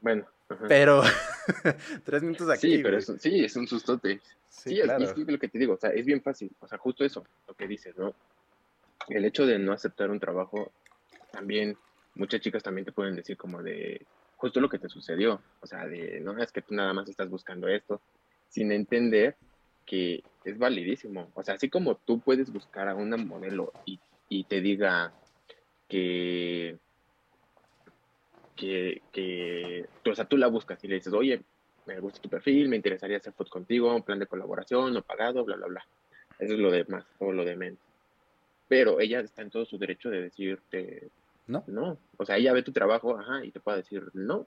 Bueno. 0.01 0.25
ajá. 0.49 0.65
Pero, 0.67 1.01
tres 2.03 2.21
minutos 2.23 2.49
aquí, 2.49 2.75
sí, 2.77 2.83
pero 2.83 2.97
es, 2.97 3.07
un- 3.07 3.19
sí, 3.19 3.45
es 3.45 3.55
un 3.55 3.67
sustote. 3.67 4.19
Sí, 4.49 4.71
Sí, 4.75 4.81
claro. 4.81 5.03
es, 5.05 5.11
es 5.11 5.17
lo 5.27 5.37
que 5.39 5.47
te 5.47 5.57
digo, 5.59 5.75
o 5.75 5.77
sea, 5.77 5.91
es 5.91 6.05
bien 6.05 6.21
fácil, 6.21 6.51
o 6.59 6.67
sea, 6.67 6.77
justo 6.77 7.05
eso, 7.05 7.23
lo 7.47 7.53
que 7.53 7.67
dices, 7.67 7.95
¿no? 7.97 8.13
El 9.07 9.23
hecho 9.23 9.45
de 9.45 9.59
no 9.59 9.71
aceptar 9.71 10.09
un 10.09 10.19
trabajo, 10.19 10.71
también, 11.31 11.77
muchas 12.15 12.41
chicas 12.41 12.63
también 12.63 12.85
te 12.85 12.91
pueden 12.91 13.15
decir 13.15 13.37
como 13.37 13.61
de, 13.63 14.05
justo 14.37 14.59
lo 14.59 14.69
que 14.69 14.79
te 14.79 14.89
sucedió, 14.89 15.41
o 15.61 15.67
sea, 15.67 15.85
de, 15.87 16.19
no, 16.21 16.37
es 16.41 16.51
que 16.51 16.61
tú 16.61 16.73
nada 16.73 16.93
más 16.93 17.09
estás 17.09 17.29
buscando 17.29 17.67
esto, 17.67 18.01
sin 18.47 18.71
entender 18.71 19.35
que 19.85 20.23
es 20.43 20.57
validísimo, 20.57 21.31
o 21.33 21.43
sea, 21.43 21.55
así 21.55 21.69
como 21.69 21.95
tú 21.95 22.19
puedes 22.19 22.51
buscar 22.51 22.87
a 22.87 22.95
una 22.95 23.17
modelo 23.17 23.73
y, 23.85 23.99
y 24.29 24.43
te 24.45 24.61
diga 24.61 25.13
que, 25.87 26.77
que, 28.55 29.01
que, 29.11 29.85
o 30.05 30.15
sea, 30.15 30.25
tú 30.25 30.37
la 30.37 30.47
buscas 30.47 30.83
y 30.83 30.87
le 30.87 30.95
dices, 30.95 31.13
oye, 31.13 31.41
me 31.85 31.99
gusta 31.99 32.21
tu 32.21 32.29
perfil, 32.29 32.69
me 32.69 32.75
interesaría 32.75 33.17
hacer 33.17 33.33
fotos 33.33 33.51
contigo, 33.51 33.93
un 33.93 34.03
plan 34.03 34.19
de 34.19 34.27
colaboración, 34.27 34.93
no 34.93 35.01
pagado, 35.01 35.43
bla, 35.43 35.55
bla, 35.55 35.67
bla. 35.67 35.85
Eso 36.37 36.53
es 36.53 36.59
lo 36.59 36.71
de 36.71 36.85
más, 36.85 37.05
o 37.17 37.31
lo 37.31 37.43
de 37.43 37.55
menos. 37.55 37.79
Pero 38.69 39.01
ella 39.01 39.19
está 39.19 39.41
en 39.41 39.49
todo 39.49 39.65
su 39.65 39.77
derecho 39.77 40.09
de 40.09 40.21
decirte 40.21 41.09
¿No? 41.47 41.63
no. 41.67 41.97
O 42.17 42.25
sea, 42.25 42.37
ella 42.37 42.53
ve 42.53 42.63
tu 42.63 42.71
trabajo, 42.71 43.17
ajá, 43.17 43.43
y 43.43 43.51
te 43.51 43.59
puede 43.59 43.77
decir 43.77 44.09
no, 44.13 44.45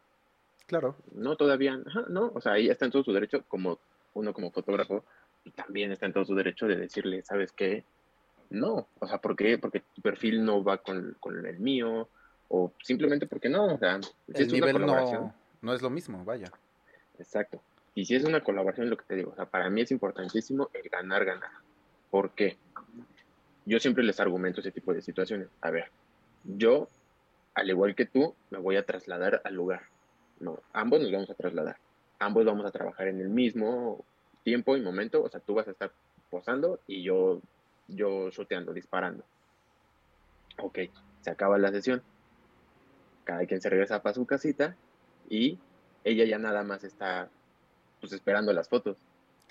Claro. 0.66 0.96
no 1.12 1.36
todavía, 1.36 1.78
ajá, 1.84 2.04
no. 2.08 2.30
O 2.34 2.40
sea, 2.40 2.56
ella 2.56 2.72
está 2.72 2.86
en 2.86 2.92
todo 2.92 3.02
su 3.02 3.12
derecho, 3.12 3.42
como 3.48 3.78
uno 4.14 4.32
como 4.32 4.52
fotógrafo, 4.52 5.04
y 5.44 5.50
también 5.50 5.90
está 5.90 6.06
en 6.06 6.12
todo 6.12 6.24
su 6.24 6.34
derecho 6.34 6.66
de 6.66 6.76
decirle, 6.76 7.22
¿sabes 7.22 7.52
qué? 7.52 7.84
No. 8.50 8.86
O 9.00 9.06
sea, 9.08 9.18
¿por 9.18 9.34
qué? 9.34 9.58
Porque 9.58 9.82
tu 9.94 10.00
perfil 10.00 10.44
no 10.44 10.62
va 10.62 10.78
con, 10.78 11.16
con 11.18 11.44
el 11.44 11.58
mío, 11.58 12.08
o 12.48 12.72
simplemente 12.82 13.26
porque 13.26 13.48
no. 13.48 13.74
O 13.74 13.78
sea, 13.78 14.00
si 14.02 14.12
El 14.28 14.42
es 14.42 14.48
una 14.48 14.52
nivel 14.52 14.72
colaboración, 14.74 15.22
no, 15.24 15.34
no 15.62 15.74
es 15.74 15.82
lo 15.82 15.90
mismo, 15.90 16.24
vaya. 16.24 16.52
Exacto. 17.18 17.60
Y 17.94 18.04
si 18.04 18.14
es 18.14 18.24
una 18.24 18.42
colaboración, 18.44 18.88
lo 18.88 18.96
que 18.96 19.04
te 19.04 19.16
digo, 19.16 19.32
o 19.32 19.34
sea, 19.34 19.46
para 19.46 19.68
mí 19.68 19.80
es 19.80 19.90
importantísimo 19.90 20.70
el 20.72 20.88
ganar, 20.88 21.24
ganar. 21.24 21.50
¿Por 22.10 22.30
qué? 22.30 22.56
Yo 23.64 23.78
siempre 23.78 24.04
les 24.04 24.18
argumento 24.20 24.60
ese 24.60 24.72
tipo 24.72 24.92
de 24.92 25.02
situaciones. 25.02 25.48
A 25.60 25.70
ver, 25.70 25.90
yo, 26.44 26.88
al 27.54 27.70
igual 27.70 27.94
que 27.94 28.06
tú, 28.06 28.34
me 28.50 28.58
voy 28.58 28.76
a 28.76 28.84
trasladar 28.84 29.40
al 29.44 29.54
lugar. 29.54 29.82
No, 30.40 30.58
ambos 30.72 31.00
nos 31.00 31.12
vamos 31.12 31.30
a 31.30 31.34
trasladar. 31.34 31.76
Ambos 32.18 32.44
vamos 32.44 32.66
a 32.66 32.70
trabajar 32.70 33.08
en 33.08 33.20
el 33.20 33.28
mismo 33.28 34.04
tiempo 34.42 34.76
y 34.76 34.80
momento. 34.80 35.22
O 35.22 35.28
sea, 35.28 35.40
tú 35.40 35.54
vas 35.54 35.68
a 35.68 35.70
estar 35.70 35.92
posando 36.30 36.80
y 36.86 37.02
yo, 37.02 37.40
yo 37.88 38.30
shoteando, 38.30 38.72
disparando. 38.72 39.24
Ok, 40.58 40.80
se 41.20 41.30
acaba 41.30 41.58
la 41.58 41.70
sesión. 41.70 42.02
Cada 43.24 43.46
quien 43.46 43.60
se 43.60 43.70
regresa 43.70 44.02
para 44.02 44.14
su 44.14 44.26
casita 44.26 44.76
y 45.28 45.58
ella 46.04 46.24
ya 46.24 46.38
nada 46.38 46.64
más 46.64 46.82
está 46.84 47.28
pues 48.00 48.12
esperando 48.12 48.52
las 48.52 48.68
fotos. 48.68 48.96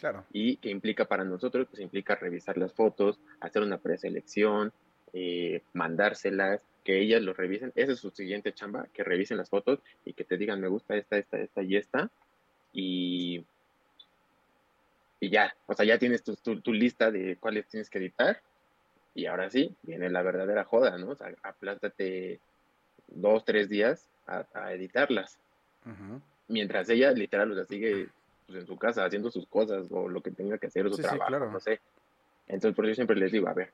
Claro. 0.01 0.25
Y 0.33 0.57
que 0.57 0.71
implica 0.71 1.05
para 1.05 1.23
nosotros, 1.23 1.67
pues 1.69 1.79
implica 1.79 2.15
revisar 2.15 2.57
las 2.57 2.73
fotos, 2.73 3.19
hacer 3.39 3.61
una 3.61 3.77
preselección, 3.77 4.73
eh, 5.13 5.61
mandárselas, 5.73 6.59
que 6.83 6.99
ellas 6.99 7.21
lo 7.21 7.33
revisen. 7.33 7.71
Esa 7.75 7.91
es 7.91 7.99
su 7.99 8.09
siguiente 8.09 8.51
chamba, 8.51 8.87
que 8.93 9.03
revisen 9.03 9.37
las 9.37 9.51
fotos 9.51 9.77
y 10.03 10.13
que 10.13 10.23
te 10.23 10.37
digan, 10.37 10.59
me 10.59 10.69
gusta 10.69 10.95
esta, 10.95 11.19
esta, 11.19 11.37
esta 11.37 11.61
y 11.61 11.75
esta. 11.75 12.09
Y, 12.73 13.45
y 15.19 15.29
ya, 15.29 15.55
o 15.67 15.75
sea, 15.75 15.85
ya 15.85 15.99
tienes 15.99 16.23
tu, 16.23 16.35
tu, 16.35 16.73
lista 16.73 17.11
de 17.11 17.37
cuáles 17.39 17.67
tienes 17.67 17.87
que 17.91 17.99
editar. 17.99 18.41
Y 19.13 19.27
ahora 19.27 19.51
sí, 19.51 19.75
viene 19.83 20.09
la 20.09 20.23
verdadera 20.23 20.63
joda, 20.63 20.97
¿no? 20.97 21.09
O 21.09 21.15
sea, 21.15 21.31
aplástate 21.43 22.39
dos, 23.07 23.45
tres 23.45 23.69
días 23.69 24.09
a, 24.25 24.73
editarlas. 24.73 25.37
Mientras 26.47 26.89
ella 26.89 27.11
literal, 27.11 27.51
o 27.51 27.55
sea, 27.55 27.65
sigue 27.65 28.09
pues, 28.51 28.63
en 28.63 28.67
su 28.67 28.77
casa 28.77 29.05
haciendo 29.05 29.31
sus 29.31 29.47
cosas 29.47 29.87
o 29.91 30.09
lo 30.09 30.21
que 30.21 30.31
tenga 30.31 30.57
que 30.57 30.67
hacer, 30.67 30.89
su 30.93 31.01
trabajo, 31.01 31.45
no 31.45 31.59
sé. 31.59 31.79
Entonces, 32.47 32.75
por 32.75 32.85
eso 32.85 32.95
siempre 32.95 33.15
les 33.15 33.31
digo, 33.31 33.47
a 33.47 33.53
ver, 33.53 33.71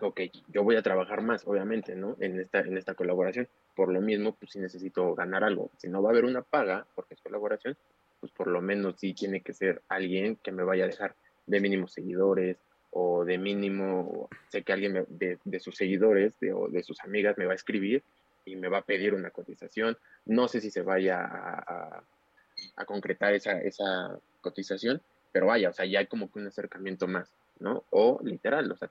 ok, 0.00 0.20
yo 0.48 0.62
voy 0.62 0.76
a 0.76 0.82
trabajar 0.82 1.22
más, 1.22 1.46
obviamente, 1.46 1.96
¿no? 1.96 2.16
En 2.20 2.38
esta, 2.38 2.60
en 2.60 2.76
esta 2.76 2.94
colaboración. 2.94 3.48
Por 3.74 3.92
lo 3.92 4.00
mismo, 4.00 4.34
pues 4.34 4.52
si 4.52 4.60
necesito 4.60 5.14
ganar 5.14 5.42
algo. 5.42 5.70
Si 5.78 5.88
no 5.88 6.02
va 6.02 6.10
a 6.10 6.12
haber 6.12 6.24
una 6.24 6.42
paga, 6.42 6.86
porque 6.94 7.14
es 7.14 7.20
colaboración, 7.20 7.76
pues 8.20 8.32
por 8.32 8.46
lo 8.46 8.60
menos 8.62 8.94
sí 8.98 9.12
tiene 9.12 9.40
que 9.40 9.52
ser 9.52 9.82
alguien 9.88 10.36
que 10.36 10.52
me 10.52 10.62
vaya 10.62 10.84
a 10.84 10.88
dejar 10.88 11.16
de 11.46 11.60
mínimos 11.60 11.92
seguidores 11.92 12.56
o 12.90 13.24
de 13.24 13.38
mínimo, 13.38 14.28
sé 14.50 14.62
que 14.62 14.72
alguien 14.72 15.04
de, 15.08 15.38
de, 15.44 15.60
sus 15.60 15.76
seguidores 15.76 16.38
de, 16.38 16.52
o 16.52 16.68
de 16.68 16.84
sus 16.84 17.02
amigas 17.02 17.36
me 17.36 17.46
va 17.46 17.52
a 17.52 17.56
escribir 17.56 18.04
y 18.44 18.54
me 18.54 18.68
va 18.68 18.78
a 18.78 18.82
pedir 18.82 19.14
una 19.14 19.30
cotización. 19.30 19.96
No 20.26 20.46
sé 20.46 20.60
si 20.60 20.70
se 20.70 20.82
vaya 20.82 21.20
a, 21.24 21.58
a, 21.58 22.04
concretar 22.86 23.34
esa, 23.34 23.60
esa 23.60 24.18
cotización, 24.40 25.00
pero 25.32 25.46
vaya, 25.46 25.70
o 25.70 25.72
sea, 25.72 25.84
ya 25.84 26.00
hay 26.00 26.06
como 26.06 26.30
que 26.30 26.38
un 26.38 26.46
acercamiento 26.46 27.06
más, 27.06 27.28
¿no? 27.58 27.84
O 27.90 28.20
literal, 28.22 28.70
o 28.70 28.76
sea, 28.76 28.90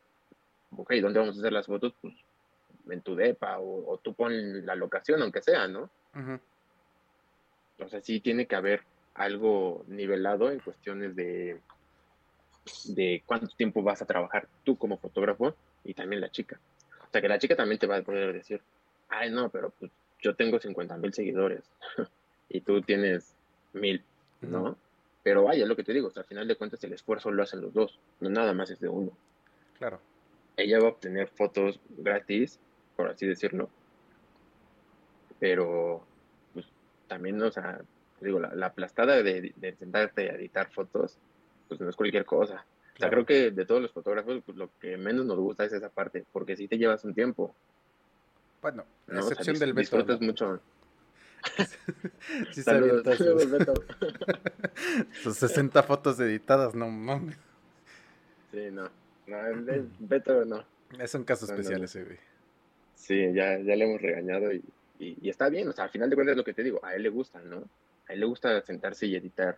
ok, 0.75 0.93
¿dónde 1.01 1.19
vamos 1.19 1.35
a 1.35 1.39
hacer 1.39 1.53
las 1.53 1.67
fotos? 1.67 1.93
Pues 2.01 2.13
en 2.89 3.01
tu 3.01 3.15
depa 3.15 3.59
o, 3.59 3.99
tú 4.03 4.13
pon 4.13 4.65
la 4.65 4.75
locación, 4.75 5.21
aunque 5.21 5.41
sea, 5.41 5.67
¿no? 5.67 5.89
O 7.79 7.87
sea, 7.87 8.01
sí 8.01 8.19
tiene 8.19 8.45
que 8.45 8.55
haber 8.55 8.81
algo 9.15 9.83
nivelado 9.87 10.51
en 10.51 10.59
cuestiones 10.59 11.15
de, 11.15 11.59
de 12.85 13.23
cuánto 13.25 13.47
tiempo 13.55 13.83
vas 13.83 14.01
a 14.01 14.05
trabajar 14.05 14.47
tú 14.63 14.77
como 14.77 14.97
fotógrafo 14.97 15.55
y 15.83 15.93
también 15.93 16.21
la 16.21 16.29
chica. 16.29 16.59
O 17.07 17.11
sea, 17.11 17.21
que 17.21 17.27
la 17.27 17.39
chica 17.39 17.55
también 17.55 17.79
te 17.79 17.87
va 17.87 17.97
a 17.97 18.01
poder 18.01 18.33
decir, 18.33 18.61
ay, 19.09 19.31
no, 19.31 19.49
pero 19.49 19.71
pues 19.79 19.91
yo 20.21 20.35
tengo 20.35 20.59
50 20.59 20.97
mil 20.97 21.13
seguidores 21.13 21.63
y 22.49 22.61
tú 22.61 22.81
tienes 22.81 23.32
mil, 23.73 24.03
¿no? 24.41 24.77
Pero 25.23 25.43
vaya, 25.43 25.65
lo 25.65 25.75
que 25.75 25.83
te 25.83 25.93
digo, 25.93 26.11
al 26.15 26.25
final 26.25 26.47
de 26.47 26.55
cuentas 26.55 26.83
el 26.83 26.93
esfuerzo 26.93 27.31
lo 27.31 27.43
hacen 27.43 27.61
los 27.61 27.73
dos, 27.73 27.99
no 28.19 28.29
nada 28.29 28.53
más 28.53 28.69
es 28.69 28.79
de 28.79 28.89
uno. 28.89 29.11
Claro. 29.77 29.99
Ella 30.57 30.79
va 30.79 30.87
a 30.87 30.91
obtener 30.91 31.29
fotos 31.29 31.79
gratis, 31.97 32.59
por 32.95 33.09
así 33.09 33.25
decirlo, 33.25 33.69
pero 35.39 36.05
pues 36.53 36.65
también, 37.07 37.41
o 37.41 37.51
sea, 37.51 37.81
digo, 38.21 38.39
la, 38.39 38.65
aplastada 38.65 39.21
de, 39.23 39.53
de, 39.55 39.75
sentarte 39.75 40.29
a 40.29 40.35
editar 40.35 40.71
fotos, 40.71 41.17
pues 41.67 41.79
no 41.79 41.89
es 41.89 41.95
cualquier 41.95 42.25
cosa. 42.25 42.65
O 42.95 42.99
sea, 42.99 43.09
creo 43.09 43.25
que 43.25 43.51
de 43.51 43.65
todos 43.65 43.81
los 43.81 43.91
fotógrafos, 43.91 44.41
pues 44.45 44.57
lo 44.57 44.69
que 44.79 44.97
menos 44.97 45.25
nos 45.25 45.37
gusta 45.37 45.65
es 45.65 45.73
esa 45.73 45.89
parte, 45.89 46.23
porque 46.31 46.55
si 46.55 46.67
te 46.67 46.77
llevas 46.77 47.03
un 47.03 47.13
tiempo. 47.13 47.55
Bueno, 48.61 48.85
la 49.07 49.19
excepción 49.21 49.57
del 49.57 49.73
Beto. 49.73 49.97
Disfrutas 49.97 50.21
mucho. 50.21 50.61
Sí, 52.53 52.63
saludos, 52.63 53.03
Beto. 53.51 53.73
Sus 55.23 55.37
60 55.37 55.83
fotos 55.83 56.19
editadas, 56.19 56.75
no 56.75 56.89
mames. 56.89 57.37
Sí, 58.51 58.69
no. 58.71 58.89
No, 59.27 59.45
el, 59.47 59.89
Beto 59.99 60.45
no. 60.45 60.63
Es 60.99 61.15
un 61.15 61.23
caso 61.23 61.45
especial 61.45 61.83
ese, 61.83 62.03
güey. 62.03 62.17
Sí, 62.95 63.33
ya, 63.33 63.57
ya 63.59 63.75
le 63.75 63.85
hemos 63.85 64.01
regañado 64.01 64.53
y, 64.53 64.63
y, 64.99 65.29
está 65.29 65.49
bien. 65.49 65.67
O 65.67 65.73
sea, 65.73 65.85
al 65.85 65.89
final 65.89 66.09
de 66.09 66.15
cuentas 66.15 66.33
es 66.33 66.37
lo 66.37 66.43
que 66.43 66.53
te 66.53 66.63
digo. 66.63 66.79
A 66.83 66.95
él 66.95 67.03
le 67.03 67.09
gusta, 67.09 67.41
¿no? 67.41 67.63
A 68.07 68.13
él 68.13 68.19
le 68.19 68.25
gusta 68.25 68.61
sentarse 68.61 69.05
y 69.07 69.15
editar 69.15 69.57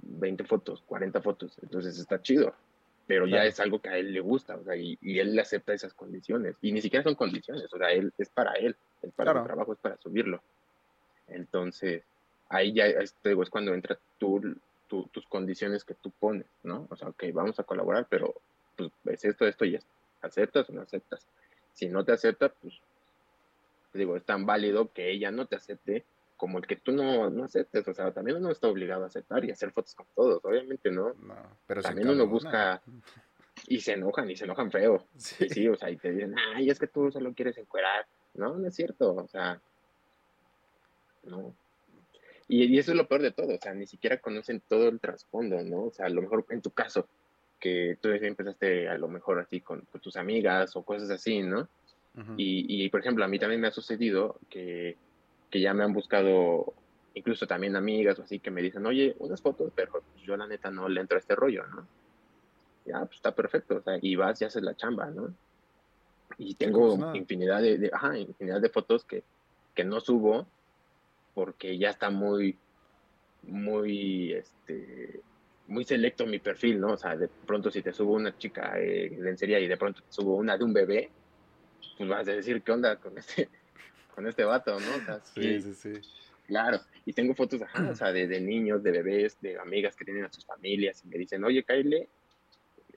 20 0.00 0.44
fotos, 0.44 0.82
40 0.86 1.20
fotos. 1.22 1.58
Entonces 1.62 1.98
está 1.98 2.20
chido 2.20 2.54
pero 3.06 3.26
ya 3.26 3.44
es 3.44 3.58
algo 3.60 3.80
que 3.80 3.88
a 3.88 3.98
él 3.98 4.12
le 4.12 4.20
gusta, 4.20 4.56
o 4.56 4.64
sea, 4.64 4.76
y, 4.76 4.98
él 5.02 5.34
le 5.34 5.42
acepta 5.42 5.74
esas 5.74 5.92
condiciones, 5.92 6.56
y 6.62 6.72
ni 6.72 6.80
siquiera 6.80 7.02
son 7.02 7.14
condiciones, 7.14 7.64
o 7.72 7.78
sea, 7.78 7.90
él 7.90 8.12
es 8.16 8.28
para 8.28 8.52
él, 8.52 8.76
es 9.02 9.12
para 9.12 9.32
el 9.32 9.44
trabajo, 9.44 9.72
es 9.72 9.78
para 9.78 9.96
subirlo. 9.98 10.42
Entonces, 11.28 12.02
ahí 12.48 12.72
ya 12.72 12.86
es, 12.86 13.14
es 13.22 13.50
cuando 13.50 13.74
entra 13.74 13.98
tú, 14.18 14.40
tus 14.88 15.26
condiciones 15.26 15.84
que 15.84 15.94
tú 15.94 16.10
pones, 16.10 16.46
¿no? 16.62 16.86
O 16.90 16.96
sea, 16.96 17.08
ok, 17.08 17.24
vamos 17.32 17.58
a 17.58 17.64
colaborar, 17.64 18.06
pero 18.08 18.34
pues 18.76 18.90
es 19.06 19.24
esto, 19.24 19.46
esto 19.46 19.64
y 19.64 19.76
esto. 19.76 19.90
¿Aceptas 20.20 20.68
o 20.68 20.72
no 20.72 20.82
aceptas? 20.82 21.26
Si 21.72 21.88
no 21.88 22.04
te 22.04 22.12
acepta, 22.12 22.50
pues 22.50 22.74
digo, 23.92 24.16
es 24.16 24.24
tan 24.24 24.46
válido 24.46 24.92
que 24.92 25.10
ella 25.10 25.30
no 25.30 25.46
te 25.46 25.56
acepte 25.56 26.04
como 26.36 26.58
el 26.58 26.66
que 26.66 26.76
tú 26.76 26.92
no, 26.92 27.30
no 27.30 27.44
aceptes, 27.44 27.86
o 27.86 27.94
sea, 27.94 28.10
también 28.12 28.38
uno 28.38 28.50
está 28.50 28.66
obligado 28.66 29.04
a 29.04 29.06
aceptar 29.06 29.44
y 29.44 29.52
hacer 29.52 29.70
fotos 29.70 29.94
con 29.94 30.06
todos, 30.14 30.44
obviamente, 30.44 30.90
¿no? 30.90 31.14
No, 31.14 31.36
pero 31.66 31.82
también 31.82 32.08
uno 32.08 32.26
busca 32.26 32.82
y 33.68 33.80
se 33.80 33.92
enojan 33.92 34.28
y 34.28 34.36
se 34.36 34.44
enojan 34.44 34.70
feo. 34.70 35.06
Sí. 35.16 35.48
sí, 35.48 35.68
o 35.68 35.76
sea, 35.76 35.90
y 35.90 35.96
te 35.96 36.10
dicen, 36.10 36.34
ay, 36.54 36.68
es 36.68 36.78
que 36.78 36.88
tú 36.88 37.10
solo 37.12 37.32
quieres 37.32 37.56
encuerar. 37.58 38.06
No, 38.34 38.56
no 38.56 38.66
es 38.66 38.74
cierto, 38.74 39.14
o 39.14 39.28
sea, 39.28 39.60
no. 41.24 41.54
Y, 42.48 42.64
y, 42.64 42.78
eso 42.78 42.90
es 42.92 42.96
lo 42.96 43.08
peor 43.08 43.22
de 43.22 43.30
todo, 43.30 43.54
o 43.54 43.58
sea, 43.60 43.72
ni 43.72 43.86
siquiera 43.86 44.18
conocen 44.18 44.60
todo 44.68 44.88
el 44.88 45.00
trasfondo, 45.00 45.62
¿no? 45.62 45.84
O 45.84 45.92
sea, 45.92 46.06
a 46.06 46.10
lo 46.10 46.22
mejor 46.22 46.44
en 46.50 46.60
tu 46.60 46.70
caso, 46.70 47.06
que 47.58 47.96
tú 48.00 48.08
empezaste 48.08 48.88
a 48.88 48.98
lo 48.98 49.08
mejor 49.08 49.38
así 49.38 49.60
con, 49.60 49.86
tus 50.00 50.16
amigas 50.16 50.74
o 50.76 50.82
cosas 50.82 51.10
así, 51.10 51.42
¿no? 51.42 51.68
y, 52.36 52.84
y, 52.84 52.90
por 52.90 53.00
ejemplo, 53.00 53.24
a 53.24 53.28
mí 53.28 53.38
también 53.38 53.60
me 53.60 53.68
ha 53.68 53.72
sucedido 53.72 54.38
que 54.50 54.98
que 55.52 55.60
ya 55.60 55.74
me 55.74 55.84
han 55.84 55.92
buscado 55.92 56.72
incluso 57.14 57.46
también 57.46 57.76
amigas 57.76 58.18
o 58.18 58.22
así 58.22 58.40
que 58.40 58.50
me 58.50 58.62
dicen, 58.62 58.86
oye, 58.86 59.14
unas 59.18 59.42
fotos, 59.42 59.70
pero 59.76 60.02
yo 60.24 60.34
la 60.34 60.46
neta 60.46 60.70
no 60.70 60.88
le 60.88 61.02
entro 61.02 61.16
a 61.16 61.20
este 61.20 61.36
rollo, 61.36 61.66
¿no? 61.66 61.86
Ya, 62.86 62.98
pues 63.00 63.16
está 63.16 63.34
perfecto, 63.34 63.76
o 63.76 63.82
sea, 63.82 63.98
y 64.00 64.16
vas 64.16 64.40
y 64.40 64.46
haces 64.46 64.62
la 64.62 64.74
chamba, 64.74 65.10
¿no? 65.10 65.32
Y 66.38 66.54
tengo 66.54 67.14
infinidad 67.14 67.60
de, 67.60 67.90
ajá, 67.92 68.18
infinidad 68.18 68.62
de 68.62 68.70
fotos 68.70 69.04
que, 69.04 69.22
que 69.74 69.84
no 69.84 70.00
subo 70.00 70.46
porque 71.34 71.78
ya 71.78 71.90
está 71.90 72.10
muy, 72.10 72.56
muy, 73.42 74.32
este, 74.32 75.20
muy 75.68 75.84
selecto 75.84 76.26
mi 76.26 76.38
perfil, 76.38 76.80
¿no? 76.80 76.92
O 76.92 76.96
sea, 76.96 77.16
de 77.16 77.28
pronto 77.28 77.70
si 77.70 77.82
te 77.82 77.92
subo 77.92 78.14
una 78.14 78.36
chica 78.36 78.74
en 78.78 79.22
lencería 79.22 79.58
y 79.60 79.68
de 79.68 79.76
pronto 79.76 80.02
te 80.02 80.12
subo 80.12 80.36
una 80.36 80.56
de 80.56 80.64
un 80.64 80.72
bebé, 80.72 81.10
pues 81.96 82.08
vas 82.08 82.28
a 82.28 82.32
decir, 82.32 82.62
¿qué 82.62 82.72
onda 82.72 82.96
con 82.96 83.16
este, 83.18 83.48
con 84.14 84.26
este 84.26 84.44
vato, 84.44 84.78
¿no? 84.78 85.20
sí, 85.34 85.60
sí, 85.60 85.74
sí. 85.74 85.92
Claro, 86.46 86.80
y 87.06 87.12
tengo 87.12 87.34
fotos, 87.34 87.62
ajá, 87.62 87.90
o 87.90 87.94
sea, 87.94 88.12
de, 88.12 88.26
de, 88.26 88.40
niños, 88.40 88.82
de 88.82 88.90
bebés, 88.90 89.40
de 89.40 89.58
amigas 89.58 89.96
que 89.96 90.04
tienen 90.04 90.24
a 90.24 90.32
sus 90.32 90.44
familias 90.44 91.02
y 91.04 91.08
me 91.08 91.16
dicen, 91.16 91.42
oye, 91.44 91.62
Kyle, 91.62 92.08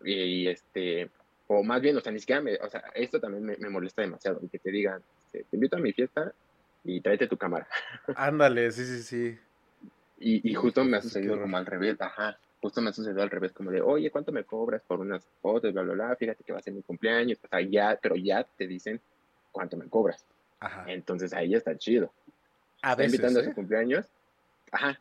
y, 0.04 0.48
este, 0.48 1.10
o 1.48 1.64
más 1.64 1.82
bien, 1.82 1.96
o 1.96 2.02
sea, 2.02 2.12
ni 2.12 2.20
siquiera 2.20 2.42
me, 2.42 2.56
o 2.56 2.70
sea, 2.70 2.84
esto 2.96 3.20
también 3.20 3.46
me, 3.46 3.70
molesta 3.70 4.02
demasiado, 4.02 4.42
que 4.52 4.60
te 4.60 4.72
digan, 4.72 5.02
este, 5.28 5.46
te 5.50 5.56
invito 5.56 5.78
a 5.78 5.80
mi 5.80 5.94
fiesta 5.94 6.34
y 6.86 7.02
tráete 7.02 7.28
tu 7.28 7.38
cámara. 7.38 7.68
Ándale, 8.16 8.72
sí, 8.72 8.86
sí, 8.86 9.04
sí. 9.04 9.40
Y, 10.18 10.50
y 10.50 10.54
justo 10.54 10.84
me 10.86 10.98
ha 10.98 11.02
sucedido 11.02 11.40
como 11.40 11.58
al 11.58 11.66
revés, 11.66 12.00
ajá, 12.00 12.40
justo 12.62 12.82
me 12.82 12.90
ha 12.90 12.94
sucedido 12.94 13.22
al 13.22 13.30
revés, 13.30 13.52
como 13.52 13.72
de, 13.72 13.82
oye, 13.82 14.10
¿cuánto 14.10 14.32
me 14.32 14.46
cobras 14.46 14.82
por 14.82 15.02
unas 15.02 15.28
fotos, 15.42 15.74
bla, 15.74 15.84
bla, 15.84 15.94
bla, 15.94 16.16
fíjate 16.16 16.44
que 16.44 16.54
va 16.54 16.60
a 16.60 16.62
ser 16.62 16.74
mi 16.74 16.82
cumpleaños, 16.82 17.38
o 17.44 17.48
sea, 17.48 17.60
ya, 17.62 18.00
pero 18.02 18.16
ya 18.16 18.44
te 18.44 18.66
dicen 18.66 19.02
cuánto 19.52 19.76
me 19.76 19.90
cobras. 19.90 20.26
Entonces 20.88 21.34
ahí 21.34 21.50
ya 21.50 21.58
está 21.58 21.78
chido. 21.78 22.12
A 22.82 22.96
veces, 22.96 23.14
invitando 23.14 23.40
a 23.40 23.44
su 23.44 23.50
¿eh? 23.52 23.54
cumpleaños. 23.54 24.08
Ajá. 24.72 25.00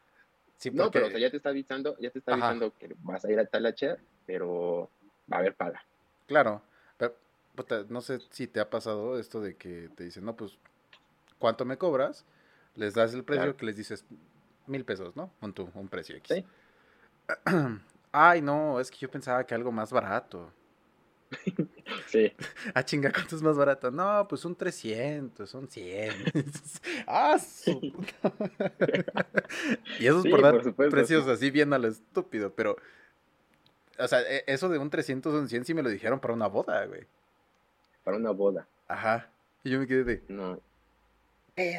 No, 0.73 0.91
pero 0.91 1.09
ya 1.19 1.31
te 1.31 1.37
está 1.37 1.51
avisando, 1.51 1.97
ya 1.99 2.11
te 2.11 2.19
está 2.19 2.33
avisando 2.33 2.73
que 2.79 2.95
vas 3.03 3.25
a 3.25 3.33
ir 3.33 3.39
a 3.39 3.47
Talacher, 3.47 3.99
pero 4.27 4.89
va 5.31 5.37
a 5.37 5.41
haber 5.41 5.55
paga. 5.55 5.85
Claro. 6.27 6.63
Pero, 6.97 7.15
no 7.89 8.01
sé 8.01 8.21
si 8.31 8.47
te 8.47 8.61
ha 8.61 8.71
pasado 8.71 9.19
esto 9.19 9.41
de 9.41 9.57
que 9.57 9.91
te 9.95 10.05
dicen, 10.05 10.25
no, 10.25 10.37
pues, 10.37 10.59
¿cuánto 11.45 11.67
me 11.67 11.77
cobras? 11.77 12.25
Les 12.75 12.95
das 12.95 13.13
el 13.13 13.23
precio 13.23 13.55
que 13.55 13.67
les 13.67 13.77
dices 13.77 14.07
mil 14.67 14.83
pesos, 14.83 15.15
¿no? 15.15 15.31
Un, 15.43 15.55
un 15.75 15.89
precio 15.89 16.17
X. 16.17 16.39
¿Sí? 16.39 16.45
Ay, 18.13 18.41
no, 18.41 18.81
es 18.81 18.91
que 18.91 18.97
yo 19.01 19.11
pensaba 19.11 19.45
que 19.45 19.55
algo 19.55 19.71
más 19.71 19.93
barato. 19.93 20.51
Sí. 22.07 22.33
Ah, 22.75 22.83
chinga, 22.83 23.13
¿cuánto 23.13 23.37
es 23.37 23.43
más 23.43 23.59
barato? 23.59 23.91
No, 23.91 24.27
pues 24.27 24.47
un 24.47 24.57
300, 24.57 25.51
son 25.51 25.69
100. 25.69 26.15
¡Ah, 27.07 27.39
su 27.39 27.73
Y 30.01 30.07
eso 30.07 30.21
es 30.21 30.31
por 30.31 30.41
dar 30.41 30.63
precios 30.91 31.29
así 31.29 31.51
bien 31.51 31.75
a 31.75 31.79
lo 31.79 31.89
estúpido, 31.89 32.55
pero... 32.55 32.77
O 33.99 34.09
sea, 34.09 34.23
e, 34.23 34.45
eso 34.47 34.71
de 34.71 34.79
un 34.79 34.89
300 34.89 35.35
o 35.35 35.39
un 35.39 35.49
100 35.51 35.67
sí 35.67 35.75
me 35.75 35.83
lo 35.83 35.91
dijeron 35.91 36.21
para 36.21 36.33
una 36.33 36.47
boda, 36.47 36.87
güey. 36.87 37.07
Para 38.03 38.17
una 38.17 38.31
boda. 38.31 38.67
Ajá. 38.89 39.29
Y 39.63 39.71
yo 39.71 39.79
me 39.79 39.87
quedé 39.87 40.05
de... 40.05 40.25
No. 40.29 40.59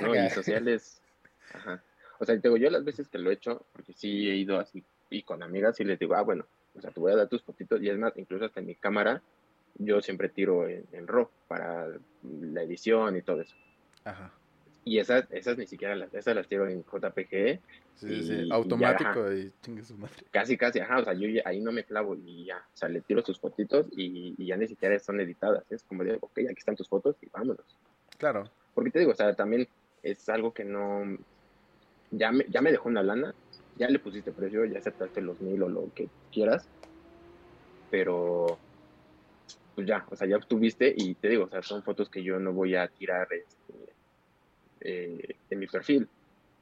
No, 0.02 0.16
y 0.16 0.30
sociales... 0.30 1.02
Ajá. 1.54 1.84
O 2.20 2.26
sea, 2.26 2.36
te 2.40 2.48
digo, 2.48 2.58
yo 2.58 2.70
las 2.70 2.84
veces 2.86 3.10
que 3.10 3.18
lo 3.18 3.30
he 3.30 3.34
hecho, 3.34 3.66
porque 3.74 3.94
sí 3.94 4.30
he 4.30 4.36
ido 4.36 4.58
así 4.60 4.84
y 5.10 5.24
con 5.24 5.44
amigas 5.44 5.80
y 5.80 5.84
les 5.84 6.00
digo, 6.00 6.16
ah, 6.16 6.22
bueno, 6.22 6.46
o 6.74 6.82
sea, 6.82 6.92
te 6.92 7.00
voy 7.00 7.12
a 7.12 7.16
dar 7.18 7.28
tus 7.28 7.44
fotitos 7.44 7.82
y 7.82 7.90
es 7.90 7.98
más, 7.98 8.18
incluso 8.18 8.46
hasta 8.46 8.62
en 8.62 8.68
mi 8.68 8.76
cámara, 8.76 9.22
yo 9.76 10.02
siempre 10.02 10.30
tiro 10.30 10.68
en, 10.68 10.86
en 10.94 11.08
RAW 11.08 11.30
para 11.48 11.88
la 12.24 12.64
edición 12.64 13.18
y 13.18 13.22
todo 13.22 13.42
eso. 13.42 13.56
Ajá. 14.06 14.32
Y 14.86 15.00
esas, 15.00 15.26
esas 15.32 15.58
ni 15.58 15.68
siquiera 15.68 15.96
las, 15.96 16.14
esas 16.14 16.36
las 16.36 16.48
tiro 16.48 16.68
en 16.70 16.84
JPG. 16.84 17.60
Sí, 17.96 18.08
sí, 18.08 18.08
Y- 18.08 18.24
sí, 18.24 18.34
y 18.34 18.50
ya, 18.50 18.56
automático 18.56 19.34
y 19.34 19.52
chingue 19.62 19.84
su 19.84 19.98
madre. 19.98 20.14
Casi, 20.32 20.58
casi, 20.58 20.80
ajá, 20.80 21.00
o 21.00 21.04
sea, 21.04 21.14
yo 21.14 21.28
ya- 21.28 21.42
ahí 21.46 21.60
no 21.60 21.72
me 21.74 21.84
clavo 21.84 22.16
y 22.16 22.46
ya, 22.46 22.58
o 22.58 22.78
sea, 22.78 22.88
le 22.88 23.02
tiro 23.02 23.22
sus 23.24 23.40
fotitos 23.40 23.88
y, 23.92 24.36
y 24.38 24.46
ya 24.48 24.56
ni 24.58 24.68
siquiera 24.68 24.98
son 25.00 25.20
editadas, 25.20 25.70
es 25.72 25.84
como 25.84 26.04
de, 26.04 26.16
ok, 26.20 26.32
aquí 26.50 26.56
están 26.60 26.76
tus 26.76 26.88
fotos 26.88 27.16
y 27.22 27.28
vámonos. 27.30 27.66
Claro. 28.18 28.50
Porque 28.76 28.92
te 28.92 29.00
digo, 29.00 29.12
o 29.12 29.16
sea, 29.16 29.34
también 29.34 29.68
es 30.04 30.30
algo 30.30 30.54
que 30.54 30.64
no, 30.64 31.18
ya 32.12 32.32
me, 32.32 32.46
ya 32.50 32.62
me 32.62 32.72
dejó 32.72 32.90
una 32.90 33.02
lana, 33.02 33.34
ya 33.78 33.90
le 33.90 33.98
pusiste 34.00 34.32
precio, 34.32 34.66
ya 34.66 34.78
aceptaste 34.78 35.22
los 35.22 35.42
mil 35.42 35.64
o 35.64 35.70
lo 35.70 35.92
que 35.96 36.08
quieras, 36.32 36.68
pero 37.90 38.60
pues 39.74 39.88
ya, 39.88 40.06
o 40.10 40.16
sea, 40.16 40.28
ya 40.28 40.38
obtuviste 40.38 40.94
y 40.96 41.16
te 41.16 41.30
digo, 41.30 41.46
o 41.46 41.50
sea, 41.50 41.62
son 41.62 41.84
fotos 41.84 42.10
que 42.10 42.24
yo 42.24 42.40
no 42.40 42.54
voy 42.54 42.76
a 42.76 42.88
tirar 42.88 43.28
este, 43.32 43.94
eh, 44.82 45.36
en 45.50 45.60
mi 45.60 45.68
perfil. 45.68 46.08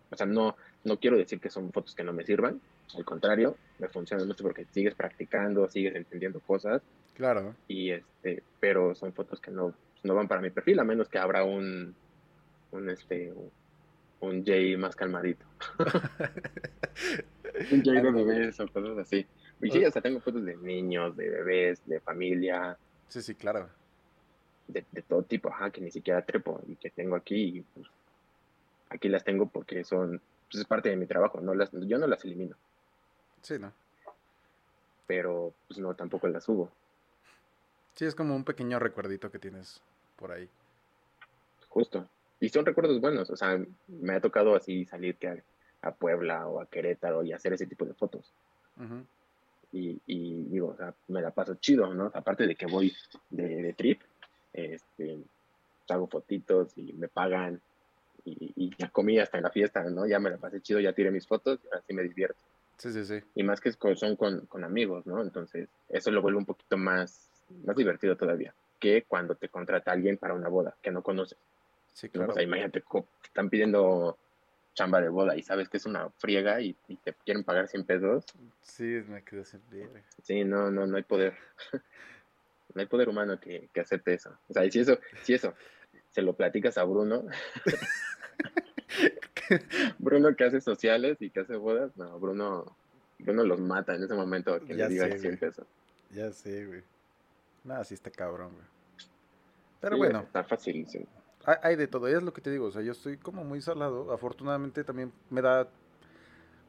O 0.09 0.16
sea, 0.16 0.26
no, 0.26 0.55
no 0.84 0.97
quiero 0.99 1.18
decir 1.18 1.39
que 1.39 1.49
son 1.49 1.72
fotos 1.72 1.95
que 1.95 2.03
no 2.03 2.14
me 2.14 2.24
sirvan, 2.24 2.61
al 2.95 3.05
contrario, 3.05 3.57
me 3.80 3.88
funcionan 3.88 4.28
mucho 4.28 4.43
porque 4.43 4.66
sigues 4.72 4.95
practicando, 4.95 5.70
sigues 5.70 5.95
entendiendo 5.95 6.39
cosas, 6.39 6.82
Claro. 7.16 7.55
y 7.68 7.91
este, 7.91 8.43
pero 8.59 8.95
son 8.95 9.14
fotos 9.14 9.39
que 9.39 9.51
no, 9.51 9.74
no 10.03 10.16
van 10.16 10.28
para 10.28 10.41
mi 10.41 10.49
perfil, 10.49 10.80
a 10.80 10.84
menos 10.84 11.09
que 11.09 11.18
abra 11.20 11.43
un, 11.43 11.95
un 12.74 12.89
este, 12.89 13.32
un, 13.32 13.51
un 14.21 14.45
Jay 14.45 14.76
más 14.78 14.95
calmadito. 14.95 15.45
un 17.71 17.84
Jay 17.84 18.01
de 18.01 18.11
bebés 18.11 18.59
o 18.59 18.67
cosas 18.67 18.97
así. 18.97 19.26
Y 19.61 19.71
sí, 19.71 19.86
o 19.86 19.91
sea, 19.91 20.01
tengo 20.01 20.19
fotos 20.19 20.43
de 20.43 20.55
niños, 20.57 21.15
de 21.15 21.30
bebés, 21.30 21.82
de 21.86 21.99
familia, 22.01 22.78
Sí, 23.07 23.21
sí, 23.21 23.36
claro. 23.36 23.69
de, 24.67 24.84
de 24.91 25.01
todo 25.03 25.24
tipo, 25.24 25.49
ajá, 25.49 25.69
que 25.71 25.80
ni 25.82 25.91
siquiera 25.91 26.26
trepo 26.26 26.61
y 26.67 26.76
que 26.76 26.89
tengo 26.89 27.15
aquí, 27.15 27.57
y 27.57 27.61
pues 27.61 27.88
aquí 28.89 29.07
las 29.07 29.24
tengo 29.24 29.45
porque 29.47 29.84
son, 29.84 30.19
pues 30.51 30.61
es 30.61 30.65
parte 30.67 30.89
de 30.89 30.95
mi 30.97 31.05
trabajo, 31.05 31.39
no 31.41 31.53
las, 31.53 31.71
yo 31.71 31.97
no 31.97 32.07
las 32.07 32.26
elimino, 32.26 32.55
Sí, 33.41 33.57
¿no? 33.59 33.71
pero 35.05 35.53
pues 35.67 35.80
no, 35.80 35.93
tampoco 35.95 36.28
las 36.28 36.43
subo. 36.45 36.71
Sí, 37.95 38.05
es 38.05 38.15
como 38.15 38.36
un 38.36 38.43
pequeño 38.43 38.80
recuerdito 38.80 39.30
que 39.32 39.38
tienes 39.39 39.82
por 40.15 40.32
ahí. 40.32 40.49
Justo. 41.69 42.07
Y 42.43 42.49
son 42.49 42.65
recuerdos 42.65 42.99
buenos, 42.99 43.29
o 43.29 43.37
sea, 43.37 43.57
me 43.87 44.15
ha 44.15 44.19
tocado 44.19 44.53
así 44.53 44.83
salir 44.83 45.15
que 45.15 45.29
a, 45.29 45.37
a 45.81 45.93
Puebla 45.93 46.45
o 46.45 46.59
a 46.59 46.65
Querétaro 46.65 47.23
y 47.23 47.31
hacer 47.31 47.53
ese 47.53 47.67
tipo 47.67 47.85
de 47.85 47.93
fotos. 47.93 48.33
Y, 49.71 50.01
y 50.05 50.43
digo, 50.49 50.67
o 50.67 50.75
sea, 50.75 50.93
me 51.07 51.21
la 51.21 51.31
paso 51.31 51.55
chido, 51.55 51.93
¿no? 51.93 52.11
Aparte 52.13 52.45
de 52.45 52.55
que 52.55 52.65
voy 52.65 52.93
de, 53.29 53.47
de 53.47 53.71
trip, 53.71 54.01
este, 54.51 55.19
hago 55.87 56.07
fotitos 56.07 56.77
y 56.77 56.91
me 56.91 57.07
pagan 57.07 57.61
y, 58.25 58.51
y 58.57 58.75
ya 58.77 58.89
comí 58.89 59.19
hasta 59.19 59.37
en 59.37 59.43
la 59.43 59.49
fiesta, 59.49 59.81
¿no? 59.85 60.05
Ya 60.05 60.19
me 60.19 60.29
la 60.29 60.35
pasé 60.35 60.59
chido, 60.59 60.81
ya 60.81 60.91
tiré 60.91 61.11
mis 61.11 61.25
fotos 61.25 61.61
y 61.63 61.67
ahora 61.67 61.81
sí 61.87 61.93
me 61.93 62.03
divierto. 62.03 62.41
Sí, 62.75 62.91
sí, 62.91 63.05
sí. 63.05 63.21
Y 63.35 63.43
más 63.43 63.61
que 63.61 63.71
son 63.71 64.17
con, 64.17 64.47
con 64.47 64.65
amigos, 64.65 65.07
¿no? 65.07 65.21
Entonces, 65.21 65.69
eso 65.87 66.11
lo 66.11 66.21
vuelve 66.21 66.39
un 66.39 66.45
poquito 66.45 66.75
más, 66.75 67.29
más 67.65 67.77
divertido 67.77 68.17
todavía 68.17 68.53
que 68.81 69.03
cuando 69.03 69.35
te 69.35 69.47
contrata 69.47 69.93
alguien 69.93 70.17
para 70.17 70.33
una 70.33 70.49
boda 70.49 70.75
que 70.81 70.91
no 70.91 71.03
conoces. 71.03 71.37
Sí, 71.93 72.07
¿no? 72.07 72.11
claro. 72.13 72.31
O 72.31 72.35
sea, 72.35 72.43
imagínate, 72.43 72.81
te 72.81 72.85
están 73.23 73.49
pidiendo 73.49 74.17
chamba 74.73 74.99
de 75.01 75.09
boda 75.09 75.35
y 75.37 75.43
sabes 75.43 75.69
que 75.69 75.77
es 75.77 75.85
una 75.85 76.09
friega 76.17 76.59
y, 76.59 76.75
y 76.87 76.95
te 76.97 77.13
quieren 77.13 77.43
pagar 77.43 77.67
100 77.67 77.85
pesos. 77.85 78.25
Sí, 78.63 79.03
me 79.07 79.23
quedé 79.23 79.45
sin 79.45 79.61
verga. 79.69 80.01
Sí, 80.23 80.43
no, 80.43 80.71
no, 80.71 80.87
no 80.87 80.97
hay 80.97 81.03
poder. 81.03 81.35
no 82.73 82.81
hay 82.81 82.87
poder 82.87 83.09
humano 83.09 83.39
que, 83.39 83.69
que 83.71 83.81
acepte 83.81 84.15
eso. 84.15 84.35
O 84.49 84.53
sea, 84.53 84.65
y 84.65 84.71
si 84.71 84.79
eso, 84.79 84.97
si 85.21 85.35
eso 85.35 85.53
se 86.09 86.23
lo 86.23 86.33
platicas 86.33 86.79
a 86.79 86.83
Bruno, 86.83 87.25
Bruno 89.99 90.35
que 90.35 90.43
hace 90.43 90.61
sociales 90.61 91.17
y 91.21 91.29
que 91.29 91.41
hace 91.41 91.55
bodas, 91.55 91.95
no, 91.97 92.19
Bruno, 92.19 92.75
Bruno 93.19 93.43
los 93.43 93.59
mata 93.59 93.95
en 93.95 94.03
ese 94.03 94.13
momento 94.13 94.59
que 94.65 94.75
Ya 94.75 94.85
le 94.87 94.93
digas 94.93 95.09
sé, 95.11 95.19
100 95.19 95.31
güey. 95.31 95.39
pesos. 95.39 95.67
Ya 96.11 96.31
sé, 96.31 96.65
güey. 96.65 96.81
Nada, 97.63 97.83
sí 97.83 97.93
está 97.93 98.09
cabrón, 98.09 98.53
güey. 98.53 98.65
Pero 99.81 99.95
Sí, 99.95 99.99
bueno, 99.99 100.19
Está 100.21 100.43
facilísimo. 100.43 101.05
Hay, 101.45 101.75
de 101.75 101.87
todo, 101.87 102.07
es 102.07 102.23
lo 102.23 102.33
que 102.33 102.41
te 102.41 102.49
digo, 102.51 102.65
o 102.67 102.71
sea, 102.71 102.81
yo 102.81 102.91
estoy 102.91 103.17
como 103.17 103.43
muy 103.43 103.61
salado, 103.61 104.11
afortunadamente 104.13 104.83
también 104.83 105.11
me 105.29 105.41
da, 105.41 105.67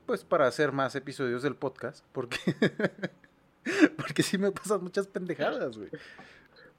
pues, 0.07 0.25
para 0.25 0.47
hacer 0.47 0.73
más 0.73 0.95
episodios 0.97 1.43
del 1.43 1.55
podcast, 1.57 2.05
porque, 2.13 2.39
porque 3.97 4.23
sí 4.23 4.39
me 4.39 4.51
pasan 4.53 4.83
muchas 4.83 5.07
pendejadas, 5.07 5.77
güey. 5.77 5.91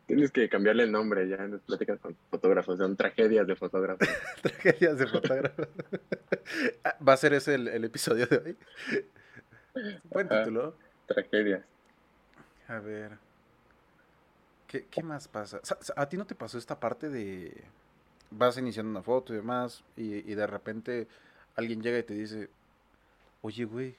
Tienes 0.07 0.29
que 0.31 0.47
cambiarle 0.49 0.83
el 0.83 0.91
nombre 0.91 1.27
ya 1.27 1.37
en 1.37 1.51
las 1.53 1.61
pláticas 1.61 1.99
con 1.99 2.15
fotógrafos, 2.29 2.77
son 2.77 2.95
tragedias 2.95 3.47
de 3.47 3.55
fotógrafos. 3.55 4.07
Tragedias 4.43 4.99
de 4.99 5.07
fotógrafo. 5.07 5.63
Ah, 6.83 6.95
Va 7.07 7.13
a 7.13 7.17
ser 7.17 7.33
ese 7.33 7.55
el, 7.55 7.67
el 7.67 7.83
episodio 7.85 8.27
de 8.27 8.37
hoy. 8.37 8.57
Buen 10.11 10.27
Ajá. 10.27 10.43
título. 10.43 10.75
tragedias. 11.07 11.63
A 12.67 12.79
ver. 12.79 13.17
¿Qué, 14.67 14.85
qué 14.91 15.01
más 15.01 15.27
pasa? 15.27 15.59
Sa- 15.63 15.77
sa- 15.81 15.93
¿A 15.97 16.07
ti 16.07 16.17
no 16.17 16.25
te 16.27 16.35
pasó 16.35 16.57
esta 16.59 16.79
parte 16.79 17.09
de... 17.09 17.63
Vas 18.31 18.57
iniciando 18.57 18.91
una 18.91 19.01
foto 19.03 19.33
y 19.33 19.37
demás, 19.37 19.83
y, 19.95 20.29
y 20.29 20.35
de 20.35 20.47
repente 20.47 21.07
alguien 21.55 21.81
llega 21.81 21.97
y 21.99 22.03
te 22.03 22.13
dice, 22.13 22.49
oye, 23.41 23.65
güey, 23.65 23.95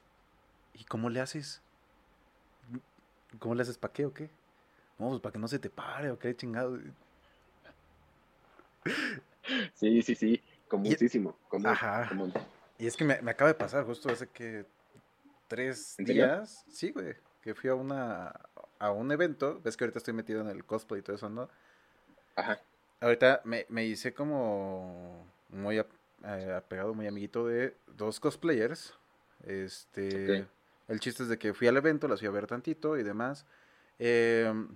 ¿y 0.74 0.84
cómo 0.84 1.08
le 1.10 1.20
haces? 1.20 1.60
¿Cómo 3.38 3.54
le 3.54 3.62
haces 3.62 3.78
para 3.78 3.92
qué 3.92 4.06
o 4.06 4.12
qué? 4.12 4.28
No, 4.98 5.08
pues 5.10 5.20
para 5.20 5.32
que 5.32 5.38
no 5.38 5.48
se 5.48 5.58
te 5.58 5.70
pare 5.70 6.10
o 6.10 6.18
qué 6.18 6.34
chingado. 6.36 6.78
Sí, 9.74 10.02
sí, 10.02 10.14
sí, 10.14 10.42
comúnísimo. 10.68 11.36
común, 11.48 11.66
Ajá. 11.70 12.08
común. 12.08 12.32
Y 12.78 12.86
es 12.86 12.96
que 12.96 13.04
me, 13.04 13.20
me 13.22 13.30
acaba 13.30 13.48
de 13.48 13.54
pasar 13.54 13.84
justo 13.84 14.08
hace 14.08 14.26
que 14.28 14.66
tres 15.46 15.96
días, 15.98 16.64
sí, 16.68 16.90
güey, 16.90 17.14
que 17.42 17.54
fui 17.54 17.70
a 17.70 17.74
una 17.74 18.34
a 18.78 18.90
un 18.90 19.10
evento, 19.12 19.60
ves 19.62 19.76
que 19.76 19.84
ahorita 19.84 19.98
estoy 19.98 20.14
metido 20.14 20.40
en 20.40 20.48
el 20.48 20.64
cosplay 20.64 21.00
y 21.00 21.02
todo 21.02 21.16
eso, 21.16 21.28
¿no? 21.28 21.48
Ajá. 22.34 22.60
Ahorita 23.00 23.42
me, 23.44 23.66
me 23.68 23.84
hice 23.84 24.14
como 24.14 25.26
muy 25.50 25.78
eh, 25.78 26.52
apegado, 26.56 26.94
muy 26.94 27.06
amiguito 27.06 27.46
de 27.46 27.76
dos 27.86 28.20
cosplayers. 28.20 28.94
Este, 29.44 30.46
el 30.88 31.00
chiste 31.00 31.22
es 31.22 31.28
de 31.28 31.38
que 31.38 31.54
fui 31.54 31.68
al 31.68 31.76
evento, 31.76 32.08
las 32.08 32.20
fui 32.20 32.28
a 32.28 32.32
ver 32.32 32.46
tantito 32.46 32.96
y 32.96 33.02
demás. 33.02 33.46
Em, 33.98 34.68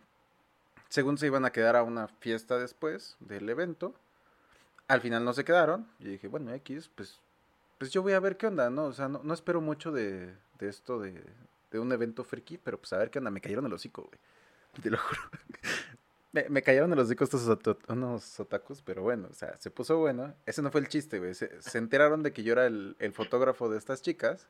según 0.88 1.18
se 1.18 1.26
iban 1.26 1.44
a 1.44 1.50
quedar 1.50 1.76
a 1.76 1.82
una 1.82 2.08
fiesta 2.08 2.58
después 2.58 3.16
del 3.20 3.48
evento, 3.48 3.94
al 4.88 5.00
final 5.00 5.24
no 5.24 5.32
se 5.32 5.44
quedaron. 5.44 5.86
Y 5.98 6.08
dije, 6.08 6.28
bueno, 6.28 6.52
X, 6.54 6.90
pues, 6.94 7.20
pues 7.78 7.90
yo 7.90 8.02
voy 8.02 8.12
a 8.12 8.20
ver 8.20 8.36
qué 8.36 8.46
onda, 8.46 8.70
¿no? 8.70 8.84
O 8.84 8.92
sea, 8.92 9.08
no, 9.08 9.20
no 9.22 9.34
espero 9.34 9.60
mucho 9.60 9.92
de, 9.92 10.34
de 10.58 10.68
esto 10.68 11.00
de, 11.00 11.24
de 11.70 11.78
un 11.78 11.90
evento 11.92 12.24
friki, 12.24 12.58
pero 12.58 12.78
pues 12.78 12.92
a 12.92 12.98
ver 12.98 13.10
qué 13.10 13.18
onda. 13.18 13.30
Me 13.30 13.40
cayeron 13.40 13.66
el 13.66 13.72
hocico, 13.72 14.02
güey. 14.02 14.18
Te 14.82 14.90
lo 14.90 14.98
juro. 14.98 15.20
Me, 16.32 16.48
me 16.48 16.62
cayeron 16.62 16.92
en 16.92 16.96
los 16.96 17.06
hocico 17.06 17.24
estos 17.24 17.48
unos 17.88 18.38
otakus, 18.38 18.82
pero 18.82 19.02
bueno, 19.02 19.28
o 19.30 19.34
sea, 19.34 19.56
se 19.58 19.70
puso 19.70 19.98
bueno. 19.98 20.34
Ese 20.46 20.62
no 20.62 20.70
fue 20.70 20.80
el 20.80 20.88
chiste, 20.88 21.18
güey. 21.18 21.34
Se, 21.34 21.60
se 21.60 21.78
enteraron 21.78 22.22
de 22.22 22.32
que 22.32 22.42
yo 22.42 22.52
era 22.52 22.66
el, 22.66 22.96
el 23.00 23.12
fotógrafo 23.12 23.68
de 23.68 23.78
estas 23.78 24.00
chicas. 24.00 24.46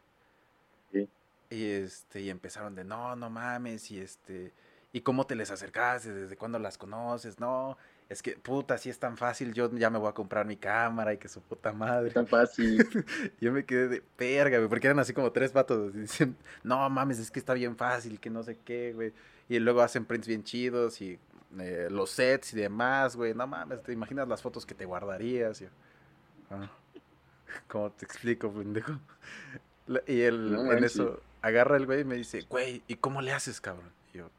Sí. 0.92 1.08
Y 1.48 1.64
este, 1.64 2.20
y 2.20 2.30
empezaron 2.30 2.74
de 2.74 2.84
no, 2.84 3.16
no 3.16 3.30
mames, 3.30 3.90
y 3.90 3.98
este, 3.98 4.52
¿y 4.92 5.00
cómo 5.00 5.26
te 5.26 5.34
les 5.34 5.50
acercaste? 5.50 6.12
¿Desde 6.12 6.36
cuándo 6.36 6.58
las 6.58 6.76
conoces? 6.78 7.40
No, 7.40 7.76
es 8.10 8.22
que 8.22 8.32
puta, 8.32 8.76
si 8.76 8.90
es 8.90 8.98
tan 8.98 9.16
fácil, 9.16 9.54
yo 9.54 9.70
ya 9.72 9.88
me 9.88 9.98
voy 9.98 10.08
a 10.08 10.12
comprar 10.12 10.44
mi 10.44 10.56
cámara 10.56 11.14
y 11.14 11.18
que 11.18 11.28
su 11.28 11.40
puta 11.40 11.72
madre. 11.72 12.10
Tan 12.10 12.26
fácil. 12.26 12.84
Yo 13.40 13.52
me 13.52 13.64
quedé 13.64 13.86
de 13.86 14.02
verga, 14.18 14.58
güey, 14.58 14.68
porque 14.68 14.88
eran 14.88 14.98
así 14.98 15.12
como 15.12 15.30
tres 15.30 15.52
vatos. 15.52 15.94
Dicen, 15.94 16.36
no 16.64 16.90
mames, 16.90 17.20
es 17.20 17.30
que 17.30 17.38
está 17.38 17.54
bien 17.54 17.76
fácil, 17.76 18.18
que 18.18 18.28
no 18.28 18.42
sé 18.42 18.58
qué, 18.64 18.92
güey. 18.92 19.12
Y 19.48 19.60
luego 19.60 19.80
hacen 19.80 20.04
prints 20.04 20.26
bien 20.26 20.42
chidos 20.42 21.00
y 21.00 21.20
eh, 21.58 21.88
los 21.90 22.10
sets 22.10 22.52
y 22.54 22.56
demás, 22.56 23.16
güey. 23.16 23.34
No 23.34 23.46
mames, 23.46 23.82
te 23.82 23.92
imaginas 23.92 24.28
las 24.28 24.42
fotos 24.42 24.64
que 24.66 24.74
te 24.74 24.84
guardarías. 24.84 25.60
Y, 25.62 25.68
"Ah, 26.50 26.70
¿Cómo 27.68 27.90
te 27.92 28.04
explico, 28.04 28.52
pendejo? 28.52 28.92
Y 30.06 30.20
él 30.20 30.52
No 30.52 30.70
en 30.72 30.84
eso 30.84 31.20
agarra 31.42 31.76
el 31.76 31.84
güey 31.86 32.02
y 32.02 32.04
me 32.04 32.14
dice, 32.14 32.42
güey, 32.48 32.80
¿y 32.86 32.94
cómo 32.96 33.20
le 33.22 33.32
haces, 33.32 33.60
cabrón? 33.60 33.90
Y 34.14 34.18
yo, 34.18 34.30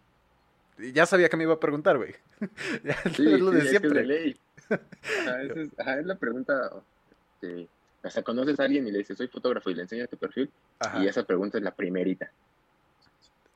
y 0.77 0.93
ya 0.93 1.05
sabía 1.05 1.27
que 1.27 1.35
me 1.35 1.43
iba 1.43 1.53
a 1.55 1.59
preguntar, 1.59 1.97
güey. 1.97 2.15
ya 2.85 2.95
Sí, 3.13 3.33
es 3.33 3.39
lo 3.41 3.51
sí, 3.51 3.57
de 3.57 3.71
es 3.75 3.81
que 3.81 3.87
ley. 3.89 4.39
Ajá, 4.69 5.41
es, 5.43 5.69
ajá, 5.77 5.99
es 5.99 6.05
la 6.05 6.15
pregunta. 6.15 6.71
este, 7.33 7.67
o 8.01 8.09
sea, 8.09 8.23
conoces 8.23 8.57
a 8.61 8.63
alguien 8.63 8.87
y 8.87 8.91
le 8.91 8.99
dices, 8.99 9.17
soy 9.17 9.27
fotógrafo 9.27 9.69
y 9.69 9.75
le 9.75 9.81
enseñas 9.81 10.07
tu 10.09 10.15
perfil. 10.15 10.49
Ajá. 10.79 11.03
Y 11.03 11.07
esa 11.07 11.23
pregunta 11.23 11.57
es 11.57 11.63
la 11.65 11.75
primerita. 11.75 12.31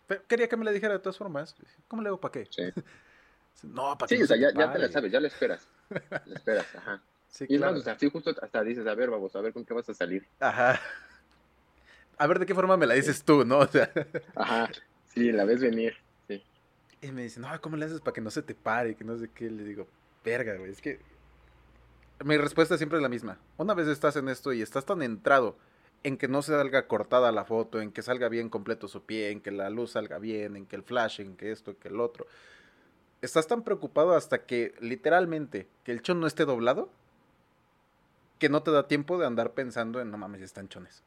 Pero 0.07 0.21
quería 0.27 0.49
que 0.49 0.57
me 0.57 0.65
la 0.65 0.71
dijera 0.71 0.93
de 0.93 0.99
todas 0.99 1.17
formas. 1.17 1.55
¿Cómo 1.87 2.01
le 2.01 2.09
hago 2.09 2.19
para 2.19 2.31
qué? 2.33 2.47
Sí, 2.49 2.63
No, 3.63 3.97
para 3.97 4.07
sí 4.07 4.15
que 4.15 4.19
no 4.19 4.25
o 4.25 4.27
sea, 4.27 4.35
se 4.37 4.41
ya, 4.41 4.51
te 4.51 4.59
ya 4.59 4.73
te 4.73 4.79
la 4.79 4.89
sabes, 4.89 5.11
ya 5.11 5.19
la 5.19 5.27
esperas. 5.27 5.67
La 5.89 6.35
esperas, 6.35 6.75
ajá. 6.75 7.01
Sí, 7.27 7.45
Y 7.49 7.57
claro. 7.57 7.75
o 7.77 7.81
sea, 7.81 7.99
sí, 7.99 8.09
justo 8.09 8.33
hasta 8.41 8.63
dices, 8.63 8.87
a 8.87 8.95
ver, 8.95 9.09
vamos, 9.09 9.35
a 9.35 9.41
ver 9.41 9.51
con 9.51 9.65
qué 9.65 9.73
vas 9.73 9.89
a 9.89 9.93
salir. 9.93 10.25
Ajá. 10.39 10.79
A 12.17 12.27
ver 12.27 12.39
de 12.39 12.45
qué 12.45 12.55
forma 12.55 12.77
me 12.77 12.85
la 12.85 12.93
dices 12.93 13.23
tú, 13.25 13.43
¿no? 13.43 13.59
O 13.59 13.67
sea, 13.67 13.91
Ajá, 14.35 14.69
sí, 15.13 15.33
la 15.33 15.43
ves 15.43 15.59
venir. 15.59 15.95
Sí. 16.29 16.41
y 17.01 17.11
me 17.11 17.23
dicen, 17.23 17.41
no, 17.41 17.49
¿cómo 17.61 17.75
le 17.75 17.85
haces 17.85 17.99
para 17.99 18.13
que 18.13 18.21
no 18.21 18.31
se 18.31 18.41
te 18.41 18.55
pare? 18.55 18.95
Que 18.95 19.03
no 19.03 19.17
sé 19.17 19.29
qué. 19.33 19.49
Le 19.49 19.63
digo, 19.65 19.85
verga, 20.23 20.55
güey. 20.55 20.71
Es 20.71 20.81
que. 20.81 20.99
Mi 22.23 22.37
respuesta 22.37 22.77
siempre 22.77 22.99
es 22.99 23.03
la 23.03 23.09
misma. 23.09 23.37
Una 23.57 23.73
vez 23.73 23.89
estás 23.89 24.15
en 24.15 24.29
esto 24.29 24.53
y 24.53 24.61
estás 24.61 24.85
tan 24.85 25.01
entrado 25.01 25.57
en 26.03 26.17
que 26.17 26.29
no 26.29 26.41
se 26.41 26.53
salga 26.53 26.87
cortada 26.87 27.33
la 27.33 27.43
foto, 27.43 27.81
en 27.81 27.91
que 27.91 28.01
salga 28.01 28.29
bien 28.29 28.47
completo 28.47 28.87
su 28.87 29.03
pie, 29.03 29.31
en 29.31 29.41
que 29.41 29.51
la 29.51 29.69
luz 29.69 29.91
salga 29.91 30.19
bien, 30.19 30.55
en 30.55 30.65
que 30.67 30.77
el 30.77 30.83
flash, 30.83 31.19
en 31.19 31.35
que 31.35 31.51
esto, 31.51 31.77
que 31.77 31.89
el 31.89 31.99
otro. 31.99 32.27
Estás 33.25 33.47
tan 33.47 33.63
preocupado 33.63 34.13
hasta 34.15 34.45
que 34.45 34.73
literalmente 34.79 35.67
que 35.83 35.91
el 35.91 36.01
chon 36.01 36.19
no 36.21 36.27
esté 36.27 36.45
doblado 36.45 36.89
que 38.39 38.49
no 38.49 38.63
te 38.63 38.71
da 38.71 38.87
tiempo 38.87 39.17
de 39.17 39.25
andar 39.25 39.53
pensando 39.53 39.99
en 40.01 40.11
no 40.11 40.17
mames, 40.17 40.41
están 40.41 40.69
chones. 40.69 41.03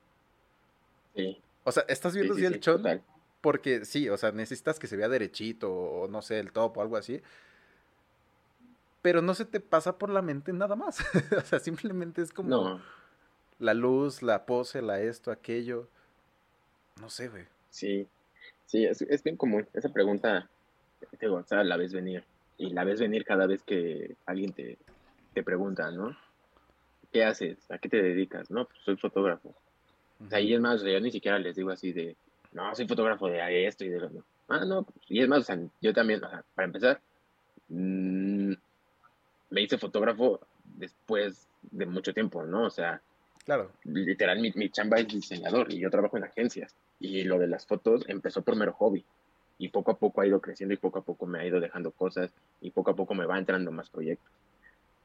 Sí, 1.14 1.42
O 1.64 1.72
sea, 1.72 1.84
estás 1.88 2.14
viendo 2.14 2.34
sí, 2.34 2.40
si 2.40 2.44
el 2.46 2.60
chon 2.60 2.78
total. 2.82 3.04
porque 3.40 3.84
sí, 3.84 4.08
o 4.08 4.16
sea, 4.16 4.32
necesitas 4.32 4.78
que 4.78 4.86
se 4.86 4.96
vea 4.96 5.08
derechito 5.08 5.72
o 5.72 6.08
no 6.08 6.22
sé, 6.22 6.38
el 6.40 6.52
top 6.52 6.78
o 6.78 6.82
algo 6.82 6.96
así. 6.96 7.22
Pero 9.02 9.22
no 9.22 9.34
se 9.34 9.44
te 9.44 9.60
pasa 9.60 9.98
por 9.98 10.10
la 10.10 10.22
mente 10.22 10.52
nada 10.52 10.76
más. 10.76 10.98
o 11.36 11.40
sea, 11.42 11.60
simplemente 11.60 12.22
es 12.22 12.32
como 12.32 12.50
No, 12.50 12.82
la 13.58 13.74
luz, 13.74 14.22
la 14.22 14.46
pose, 14.46 14.82
la 14.82 15.00
esto, 15.00 15.30
aquello. 15.30 15.88
No 17.00 17.08
sé, 17.10 17.28
güey. 17.28 17.46
sí, 17.70 18.08
sí, 18.66 18.84
es, 18.86 19.02
es 19.02 19.22
bien 19.22 19.36
común. 19.36 19.68
Esa 19.72 19.88
pregunta, 19.92 20.50
digo, 21.20 21.36
o 21.36 21.44
sea, 21.44 21.64
la 21.64 21.76
ves 21.76 21.92
venir. 21.92 22.24
Y 22.56 22.70
la 22.70 22.84
ves 22.84 23.00
venir 23.00 23.24
cada 23.24 23.46
vez 23.46 23.62
que 23.62 24.16
alguien 24.26 24.52
te, 24.52 24.78
te 25.32 25.42
pregunta, 25.42 25.90
¿no? 25.90 26.16
¿Qué 27.12 27.24
haces? 27.24 27.70
¿A 27.70 27.78
qué 27.78 27.88
te 27.88 28.02
dedicas? 28.02 28.50
No, 28.50 28.66
pues 28.66 28.80
soy 28.84 28.96
fotógrafo. 28.96 29.54
O 30.24 30.28
sea, 30.28 30.40
y 30.40 30.52
es 30.52 30.60
más, 30.60 30.82
yo 30.82 31.00
ni 31.00 31.12
siquiera 31.12 31.38
les 31.38 31.54
digo 31.54 31.70
así 31.70 31.92
de, 31.92 32.16
no, 32.52 32.74
soy 32.74 32.88
fotógrafo 32.88 33.28
de 33.28 33.66
esto 33.66 33.84
y 33.84 33.88
de 33.88 34.00
lo 34.00 34.10
no. 34.10 34.24
Ah, 34.48 34.64
no, 34.64 34.82
pues, 34.82 34.96
y 35.08 35.20
es 35.20 35.28
más, 35.28 35.40
o 35.40 35.44
sea, 35.44 35.58
yo 35.80 35.92
también, 35.92 36.24
o 36.24 36.28
sea, 36.28 36.42
para 36.54 36.66
empezar, 36.66 37.00
mm, 37.68 38.52
me 39.50 39.60
hice 39.62 39.78
fotógrafo 39.78 40.40
después 40.64 41.48
de 41.62 41.86
mucho 41.86 42.12
tiempo, 42.12 42.44
¿no? 42.44 42.64
O 42.64 42.70
sea, 42.70 43.00
Claro. 43.44 43.70
literal, 43.84 44.40
mi, 44.40 44.52
mi 44.56 44.68
chamba 44.70 44.98
es 44.98 45.08
diseñador 45.08 45.72
y 45.72 45.78
yo 45.78 45.90
trabajo 45.90 46.16
en 46.16 46.24
agencias. 46.24 46.74
Y 47.00 47.22
lo 47.22 47.38
de 47.38 47.46
las 47.46 47.66
fotos 47.66 48.04
empezó 48.08 48.42
por 48.42 48.56
mero 48.56 48.72
hobby. 48.72 49.04
Y 49.58 49.68
poco 49.70 49.90
a 49.92 49.98
poco 49.98 50.20
ha 50.20 50.26
ido 50.26 50.40
creciendo 50.40 50.74
y 50.74 50.78
poco 50.78 51.00
a 51.00 51.04
poco 51.04 51.26
me 51.26 51.40
ha 51.40 51.46
ido 51.46 51.60
dejando 51.60 51.92
cosas 51.92 52.32
y 52.60 52.70
poco 52.70 52.92
a 52.92 52.96
poco 52.96 53.14
me 53.14 53.26
va 53.26 53.38
entrando 53.38 53.72
más 53.72 53.90
proyectos. 53.90 54.32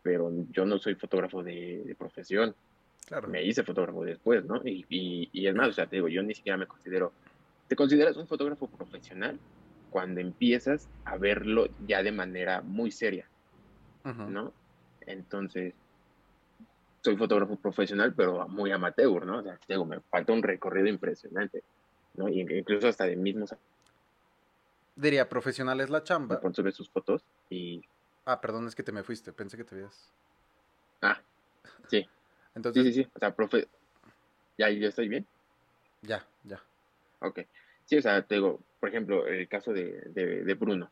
Pero 0.01 0.31
yo 0.49 0.65
no 0.65 0.77
soy 0.77 0.95
fotógrafo 0.95 1.43
de, 1.43 1.83
de 1.85 1.95
profesión 1.95 2.55
Claro. 3.05 3.27
me 3.29 3.43
hice 3.43 3.63
fotógrafo 3.63 4.03
después, 4.03 4.45
¿no? 4.45 4.61
Y, 4.63 4.85
y, 4.89 5.29
y 5.33 5.47
es 5.47 5.55
más, 5.55 5.69
o 5.69 5.73
sea, 5.73 5.87
te 5.87 5.97
digo, 5.97 6.07
yo 6.07 6.23
ni 6.23 6.33
siquiera 6.33 6.57
me 6.57 6.67
considero, 6.67 7.13
¿te 7.67 7.75
consideras 7.75 8.15
un 8.17 8.27
fotógrafo 8.27 8.67
profesional? 8.67 9.39
Cuando 9.89 10.21
empiezas 10.21 10.89
a 11.05 11.17
verlo 11.17 11.67
ya 11.79 12.01
de 12.01 12.11
manera 12.11 12.61
muy 12.61 12.91
seria, 12.91 13.29
Ujú. 14.05 14.23
¿no? 14.29 14.53
Entonces, 15.01 15.75
soy 17.03 17.17
fotógrafo 17.17 17.57
profesional, 17.57 18.13
pero 18.15 18.47
muy 18.47 18.71
amateur, 18.71 19.25
¿no? 19.25 19.39
O 19.39 19.43
sea, 19.43 19.57
te 19.57 19.73
digo, 19.73 19.85
me 19.85 19.99
falta 20.09 20.33
un 20.33 20.41
recorrido 20.41 20.87
impresionante, 20.87 21.63
¿no? 22.15 22.29
Y 22.29 22.39
incluso 22.41 22.87
hasta 22.87 23.05
de 23.05 23.17
mismos 23.17 23.51
Diría, 24.95 25.27
profesional 25.27 25.81
es 25.81 25.89
la 25.89 26.03
chamba. 26.03 26.39
subes 26.53 26.75
sus 26.75 26.89
fotos 26.89 27.23
y, 27.49 27.81
Ah, 28.25 28.39
perdón, 28.39 28.67
es 28.67 28.75
que 28.75 28.83
te 28.83 28.91
me 28.91 29.03
fuiste. 29.03 29.33
Pensé 29.33 29.57
que 29.57 29.63
te 29.63 29.75
habías. 29.75 30.11
ah, 31.01 31.19
sí, 31.89 32.07
Entonces, 32.55 32.83
sí, 32.83 32.93
sí, 32.93 33.03
sí, 33.03 33.09
o 33.13 33.19
sea, 33.19 33.35
profe, 33.35 33.67
ya, 34.57 34.69
ya 34.69 34.87
estoy 34.87 35.07
bien. 35.09 35.25
ya, 36.01 36.25
ya. 36.43 36.61
Ok. 37.19 37.41
Sí, 37.85 37.97
o 37.97 38.01
sea, 38.01 38.21
te 38.21 38.35
digo, 38.35 38.61
por 38.79 38.89
ejemplo, 38.89 39.27
el 39.27 39.47
caso 39.49 39.73
de, 39.73 40.01
de, 40.11 40.43
de 40.43 40.53
Bruno, 40.53 40.89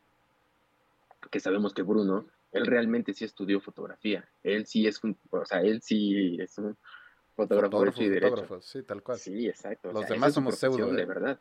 que 1.30 1.40
sabemos 1.40 1.72
que 1.72 1.82
Bruno, 1.82 2.26
él 2.52 2.66
realmente 2.66 3.14
sí 3.14 3.24
estudió 3.24 3.60
fotografía. 3.60 4.28
Él 4.42 4.66
sí 4.66 4.86
es 4.86 5.02
un, 5.04 5.16
o 5.30 5.44
sea, 5.46 5.60
él 5.62 5.80
sí 5.80 6.36
es 6.40 6.58
un 6.58 6.76
fotógrafo, 7.34 7.70
Fotógrafos, 7.70 7.94
hecho 8.00 8.02
y 8.02 8.08
derecho. 8.10 8.30
fotógrafos, 8.30 8.66
sí, 8.66 8.82
tal 8.82 9.02
cual. 9.02 9.18
Sí, 9.18 9.48
exacto. 9.48 9.88
o 9.88 9.92
Los 9.92 10.02
sea, 10.02 10.14
demás 10.14 10.34
somos 10.34 10.58
pseudo, 10.58 10.92
¿eh? 10.92 10.96
De 10.96 11.04
verdad. 11.06 11.38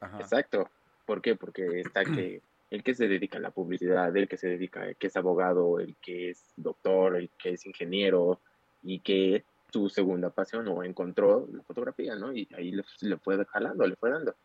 Ajá. 0.00 0.18
Exacto. 0.20 0.68
¿Por 1.10 1.22
qué? 1.22 1.34
Porque 1.34 1.80
está 1.80 2.04
que 2.04 2.40
el 2.70 2.84
que 2.84 2.94
se 2.94 3.08
dedica 3.08 3.38
a 3.38 3.40
la 3.40 3.50
publicidad, 3.50 4.16
el 4.16 4.28
que 4.28 4.36
se 4.36 4.46
dedica, 4.46 4.86
el 4.86 4.94
que 4.94 5.08
es 5.08 5.16
abogado, 5.16 5.80
el 5.80 5.96
que 5.96 6.30
es 6.30 6.52
doctor, 6.56 7.16
el 7.16 7.30
que 7.30 7.54
es 7.54 7.66
ingeniero 7.66 8.38
y 8.84 9.00
que 9.00 9.44
su 9.72 9.88
segunda 9.88 10.30
pasión 10.30 10.68
o 10.68 10.84
encontró 10.84 11.48
la 11.52 11.64
fotografía, 11.64 12.14
¿no? 12.14 12.32
Y 12.32 12.46
ahí 12.56 12.70
le, 12.70 12.84
le 13.00 13.16
fue 13.16 13.44
jalando, 13.44 13.84
le 13.88 13.96
fue 13.96 14.10
dando. 14.10 14.36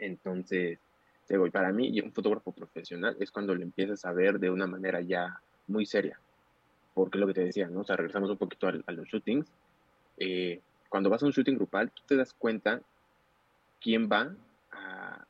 Entonces, 0.00 0.80
digo, 1.28 1.48
para 1.52 1.72
mí 1.72 2.00
un 2.00 2.12
fotógrafo 2.12 2.50
profesional 2.50 3.16
es 3.20 3.30
cuando 3.30 3.54
le 3.54 3.62
empiezas 3.62 4.04
a 4.04 4.12
ver 4.12 4.40
de 4.40 4.50
una 4.50 4.66
manera 4.66 5.00
ya 5.00 5.40
muy 5.68 5.86
seria. 5.86 6.18
Porque 6.92 7.18
lo 7.18 7.28
que 7.28 7.34
te 7.34 7.44
decía, 7.44 7.68
¿no? 7.68 7.82
O 7.82 7.84
sea, 7.84 7.94
regresamos 7.94 8.30
un 8.30 8.36
poquito 8.36 8.66
a, 8.66 8.72
a 8.84 8.90
los 8.90 9.06
shootings. 9.06 9.46
Eh, 10.18 10.60
cuando 10.88 11.08
vas 11.08 11.22
a 11.22 11.26
un 11.26 11.30
shooting 11.30 11.54
grupal, 11.54 11.92
tú 11.92 12.02
te 12.04 12.16
das 12.16 12.32
cuenta 12.32 12.80
quién 13.80 14.08
va 14.10 14.34
a 14.72 15.24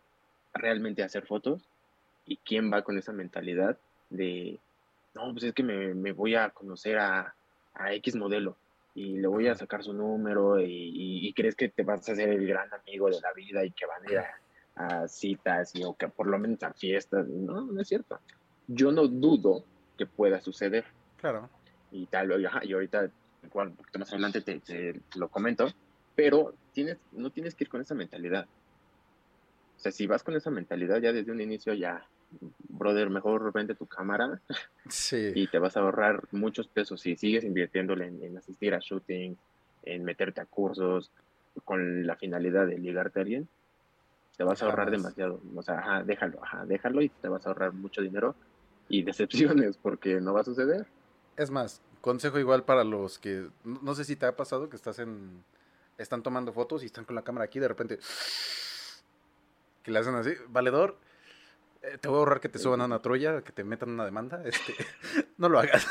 realmente 0.57 1.03
a 1.03 1.07
hacer 1.07 1.27
fotos 1.27 1.69
y 2.25 2.39
quién 2.39 2.73
va 2.73 2.83
con 2.83 2.99
esa 2.99 3.13
mentalidad 3.13 3.79
de, 4.11 4.61
no, 5.15 5.33
pues 5.33 5.45
es 5.45 5.53
que 5.55 5.63
me, 5.63 5.95
me 5.95 6.13
voy 6.13 6.35
a 6.35 6.51
conocer 6.51 6.99
a, 6.99 7.35
a 7.75 7.93
X 7.95 8.17
modelo 8.17 8.59
y 8.95 9.19
le 9.19 9.29
voy 9.29 9.47
a 9.49 9.55
sacar 9.55 9.83
su 9.83 9.93
número 9.93 10.59
y, 10.61 10.65
y- 10.73 11.29
y 11.29 11.35
crees 11.35 11.55
que 11.55 11.69
te 11.69 11.83
vas 11.83 12.09
a 12.09 12.13
hacer 12.13 12.29
el 12.31 12.47
gran 12.47 12.69
amigo 12.73 13.09
de 13.11 13.21
la 13.21 13.33
vida 13.35 13.65
y 13.65 13.73
que 13.73 13.87
van 13.87 14.07
a 14.07 14.11
ir 14.13 14.19
a, 14.19 15.03
a 15.03 15.09
citas 15.09 15.75
y, 15.75 15.85
o 15.85 15.95
que 15.97 16.09
por 16.09 16.27
lo 16.29 16.39
menos 16.39 16.63
a 16.63 16.73
fiestas. 16.73 17.29
No, 17.29 17.61
no 17.67 17.81
es 17.81 17.89
cierto. 17.89 18.21
Yo 18.67 18.93
no 18.93 19.07
dudo 19.07 19.67
que 19.97 20.07
pueda 20.07 20.41
suceder 20.41 20.85
Claro. 21.17 21.51
y 21.91 22.07
tal, 22.07 22.41
y, 22.41 22.45
ajá, 22.47 22.61
y 22.65 22.73
ahorita, 22.73 23.11
igual, 23.43 23.69
un 23.69 23.77
poquito 23.77 23.99
más 23.99 24.13
adelante 24.13 24.41
te, 24.43 24.61
te 24.61 25.01
lo 25.17 25.29
comento, 25.31 25.67
pero 26.15 26.55
tienes, 26.73 26.99
no 27.13 27.31
tienes 27.31 27.55
que 27.55 27.65
ir 27.65 27.69
con 27.71 27.81
esa 27.81 27.95
mentalidad. 27.95 28.49
O 29.77 29.81
sea, 29.81 29.93
si 29.93 30.07
vas 30.07 30.23
con 30.23 30.35
esa 30.35 30.51
mentalidad 30.51 31.01
ya 31.01 31.13
desde 31.13 31.33
un 31.33 31.41
inicio, 31.41 31.75
ya, 31.75 32.07
brother, 32.69 33.11
mejor 33.11 33.53
vende 33.53 33.75
tu 33.75 33.87
cámara 33.87 34.41
Sí. 34.89 35.33
y 35.35 35.47
te 35.49 35.59
vas 35.59 35.77
a 35.77 35.81
ahorrar 35.81 36.23
muchos 36.33 36.69
pesos 36.69 37.01
si 37.01 37.17
sigues 37.17 37.45
invirtiéndole 37.45 38.07
en, 38.07 38.23
en 38.23 38.39
asistir 38.39 38.75
a 38.75 38.79
shooting, 38.81 39.37
en 39.85 40.05
meterte 40.05 40.41
a 40.41 40.47
cursos, 40.47 41.11
con 41.65 42.07
la 42.07 42.17
finalidad 42.17 42.67
de 42.67 42.79
ligarte 42.79 43.21
a 43.21 43.23
alguien, 43.23 43.49
te 44.37 44.45
vas 44.45 44.63
a 44.63 44.67
ahorrar 44.67 44.91
demasiado. 44.91 45.41
O 45.55 45.63
sea, 45.63 45.79
ajá, 45.79 46.05
déjalo, 46.05 46.43
ajá, 46.43 46.67
déjalo 46.67 47.03
y 47.03 47.09
te 47.09 47.29
vas 47.29 47.47
a 47.47 47.51
ahorrar 47.51 47.73
mucho 47.73 48.03
dinero 48.03 48.35
y 48.89 49.03
decepciones 49.03 49.77
porque 49.83 50.21
no 50.21 50.35
va 50.35 50.41
a 50.41 50.45
suceder. 50.45 50.87
Es 51.37 51.51
más, 51.51 51.81
consejo 52.01 52.39
igual 52.39 52.65
para 52.65 52.85
los 52.85 53.19
que, 53.19 53.49
no 53.65 53.81
no 53.83 53.95
sé 53.95 54.05
si 54.05 54.17
te 54.17 54.27
ha 54.27 54.37
pasado 54.37 54.69
que 54.69 54.77
estás 54.77 54.99
en, 54.99 55.43
están 55.99 56.23
tomando 56.23 56.53
fotos 56.53 56.83
y 56.83 56.87
están 56.87 57.05
con 57.05 57.15
la 57.15 57.23
cámara 57.23 57.45
aquí, 57.47 57.59
de 57.59 57.69
repente, 57.69 57.99
que 59.87 59.93
le 59.93 60.01
hacen 60.01 60.17
así, 60.17 60.33
valedor, 60.49 60.99
eh, 61.81 61.97
te 62.01 62.09
voy 62.09 62.17
a 62.17 62.19
ahorrar 62.19 62.41
que 62.41 62.49
te 62.49 62.59
suban 62.59 62.81
a 62.81 62.87
una 62.87 63.01
troya, 63.01 63.43
que 63.43 63.53
te 63.53 63.63
metan 63.63 63.91
una 63.91 64.05
demanda, 64.05 64.43
este, 64.45 64.75
no 65.39 65.49
lo 65.49 65.61
hagas. 65.61 65.87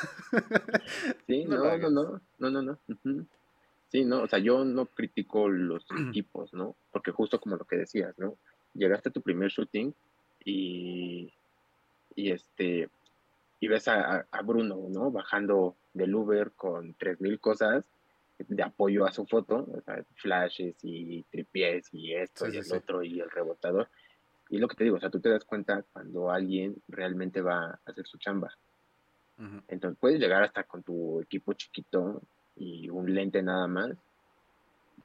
Sí, 1.25 1.45
No 1.47 1.55
no, 1.77 1.89
no, 1.89 2.21
no, 2.39 2.49
no, 2.49 2.61
no. 2.61 3.25
Sí, 3.87 4.03
no, 4.03 4.23
o 4.23 4.27
sea, 4.27 4.39
yo 4.39 4.65
no 4.65 4.87
critico 4.87 5.47
los 5.47 5.85
equipos, 6.09 6.53
¿no? 6.53 6.75
Porque 6.91 7.11
justo 7.11 7.39
como 7.39 7.55
lo 7.55 7.63
que 7.63 7.77
decías, 7.77 8.13
¿no? 8.19 8.37
Llegaste 8.73 9.07
a 9.07 9.11
tu 9.13 9.21
primer 9.21 9.49
shooting 9.49 9.95
y, 10.43 11.31
y 12.15 12.31
este, 12.31 12.89
y 13.61 13.67
ves 13.69 13.87
a, 13.87 14.27
a- 14.29 14.41
Bruno, 14.41 14.87
¿no? 14.89 15.09
Bajando 15.09 15.77
del 15.93 16.13
Uber 16.13 16.51
con 16.51 16.95
3000 16.95 17.39
cosas 17.39 17.85
de 18.37 18.63
apoyo 18.63 19.05
a 19.05 19.11
su 19.11 19.25
foto, 19.25 19.65
o 19.71 19.81
sea, 19.81 20.03
flashes 20.15 20.75
y 20.83 21.23
tripiés 21.23 21.87
y 21.93 22.13
esto 22.13 22.45
Sí, 22.45 22.51
y 22.51 22.53
sí, 22.53 22.57
el 22.59 22.65
sí. 22.65 22.73
otro 22.75 23.03
y 23.03 23.19
el 23.19 23.29
rebotador. 23.29 23.89
Y 24.49 24.57
lo 24.59 24.67
que 24.67 24.75
te 24.75 24.83
digo, 24.83 24.97
o 24.97 24.99
sea, 24.99 25.09
tú 25.09 25.19
te 25.19 25.29
das 25.29 25.43
cuenta 25.45 25.83
cuando 25.93 26.29
alguien 26.29 26.75
realmente 26.87 27.41
va 27.41 27.65
a 27.71 27.79
hacer 27.85 28.05
su 28.05 28.17
chamba. 28.17 28.53
Ujú. 29.39 29.61
Entonces 29.67 29.97
puedes 29.99 30.19
llegar 30.19 30.43
hasta 30.43 30.63
con 30.63 30.83
tu 30.83 31.21
equipo 31.21 31.53
chiquito 31.53 32.21
y 32.55 32.89
un 32.89 33.13
lente 33.13 33.41
nada 33.41 33.67
más, 33.67 33.91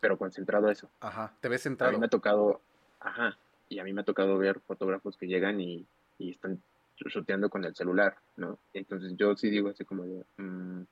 pero 0.00 0.18
concentrado 0.18 0.68
a 0.68 0.72
eso. 0.72 0.90
Ajá, 1.00 1.34
te 1.40 1.48
ves 1.48 1.64
A 1.66 1.68
mí 1.68 1.70
centrado. 1.76 1.98
me 1.98 2.06
ha 2.06 2.10
tocado, 2.10 2.60
ajá, 3.00 3.38
y 3.68 3.78
a 3.78 3.84
mí 3.84 3.92
me 3.92 4.02
ha 4.02 4.04
tocado 4.04 4.36
ver 4.38 4.60
fotógrafos 4.60 5.16
que 5.16 5.26
llegan 5.26 5.60
y, 5.60 5.86
y 6.18 6.30
están 6.32 6.62
shoteando 6.96 7.48
con 7.48 7.64
el 7.64 7.74
celular, 7.74 8.16
¿no? 8.36 8.58
Entonces 8.74 9.14
yo 9.16 9.34
sí 9.36 9.48
digo 9.48 9.70
así 9.70 9.84
como 9.84 10.02
de, 10.04 10.24
mm, 10.36 10.82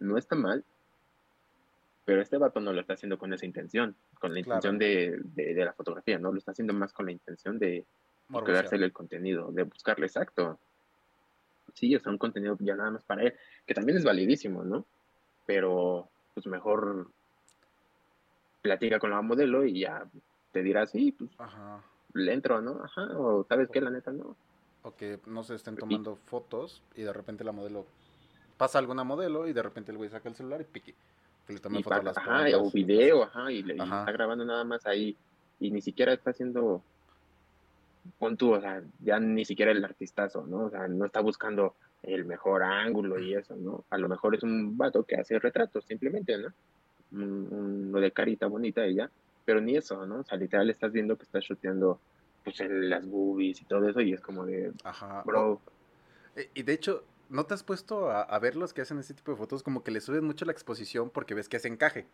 no 0.00 0.18
está 0.18 0.36
mal, 0.36 0.64
pero 2.06 2.22
este 2.22 2.38
vato 2.38 2.60
no 2.60 2.72
lo 2.72 2.80
está 2.80 2.94
haciendo 2.94 3.18
con 3.18 3.34
esa 3.34 3.44
intención, 3.44 3.94
con 4.18 4.32
la 4.32 4.40
Claro. 4.42 4.56
intención 4.56 4.78
de, 4.78 5.20
de, 5.22 5.54
de 5.54 5.64
la 5.64 5.74
fotografía, 5.74 6.18
¿no? 6.18 6.32
Lo 6.32 6.38
está 6.38 6.52
haciendo 6.52 6.72
más 6.72 6.94
con 6.94 7.04
la 7.04 7.12
intención 7.12 7.58
de, 7.58 7.84
creársele 8.44 8.86
el 8.86 8.92
contenido, 8.92 9.52
de 9.52 9.64
buscarle 9.64 10.06
exacto. 10.06 10.58
Sí, 11.74 11.94
o 11.94 12.00
sea, 12.00 12.10
un 12.10 12.16
contenido 12.18 12.56
ya 12.60 12.74
nada 12.74 12.92
más 12.92 13.04
para 13.04 13.24
él, 13.24 13.34
que 13.66 13.74
también 13.74 13.98
es 13.98 14.04
validísimo, 14.04 14.64
¿no? 14.64 14.86
pero 15.46 16.08
pues 16.34 16.46
mejor 16.46 17.08
platica 18.60 18.98
con 18.98 19.10
la 19.10 19.22
modelo 19.22 19.64
y 19.64 19.80
ya 19.80 20.04
te 20.52 20.62
dirá, 20.62 20.86
sí, 20.86 21.12
pues 21.12 21.30
Ajá. 21.38 21.82
le 22.12 22.32
entro, 22.32 22.60
¿no? 22.60 22.82
Ajá, 22.82 23.16
o 23.16 23.44
sabes 23.44 23.70
qué, 23.70 23.80
la 23.80 23.90
neta, 23.90 24.10
no. 24.10 24.36
O 24.82 24.94
que 24.94 25.20
no 25.26 25.44
se 25.44 25.54
estén 25.54 25.76
tomando 25.76 26.16
fotos 26.16 26.82
y 26.94 27.02
de 27.02 27.12
repente 27.12 27.44
la 27.44 27.52
modelo 27.52 27.86
pasa 28.56 28.78
alguna 28.78 29.04
modelo 29.04 29.46
y 29.46 29.52
de 29.52 29.62
repente 29.62 29.92
el 29.92 29.98
güey 29.98 30.10
saca 30.10 30.28
el 30.28 30.34
celular 30.34 30.60
y 30.60 30.64
pique. 30.64 30.94
Que 31.46 31.54
le 31.54 31.60
tome 31.60 31.78
Y 31.78 31.82
foto 31.82 31.94
a 31.94 31.98
pa- 31.98 32.04
las 32.04 32.18
ajá, 32.18 32.58
o 32.58 32.70
video, 32.70 33.22
ajá, 33.24 33.52
y, 33.52 33.62
le, 33.62 33.76
y 33.76 33.80
está 33.80 34.10
grabando 34.12 34.44
nada 34.44 34.64
más 34.64 34.84
ahí 34.86 35.16
y 35.60 35.70
ni 35.70 35.80
siquiera 35.80 36.12
está 36.12 36.30
haciendo, 36.30 36.82
pon 38.18 38.36
tú, 38.36 38.52
o 38.54 38.60
sea, 38.60 38.82
ya 39.00 39.18
ni 39.20 39.44
siquiera 39.44 39.72
el 39.72 39.84
artistazo, 39.84 40.46
¿no? 40.46 40.66
O 40.66 40.70
sea, 40.70 40.88
no 40.88 41.06
está 41.06 41.20
buscando 41.20 41.74
el 42.02 42.24
mejor 42.24 42.62
ángulo 42.62 43.18
y 43.18 43.34
eso, 43.34 43.56
¿no? 43.56 43.84
A 43.90 43.98
lo 43.98 44.08
mejor 44.08 44.34
es 44.34 44.42
un 44.42 44.76
vato 44.76 45.04
que 45.04 45.16
hace 45.16 45.38
retratos 45.38 45.84
simplemente, 45.84 46.36
¿no? 46.38 46.48
Un- 47.12 47.48
Uno 47.88 48.00
de 48.00 48.10
carita 48.12 48.46
bonita 48.46 48.86
y 48.86 48.96
ya, 48.96 49.10
pero 49.44 49.60
ni 49.60 49.76
eso, 49.76 50.04
¿no? 50.06 50.20
O 50.20 50.24
sea, 50.24 50.36
literal 50.36 50.68
estás 50.70 50.92
viendo 50.92 51.16
que 51.16 51.24
está 51.24 51.38
shoteando 51.40 52.00
pues 52.44 52.60
el- 52.60 52.90
las 52.90 53.06
boobies 53.06 53.60
y 53.62 53.64
todo 53.64 53.88
eso 53.88 54.00
y 54.00 54.12
es 54.12 54.20
como 54.20 54.44
de, 54.44 54.72
Ajá. 54.84 55.22
bro, 55.24 55.60
Eh, 56.36 56.50
Y 56.54 56.62
de 56.64 56.74
hecho, 56.74 57.02
¿no 57.28 57.46
te 57.46 57.54
has 57.54 57.62
puesto 57.64 58.10
a, 58.10 58.22
a 58.22 58.38
ver 58.38 58.56
los 58.56 58.72
que 58.74 58.82
hacen 58.82 58.98
este 58.98 59.14
tipo 59.14 59.32
de 59.32 59.38
fotos? 59.38 59.62
Como 59.62 59.82
que 59.84 59.90
le 59.90 60.00
suben 60.00 60.24
mucho 60.24 60.44
la 60.44 60.52
exposición 60.52 61.10
porque 61.10 61.34
ves 61.34 61.48
que 61.48 61.56
hace 61.58 61.68
encaje. 61.68 62.08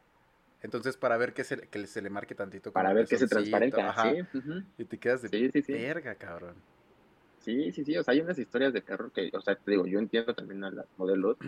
Entonces, 0.60 0.96
para 0.96 1.16
ver 1.18 1.34
que 1.34 1.44
se, 1.44 1.68
que 1.70 1.86
se 1.86 2.02
le 2.02 2.10
marque 2.10 2.34
tantito. 2.34 2.72
para 2.72 2.92
ver 2.92 3.08
que 3.08 3.16
se 3.18 3.28
transparenta, 3.28 3.88
ajá, 3.90 4.12
¿sí? 4.12 4.20
ujú. 4.32 4.62
Y 4.78 4.84
te 4.86 4.98
quedas 5.00 5.22
de 5.22 5.30
Sí, 5.30 5.50
sí, 5.50 5.62
sí. 5.62 5.86
verga, 5.86 6.16
cabrón. 6.16 6.64
Sí, 7.38 7.72
sí, 7.72 7.84
sí, 7.84 7.96
o 7.96 8.02
sea, 8.04 8.12
hay 8.12 8.20
unas 8.20 8.38
historias 8.38 8.72
de 8.72 8.82
terror 8.82 9.10
que, 9.12 9.30
o 9.34 9.40
sea, 9.40 9.56
te 9.56 9.72
digo, 9.72 9.86
yo 9.86 9.98
entiendo 9.98 10.32
también 10.34 10.62
a 10.64 10.70
las 10.70 10.86
modelos 10.96 11.38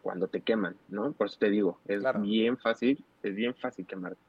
cuando 0.00 0.28
te 0.28 0.42
queman, 0.42 0.80
¿no? 0.88 1.14
Por 1.14 1.28
eso 1.28 1.38
te 1.40 1.50
digo, 1.50 1.80
es 1.86 2.02
Claro. 2.02 2.20
bien 2.20 2.58
fácil, 2.58 3.06
es 3.22 3.34
bien 3.34 3.54
fácil 3.56 3.86
quemarte. 3.86 4.20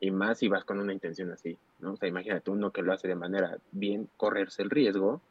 Y 0.00 0.10
más 0.12 0.38
si 0.38 0.48
vas 0.48 0.64
con 0.64 0.80
una 0.80 0.92
intención 0.94 1.32
así, 1.32 1.60
¿no? 1.78 1.94
O 1.94 1.96
sea, 1.96 2.08
imagínate 2.08 2.50
uno 2.50 2.72
que 2.72 2.82
lo 2.82 2.92
hace 2.92 3.08
de 3.08 3.16
manera 3.16 3.58
bien, 3.72 4.10
correrse 4.16 4.62
el 4.62 4.70
riesgo. 4.70 5.24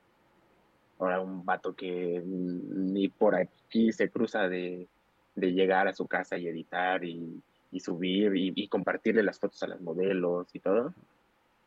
Ahora 1.02 1.20
un 1.20 1.44
vato 1.44 1.76
que 1.76 2.22
ni 2.26 3.08
por 3.10 3.36
aquí 3.36 3.92
se 3.92 4.10
cruza 4.12 4.48
de, 4.48 4.88
de 5.36 5.52
llegar 5.52 5.88
a 5.88 5.94
su 5.94 6.06
casa 6.08 6.38
y 6.38 6.48
editar 6.48 7.04
y, 7.04 7.42
y 7.72 7.80
subir 7.80 8.36
y, 8.36 8.54
y 8.56 8.68
compartirle 8.68 9.24
las 9.24 9.40
fotos 9.40 9.64
a 9.64 9.68
las 9.68 9.82
modelos 9.82 10.48
y 10.54 10.60
todo. 10.60 10.94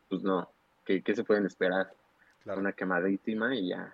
Pues 0.09 0.23
no, 0.23 0.49
¿qué, 0.85 1.01
qué 1.01 1.13
se 1.13 1.25
pueden 1.25 1.45
esperar? 1.45 1.91
Claro. 2.43 2.61
Una 2.61 2.71
quemadísima 2.71 3.55
y 3.55 3.69
ya, 3.69 3.93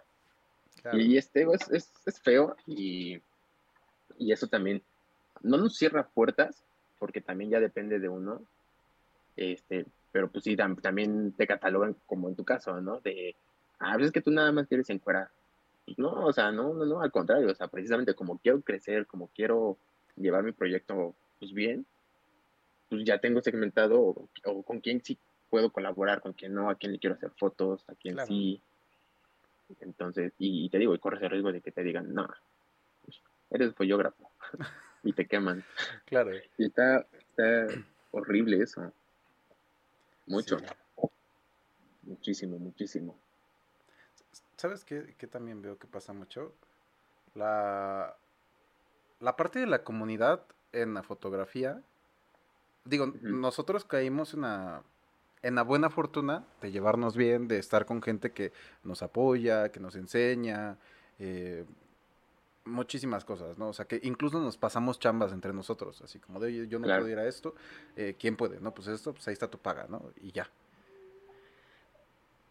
claro. 0.81 0.97
y 0.99 1.17
este 1.17 1.43
es, 1.43 1.71
es, 1.71 1.91
es 2.05 2.19
feo 2.21 2.55
y, 2.67 3.19
y 4.19 4.31
eso 4.31 4.47
también 4.47 4.83
no 5.41 5.57
nos 5.57 5.75
cierra 5.75 6.07
puertas, 6.07 6.63
porque 6.99 7.21
también 7.21 7.49
ya 7.49 7.59
depende 7.59 7.97
de 7.97 8.09
uno, 8.09 8.41
este, 9.37 9.85
pero 10.11 10.29
pues 10.29 10.43
sí, 10.43 10.55
tam- 10.55 10.79
también 10.81 11.31
te 11.31 11.47
catalogan 11.47 11.95
como 12.05 12.27
en 12.29 12.35
tu 12.35 12.43
caso, 12.43 12.79
¿no? 12.81 12.99
De, 12.99 13.35
ah, 13.81 13.93
pues 13.95 14.07
es 14.07 14.11
que 14.11 14.21
tú 14.21 14.31
nada 14.31 14.51
más 14.51 14.67
quieres 14.67 14.89
encuerar. 14.89 15.29
Pues 15.85 15.97
no, 15.97 16.11
o 16.25 16.31
sea, 16.31 16.51
no, 16.51 16.73
no, 16.73 16.85
no, 16.85 17.01
al 17.01 17.11
contrario, 17.11 17.51
o 17.51 17.55
sea, 17.55 17.67
precisamente 17.67 18.13
como 18.13 18.37
quiero 18.37 18.61
crecer, 18.61 19.07
como 19.07 19.27
quiero 19.27 19.77
llevar 20.15 20.43
mi 20.43 20.51
proyecto, 20.51 21.15
pues 21.39 21.53
bien, 21.53 21.85
pues 22.89 23.03
ya 23.03 23.19
tengo 23.19 23.41
segmentado 23.41 23.99
o, 23.99 24.29
o 24.45 24.63
con 24.63 24.79
quién 24.79 25.03
sí 25.03 25.17
puedo 25.49 25.71
colaborar, 25.71 26.21
con 26.21 26.33
quién 26.33 26.53
no, 26.53 26.69
a 26.69 26.75
quién 26.75 26.93
le 26.93 26.99
quiero 26.99 27.15
hacer 27.15 27.31
fotos, 27.31 27.83
a 27.89 27.95
quién 27.95 28.15
Claro. 28.15 28.27
sí. 28.27 28.61
Entonces, 29.79 30.33
y, 30.37 30.65
y 30.65 30.69
te 30.69 30.77
digo, 30.77 30.93
y 30.93 30.99
corres 30.99 31.21
el 31.23 31.29
riesgo 31.29 31.51
de 31.51 31.61
que 31.61 31.71
te 31.71 31.83
digan, 31.83 32.13
no, 32.13 32.27
eres 33.49 33.73
follógrafo 33.75 34.29
y 35.03 35.13
te 35.13 35.27
queman. 35.27 35.63
Claro. 36.05 36.31
Y 36.57 36.65
está, 36.65 37.05
está 37.19 37.67
horrible 38.11 38.61
eso. 38.61 38.91
Mucho. 40.25 40.59
Sí. 40.59 40.65
Muchísimo, 42.03 42.57
muchísimo. 42.57 43.17
¿Sabes 44.61 44.85
qué, 44.85 45.15
qué 45.17 45.25
también 45.25 45.63
veo 45.63 45.79
que 45.79 45.87
pasa 45.87 46.13
mucho? 46.13 46.53
La, 47.33 48.15
la 49.19 49.35
parte 49.35 49.57
de 49.57 49.65
la 49.65 49.83
comunidad 49.83 50.43
en 50.71 50.93
la 50.93 51.01
fotografía. 51.01 51.81
Digo, 52.85 53.05
Ujú. 53.05 53.17
nosotros 53.23 53.85
caímos 53.85 54.35
en 54.35 54.41
la, 54.41 54.83
en 55.41 55.55
la 55.55 55.63
buena 55.63 55.89
fortuna 55.89 56.45
de 56.61 56.71
llevarnos 56.71 57.17
bien, 57.17 57.47
de 57.47 57.57
estar 57.57 57.87
con 57.87 58.03
gente 58.03 58.33
que 58.33 58.53
nos 58.83 59.01
apoya, 59.01 59.71
que 59.71 59.79
nos 59.79 59.95
enseña, 59.95 60.77
eh, 61.17 61.65
muchísimas 62.65 63.25
cosas, 63.25 63.57
¿no? 63.57 63.69
O 63.69 63.73
sea, 63.73 63.85
que 63.85 63.99
incluso 64.03 64.39
nos 64.39 64.57
pasamos 64.57 64.99
chambas 64.99 65.31
entre 65.31 65.53
nosotros, 65.53 66.03
así 66.03 66.19
como 66.19 66.39
de, 66.39 66.67
yo 66.67 66.77
no 66.77 66.85
Claro. 66.85 67.01
puedo 67.01 67.11
ir 67.11 67.17
a 67.17 67.27
esto, 67.27 67.55
eh, 67.95 68.15
¿quién 68.19 68.37
puede? 68.37 68.61
No, 68.61 68.75
pues 68.75 68.87
esto, 68.89 69.11
pues 69.11 69.27
ahí 69.27 69.33
está 69.33 69.49
tu 69.49 69.57
paga, 69.57 69.87
¿no? 69.89 70.11
Y 70.21 70.31
ya. 70.31 70.47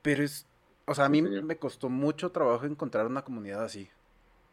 Pero 0.02 0.24
es, 0.24 0.44
o 0.91 0.95
sea, 0.95 1.05
a 1.07 1.09
Sí, 1.09 1.22
mí 1.22 1.22
me 1.22 1.57
costó 1.57 1.88
mucho 1.88 2.30
trabajo 2.30 2.66
encontrar 2.66 3.07
una 3.07 3.22
comunidad 3.22 3.64
así. 3.64 3.88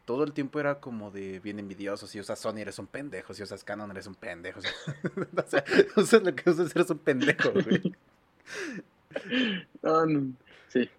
Todo 0.06 0.24
el 0.24 0.32
tiempo 0.32 0.60
era 0.60 0.80
como 0.80 1.12
de 1.12 1.40
bien 1.40 1.60
envidioso. 1.60 2.08
Si 2.08 2.20
usas 2.20 2.40
Sony 2.40 2.60
eres 2.60 2.80
un 2.80 2.88
pendejo, 2.88 3.34
si 3.34 3.44
usas 3.44 3.64
Canon 3.64 3.92
eres 3.92 4.08
un 4.08 4.16
pendejo. 4.16 4.60
O 5.38 5.42
sea, 5.50 5.64
o 5.96 6.02
sea, 6.04 6.20
usas 6.20 6.24
lo 6.24 6.36
que 6.36 6.50
usas 6.50 6.74
eres 6.76 6.90
un 6.90 7.00
pendejo, 7.00 7.52
güey. 7.52 7.94
No, 9.82 10.06
no. 10.06 10.34
Sí, 10.70 10.90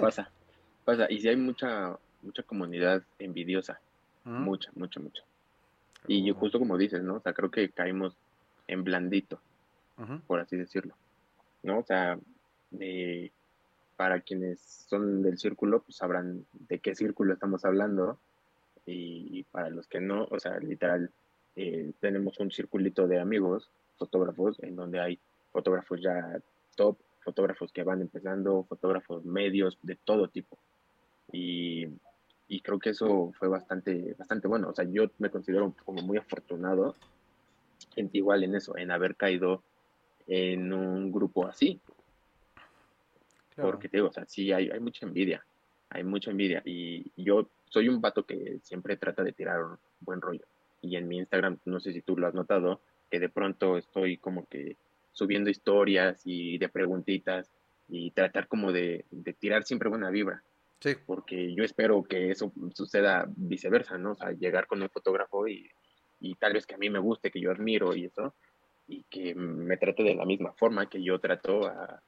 pasa. 0.00 0.30
Pasa. 0.84 1.06
Y 1.10 1.20
si 1.20 1.28
hay 1.28 1.36
mucha, 1.36 1.96
mucha 2.22 2.42
comunidad 2.42 3.02
envidiosa. 3.18 3.78
Mucha, 4.24 4.70
mucha, 4.74 4.98
mucha. 4.98 5.22
Y 6.08 6.28
justo 6.32 6.58
como 6.58 6.76
dices, 6.76 7.02
¿no? 7.02 7.16
O 7.16 7.20
sea, 7.20 7.32
creo 7.32 7.50
que 7.50 7.70
caímos 7.70 8.16
en 8.66 8.82
blandito, 8.84 9.40
por 10.26 10.40
así 10.40 10.56
decirlo. 10.56 10.94
¿No? 11.62 11.78
O 11.78 11.84
sea, 11.84 12.18
de- 12.70 13.30
para 13.96 14.20
quienes 14.20 14.60
son 14.60 15.22
del 15.22 15.38
círculo, 15.38 15.82
pues 15.82 15.96
sabrán 15.96 16.44
de 16.52 16.78
qué 16.78 16.94
círculo 16.94 17.32
estamos 17.32 17.64
hablando. 17.64 18.18
Y, 18.84 19.42
para 19.44 19.68
los 19.70 19.88
que 19.88 20.00
no, 20.00 20.28
o 20.30 20.38
sea, 20.38 20.58
literal, 20.60 21.10
eh, 21.56 21.92
tenemos 22.00 22.38
un 22.38 22.52
circulito 22.52 23.08
de 23.08 23.18
amigos, 23.18 23.68
fotógrafos, 23.98 24.62
en 24.62 24.76
donde 24.76 25.00
hay 25.00 25.18
fotógrafos 25.50 26.00
ya 26.00 26.38
top, 26.76 26.96
fotógrafos 27.24 27.72
que 27.72 27.82
van 27.82 28.00
empezando, 28.00 28.64
fotógrafos 28.68 29.24
medios, 29.24 29.76
de 29.82 29.96
todo 29.96 30.28
tipo. 30.28 30.56
Y, 31.32 31.88
y 32.48 32.60
creo 32.60 32.78
que 32.78 32.90
eso 32.90 33.32
fue 33.38 33.48
bastante, 33.48 34.14
bastante 34.16 34.46
bueno. 34.46 34.68
O 34.68 34.74
sea, 34.74 34.84
yo 34.84 35.10
me 35.18 35.30
considero 35.30 35.74
como 35.84 36.02
muy 36.02 36.18
afortunado, 36.18 36.94
en, 37.96 38.10
igual 38.12 38.44
en 38.44 38.54
eso, 38.54 38.76
en 38.76 38.90
haber 38.90 39.16
caído 39.16 39.62
en 40.28 40.72
un 40.72 41.10
grupo 41.10 41.46
así. 41.46 41.80
Claro. 43.56 43.70
Porque 43.70 43.88
te 43.88 43.96
digo, 43.96 44.08
o 44.08 44.12
sea, 44.12 44.26
sí 44.26 44.52
hay, 44.52 44.70
hay 44.70 44.80
mucha 44.80 45.06
envidia, 45.06 45.44
hay 45.90 46.04
mucha 46.04 46.30
envidia. 46.30 46.62
Y 46.64 47.10
yo 47.16 47.48
soy 47.70 47.88
un 47.88 48.00
vato 48.00 48.24
que 48.24 48.60
siempre 48.62 48.96
trata 48.96 49.24
de 49.24 49.32
tirar 49.32 49.60
buen 50.00 50.20
rollo. 50.20 50.44
Y 50.82 50.96
en 50.96 51.08
mi 51.08 51.16
Instagram, 51.18 51.58
no 51.64 51.80
sé 51.80 51.92
si 51.92 52.02
tú 52.02 52.16
lo 52.16 52.26
has 52.26 52.34
notado, 52.34 52.80
que 53.10 53.18
de 53.18 53.28
pronto 53.28 53.78
estoy 53.78 54.18
como 54.18 54.46
que 54.46 54.76
subiendo 55.12 55.48
historias 55.48 56.20
y 56.24 56.58
de 56.58 56.68
preguntitas 56.68 57.50
y 57.88 58.10
tratar 58.10 58.46
como 58.46 58.72
de, 58.72 59.06
de 59.10 59.32
tirar 59.32 59.64
siempre 59.64 59.88
buena 59.88 60.10
vibra. 60.10 60.42
Sí, 60.80 60.90
Porque 61.06 61.54
yo 61.54 61.64
espero 61.64 62.02
que 62.02 62.30
eso 62.30 62.52
suceda 62.74 63.24
viceversa, 63.34 63.96
¿no? 63.96 64.12
O 64.12 64.14
sea, 64.14 64.32
llegar 64.32 64.66
con 64.66 64.82
un 64.82 64.90
fotógrafo 64.90 65.48
y, 65.48 65.70
y 66.20 66.34
tal 66.34 66.52
vez 66.52 66.66
que 66.66 66.74
a 66.74 66.78
mí 66.78 66.90
me 66.90 66.98
guste, 66.98 67.30
que 67.30 67.40
yo 67.40 67.50
admiro 67.50 67.94
y 67.94 68.04
eso, 68.04 68.34
y 68.86 69.02
que 69.04 69.34
me 69.34 69.78
trate 69.78 70.02
de 70.02 70.14
la 70.14 70.26
misma 70.26 70.52
forma 70.52 70.88
que 70.88 71.02
yo 71.02 71.18
trato 71.18 71.66
a, 71.66 72.02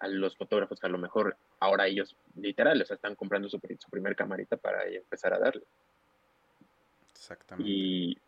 a 0.00 0.08
los 0.08 0.36
fotógrafos 0.36 0.78
que 0.80 0.86
a 0.86 0.90
lo 0.90 0.98
mejor 0.98 1.36
ahora 1.60 1.86
ellos, 1.86 2.14
literal, 2.36 2.80
o 2.80 2.84
sea, 2.84 2.94
están 2.96 3.14
comprando 3.16 3.48
su, 3.48 3.58
pri- 3.58 3.76
su 3.78 3.90
primer 3.90 4.14
camarita 4.14 4.56
para 4.56 4.84
empezar 4.86 5.32
a 5.34 5.38
darle. 5.38 5.64
exactamente. 7.12 7.70
Y, 7.70 8.18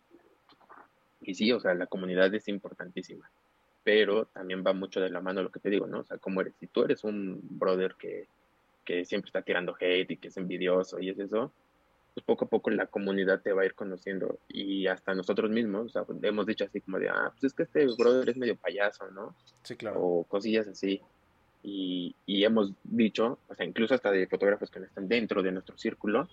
y 1.22 1.34
sí, 1.34 1.52
o 1.52 1.60
sea, 1.60 1.74
la 1.74 1.86
comunidad 1.86 2.34
es 2.34 2.48
importantísima, 2.48 3.30
pero 3.84 4.24
también 4.26 4.64
va 4.66 4.72
mucho 4.72 5.00
de 5.00 5.10
la 5.10 5.20
mano 5.20 5.42
lo 5.42 5.50
que 5.50 5.60
te 5.60 5.70
digo, 5.70 5.86
¿no? 5.86 6.00
O 6.00 6.04
sea, 6.04 6.18
cómo 6.18 6.40
eres. 6.40 6.54
Si 6.58 6.66
tú 6.66 6.82
eres 6.82 7.04
un 7.04 7.40
brother 7.42 7.94
que, 7.96 8.26
que 8.84 9.04
siempre 9.04 9.28
está 9.28 9.42
tirando 9.42 9.76
hate 9.78 10.10
y 10.12 10.16
que 10.16 10.28
es 10.28 10.36
envidioso 10.36 10.98
y 10.98 11.10
es 11.10 11.18
eso, 11.18 11.52
pues 12.14 12.24
poco 12.26 12.46
a 12.46 12.48
poco 12.48 12.70
la 12.70 12.86
comunidad 12.86 13.40
te 13.42 13.52
va 13.52 13.62
a 13.62 13.66
ir 13.66 13.74
conociendo 13.74 14.38
y 14.48 14.88
hasta 14.88 15.14
nosotros 15.14 15.50
mismos, 15.50 15.86
o 15.86 15.88
sea, 15.90 16.04
hemos 16.22 16.46
dicho 16.46 16.64
así 16.64 16.80
como 16.80 16.98
de, 16.98 17.08
ah, 17.08 17.30
pues 17.30 17.44
es 17.44 17.54
que 17.54 17.62
este 17.62 17.86
brother 17.96 18.30
es 18.30 18.36
medio 18.36 18.56
payaso, 18.56 19.08
¿no? 19.12 19.36
Sí, 19.62 19.76
claro. 19.76 20.00
o 20.02 20.24
cosillas 20.24 20.66
así. 20.66 21.00
Y, 21.62 22.14
y 22.26 22.44
hemos 22.44 22.72
dicho, 22.84 23.38
o 23.48 23.54
sea, 23.54 23.66
incluso 23.66 23.94
hasta 23.94 24.10
de 24.10 24.26
fotógrafos 24.26 24.70
que 24.70 24.80
no 24.80 24.86
están 24.86 25.08
dentro 25.08 25.42
de 25.42 25.52
nuestro 25.52 25.76
círculo, 25.76 26.28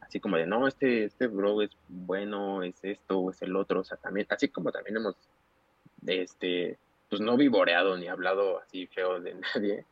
así 0.00 0.20
como 0.20 0.36
de, 0.36 0.46
no, 0.46 0.66
este, 0.66 1.04
este 1.04 1.26
bro 1.26 1.60
es 1.62 1.70
bueno, 1.88 2.62
es 2.62 2.82
esto 2.82 3.18
o 3.18 3.30
es 3.30 3.42
el 3.42 3.54
otro, 3.56 3.80
o 3.80 3.84
sea, 3.84 3.96
también, 3.98 4.26
así 4.30 4.48
como 4.48 4.72
también 4.72 4.96
hemos, 4.96 5.16
este, 6.06 6.78
pues 7.08 7.20
no 7.20 7.36
vivoreado 7.36 7.96
ni 7.96 8.08
hablado 8.08 8.58
así 8.60 8.86
feo 8.86 9.20
de 9.20 9.34
nadie, 9.54 9.84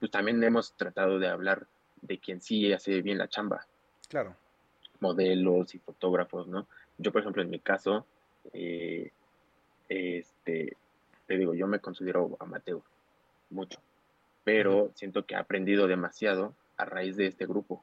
pues 0.00 0.10
también 0.10 0.42
hemos 0.42 0.72
tratado 0.72 1.18
de 1.18 1.28
hablar 1.28 1.66
de 2.02 2.18
quien 2.18 2.40
sí 2.40 2.72
hace 2.72 3.00
bien 3.02 3.18
la 3.18 3.28
chamba, 3.28 3.66
Claro. 4.08 4.36
modelos 5.00 5.74
y 5.74 5.78
fotógrafos, 5.78 6.46
¿no? 6.48 6.66
Yo, 6.98 7.12
por 7.12 7.20
ejemplo, 7.20 7.42
en 7.42 7.50
mi 7.50 7.60
caso, 7.60 8.06
eh, 8.52 9.10
este, 9.88 10.76
te 11.26 11.38
digo, 11.38 11.54
yo 11.54 11.66
me 11.66 11.80
considero 11.80 12.36
amateur, 12.40 12.80
mucho, 13.50 13.80
pero 14.46 14.92
siento 14.94 15.26
que 15.26 15.34
he 15.34 15.38
aprendido 15.38 15.88
demasiado 15.88 16.54
a 16.76 16.84
raíz 16.84 17.16
de 17.16 17.26
este 17.26 17.46
grupo. 17.46 17.82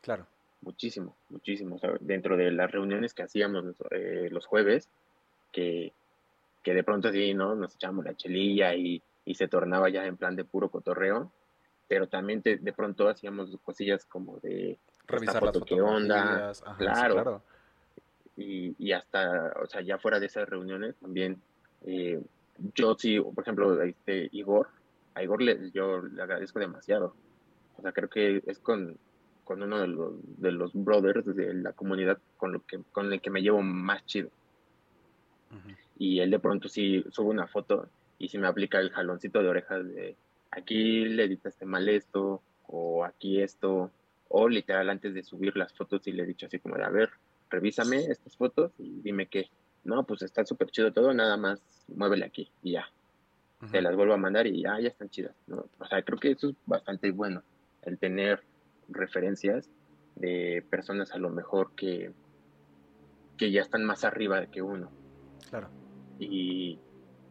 Claro. 0.00 0.26
Muchísimo, 0.60 1.14
muchísimo. 1.28 1.78
dentro 2.00 2.36
de 2.36 2.50
las 2.50 2.68
reuniones 2.68 3.14
que 3.14 3.22
hacíamos 3.22 3.64
eh, 3.92 4.28
los 4.32 4.44
jueves, 4.44 4.88
que, 5.52 5.92
que 6.64 6.74
de 6.74 6.82
pronto 6.82 7.08
así, 7.08 7.32
¿no? 7.32 7.54
Nos 7.54 7.76
echábamos 7.76 8.04
la 8.04 8.16
chelilla 8.16 8.74
y, 8.74 9.00
y 9.24 9.34
se 9.36 9.46
tornaba 9.46 9.88
ya 9.88 10.04
en 10.04 10.16
plan 10.16 10.34
de 10.34 10.44
puro 10.44 10.68
cotorreo, 10.68 11.30
pero 11.86 12.08
también 12.08 12.42
de, 12.42 12.56
de 12.56 12.72
pronto 12.72 13.08
hacíamos 13.08 13.56
cosillas 13.64 14.04
como 14.04 14.40
de 14.40 14.78
revisar 15.06 15.44
las 15.44 15.58
qué 15.64 15.80
onda, 15.80 16.52
claro. 16.76 17.14
claro. 17.14 17.42
Y, 18.36 18.74
y, 18.84 18.90
hasta, 18.90 19.52
o 19.62 19.66
sea, 19.66 19.80
ya 19.80 19.96
fuera 19.98 20.18
de 20.18 20.26
esas 20.26 20.48
reuniones 20.48 20.96
también, 20.96 21.40
eh, 21.86 22.20
yo 22.74 22.96
sí, 22.98 23.20
por 23.20 23.44
ejemplo, 23.44 23.80
este 23.80 24.28
Igor, 24.32 24.68
a 25.14 25.22
Igor 25.22 25.42
le, 25.42 25.70
yo 25.72 26.02
le 26.02 26.22
agradezco 26.22 26.58
demasiado. 26.58 27.14
O 27.76 27.82
sea, 27.82 27.92
creo 27.92 28.08
que 28.08 28.42
es 28.46 28.58
con, 28.58 28.96
con 29.44 29.62
uno 29.62 29.80
de 29.80 29.88
los, 29.88 30.14
de 30.40 30.52
los 30.52 30.72
brothers 30.74 31.24
de 31.34 31.54
la 31.54 31.72
comunidad 31.72 32.18
con, 32.36 32.52
lo 32.52 32.64
que, 32.64 32.80
con 32.92 33.12
el 33.12 33.20
que 33.20 33.30
me 33.30 33.42
llevo 33.42 33.62
más 33.62 34.04
chido. 34.06 34.30
Y 35.98 36.20
él 36.20 36.30
de 36.30 36.38
pronto 36.38 36.68
sí 36.68 37.04
sube 37.10 37.28
una 37.28 37.46
foto 37.46 37.88
y 38.18 38.28
si 38.28 38.38
me 38.38 38.46
aplica 38.46 38.80
el 38.80 38.90
jaloncito 38.90 39.42
de 39.42 39.48
orejas 39.48 39.84
de 39.84 40.16
aquí 40.50 41.04
le 41.04 41.24
editaste 41.24 41.66
mal 41.66 41.88
esto, 41.88 42.42
o 42.66 43.04
aquí 43.04 43.40
esto, 43.40 43.90
o 44.28 44.48
literal 44.48 44.88
antes 44.90 45.12
de 45.14 45.22
subir 45.22 45.56
las 45.56 45.72
fotos 45.74 46.06
y 46.06 46.12
le 46.12 46.22
he 46.22 46.26
dicho 46.26 46.46
así 46.46 46.58
como 46.58 46.76
de, 46.76 46.84
a 46.84 46.88
ver, 46.88 47.10
revísame 47.50 48.04
estas 48.06 48.36
fotos 48.36 48.72
y 48.78 49.00
dime 49.02 49.26
qué. 49.26 49.50
No, 49.84 50.04
pues 50.04 50.22
está 50.22 50.44
súper 50.44 50.70
chido 50.70 50.92
todo, 50.92 51.12
nada 51.12 51.36
más 51.36 51.60
muévele 51.88 52.24
aquí 52.24 52.50
y 52.62 52.72
ya. 52.72 52.86
Te 53.70 53.80
las 53.80 53.94
vuelvo 53.94 54.14
a 54.14 54.16
mandar 54.16 54.46
y 54.46 54.62
ya, 54.62 54.80
ya 54.80 54.88
están 54.88 55.08
chidas. 55.08 55.36
O 55.78 55.86
sea, 55.86 56.02
creo 56.02 56.18
que 56.18 56.32
eso 56.32 56.50
es 56.50 56.56
bastante 56.66 57.12
bueno, 57.12 57.42
el 57.82 57.96
tener 57.98 58.42
referencias 58.88 59.70
de 60.16 60.64
personas 60.68 61.12
a 61.12 61.18
lo 61.18 61.30
mejor 61.30 61.72
que, 61.76 62.12
que 63.36 63.52
ya 63.52 63.62
están 63.62 63.84
más 63.84 64.04
arriba 64.04 64.46
que 64.46 64.62
uno. 64.62 64.90
Claro. 65.48 65.68
Y, 66.18 66.78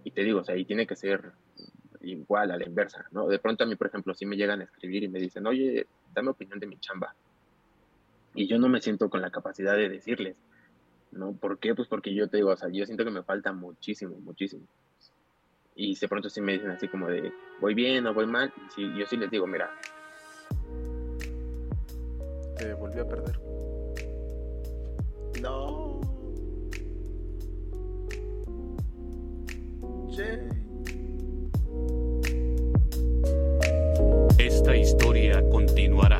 y 0.04 0.12
te 0.12 0.24
digo, 0.24 0.40
o 0.40 0.44
sea, 0.44 0.56
ahí 0.56 0.66
tiene 0.66 0.88
que 0.88 0.96
ser 0.96 1.34
igual 2.02 2.52
a 2.52 2.58
la 2.58 2.66
inversa, 2.66 3.06
¿no? 3.12 3.28
De 3.28 3.40
pronto 3.40 3.64
a 3.64 3.68
mí, 3.68 3.76
por 3.76 3.88
ejemplo, 3.88 4.14
si 4.14 4.26
me 4.26 4.38
llegan 4.38 4.62
a 4.62 4.64
escribir 4.64 5.04
y 5.04 5.08
me 5.08 5.20
dicen, 5.20 5.46
oye, 5.48 5.88
dame 6.14 6.30
opinión 6.30 6.60
de 6.60 6.68
mi 6.68 6.78
chamba. 6.80 7.16
Y 8.34 8.48
yo 8.48 8.58
no 8.58 8.70
me 8.70 8.82
siento 8.82 9.10
con 9.10 9.22
la 9.22 9.30
capacidad 9.30 9.76
de 9.76 9.90
decirles, 9.90 10.38
¿no? 11.12 11.34
¿Por 11.34 11.60
qué? 11.60 11.76
Pues 11.76 11.88
porque 11.88 12.14
yo 12.14 12.30
te 12.30 12.38
digo, 12.38 12.50
o 12.52 12.58
sea, 12.58 12.70
yo 12.70 12.86
siento 12.86 13.04
que 13.04 13.12
me 13.12 13.24
falta 13.24 13.52
muchísimo, 13.52 14.18
muchísimo. 14.20 14.66
Y 15.76 15.98
de 15.98 16.08
pronto 16.08 16.30
sí 16.30 16.42
me 16.42 16.54
dicen 16.54 16.72
así 16.72 16.88
como 16.88 17.08
de, 17.08 17.32
voy 17.60 17.74
bien 17.74 18.06
o 18.08 18.14
voy 18.14 18.28
mal, 18.28 18.52
y 18.58 18.72
sí, 18.74 18.92
yo 18.98 19.06
sí 19.06 19.18
les 19.18 19.32
digo, 19.32 19.48
mira. 19.48 19.70
Te 22.58 22.74
volví 22.74 23.00
a 23.00 23.08
perder. 23.08 23.40
No. 25.42 26.02
Esta 34.38 34.76
historia 34.76 35.42
continuará. 35.50 36.20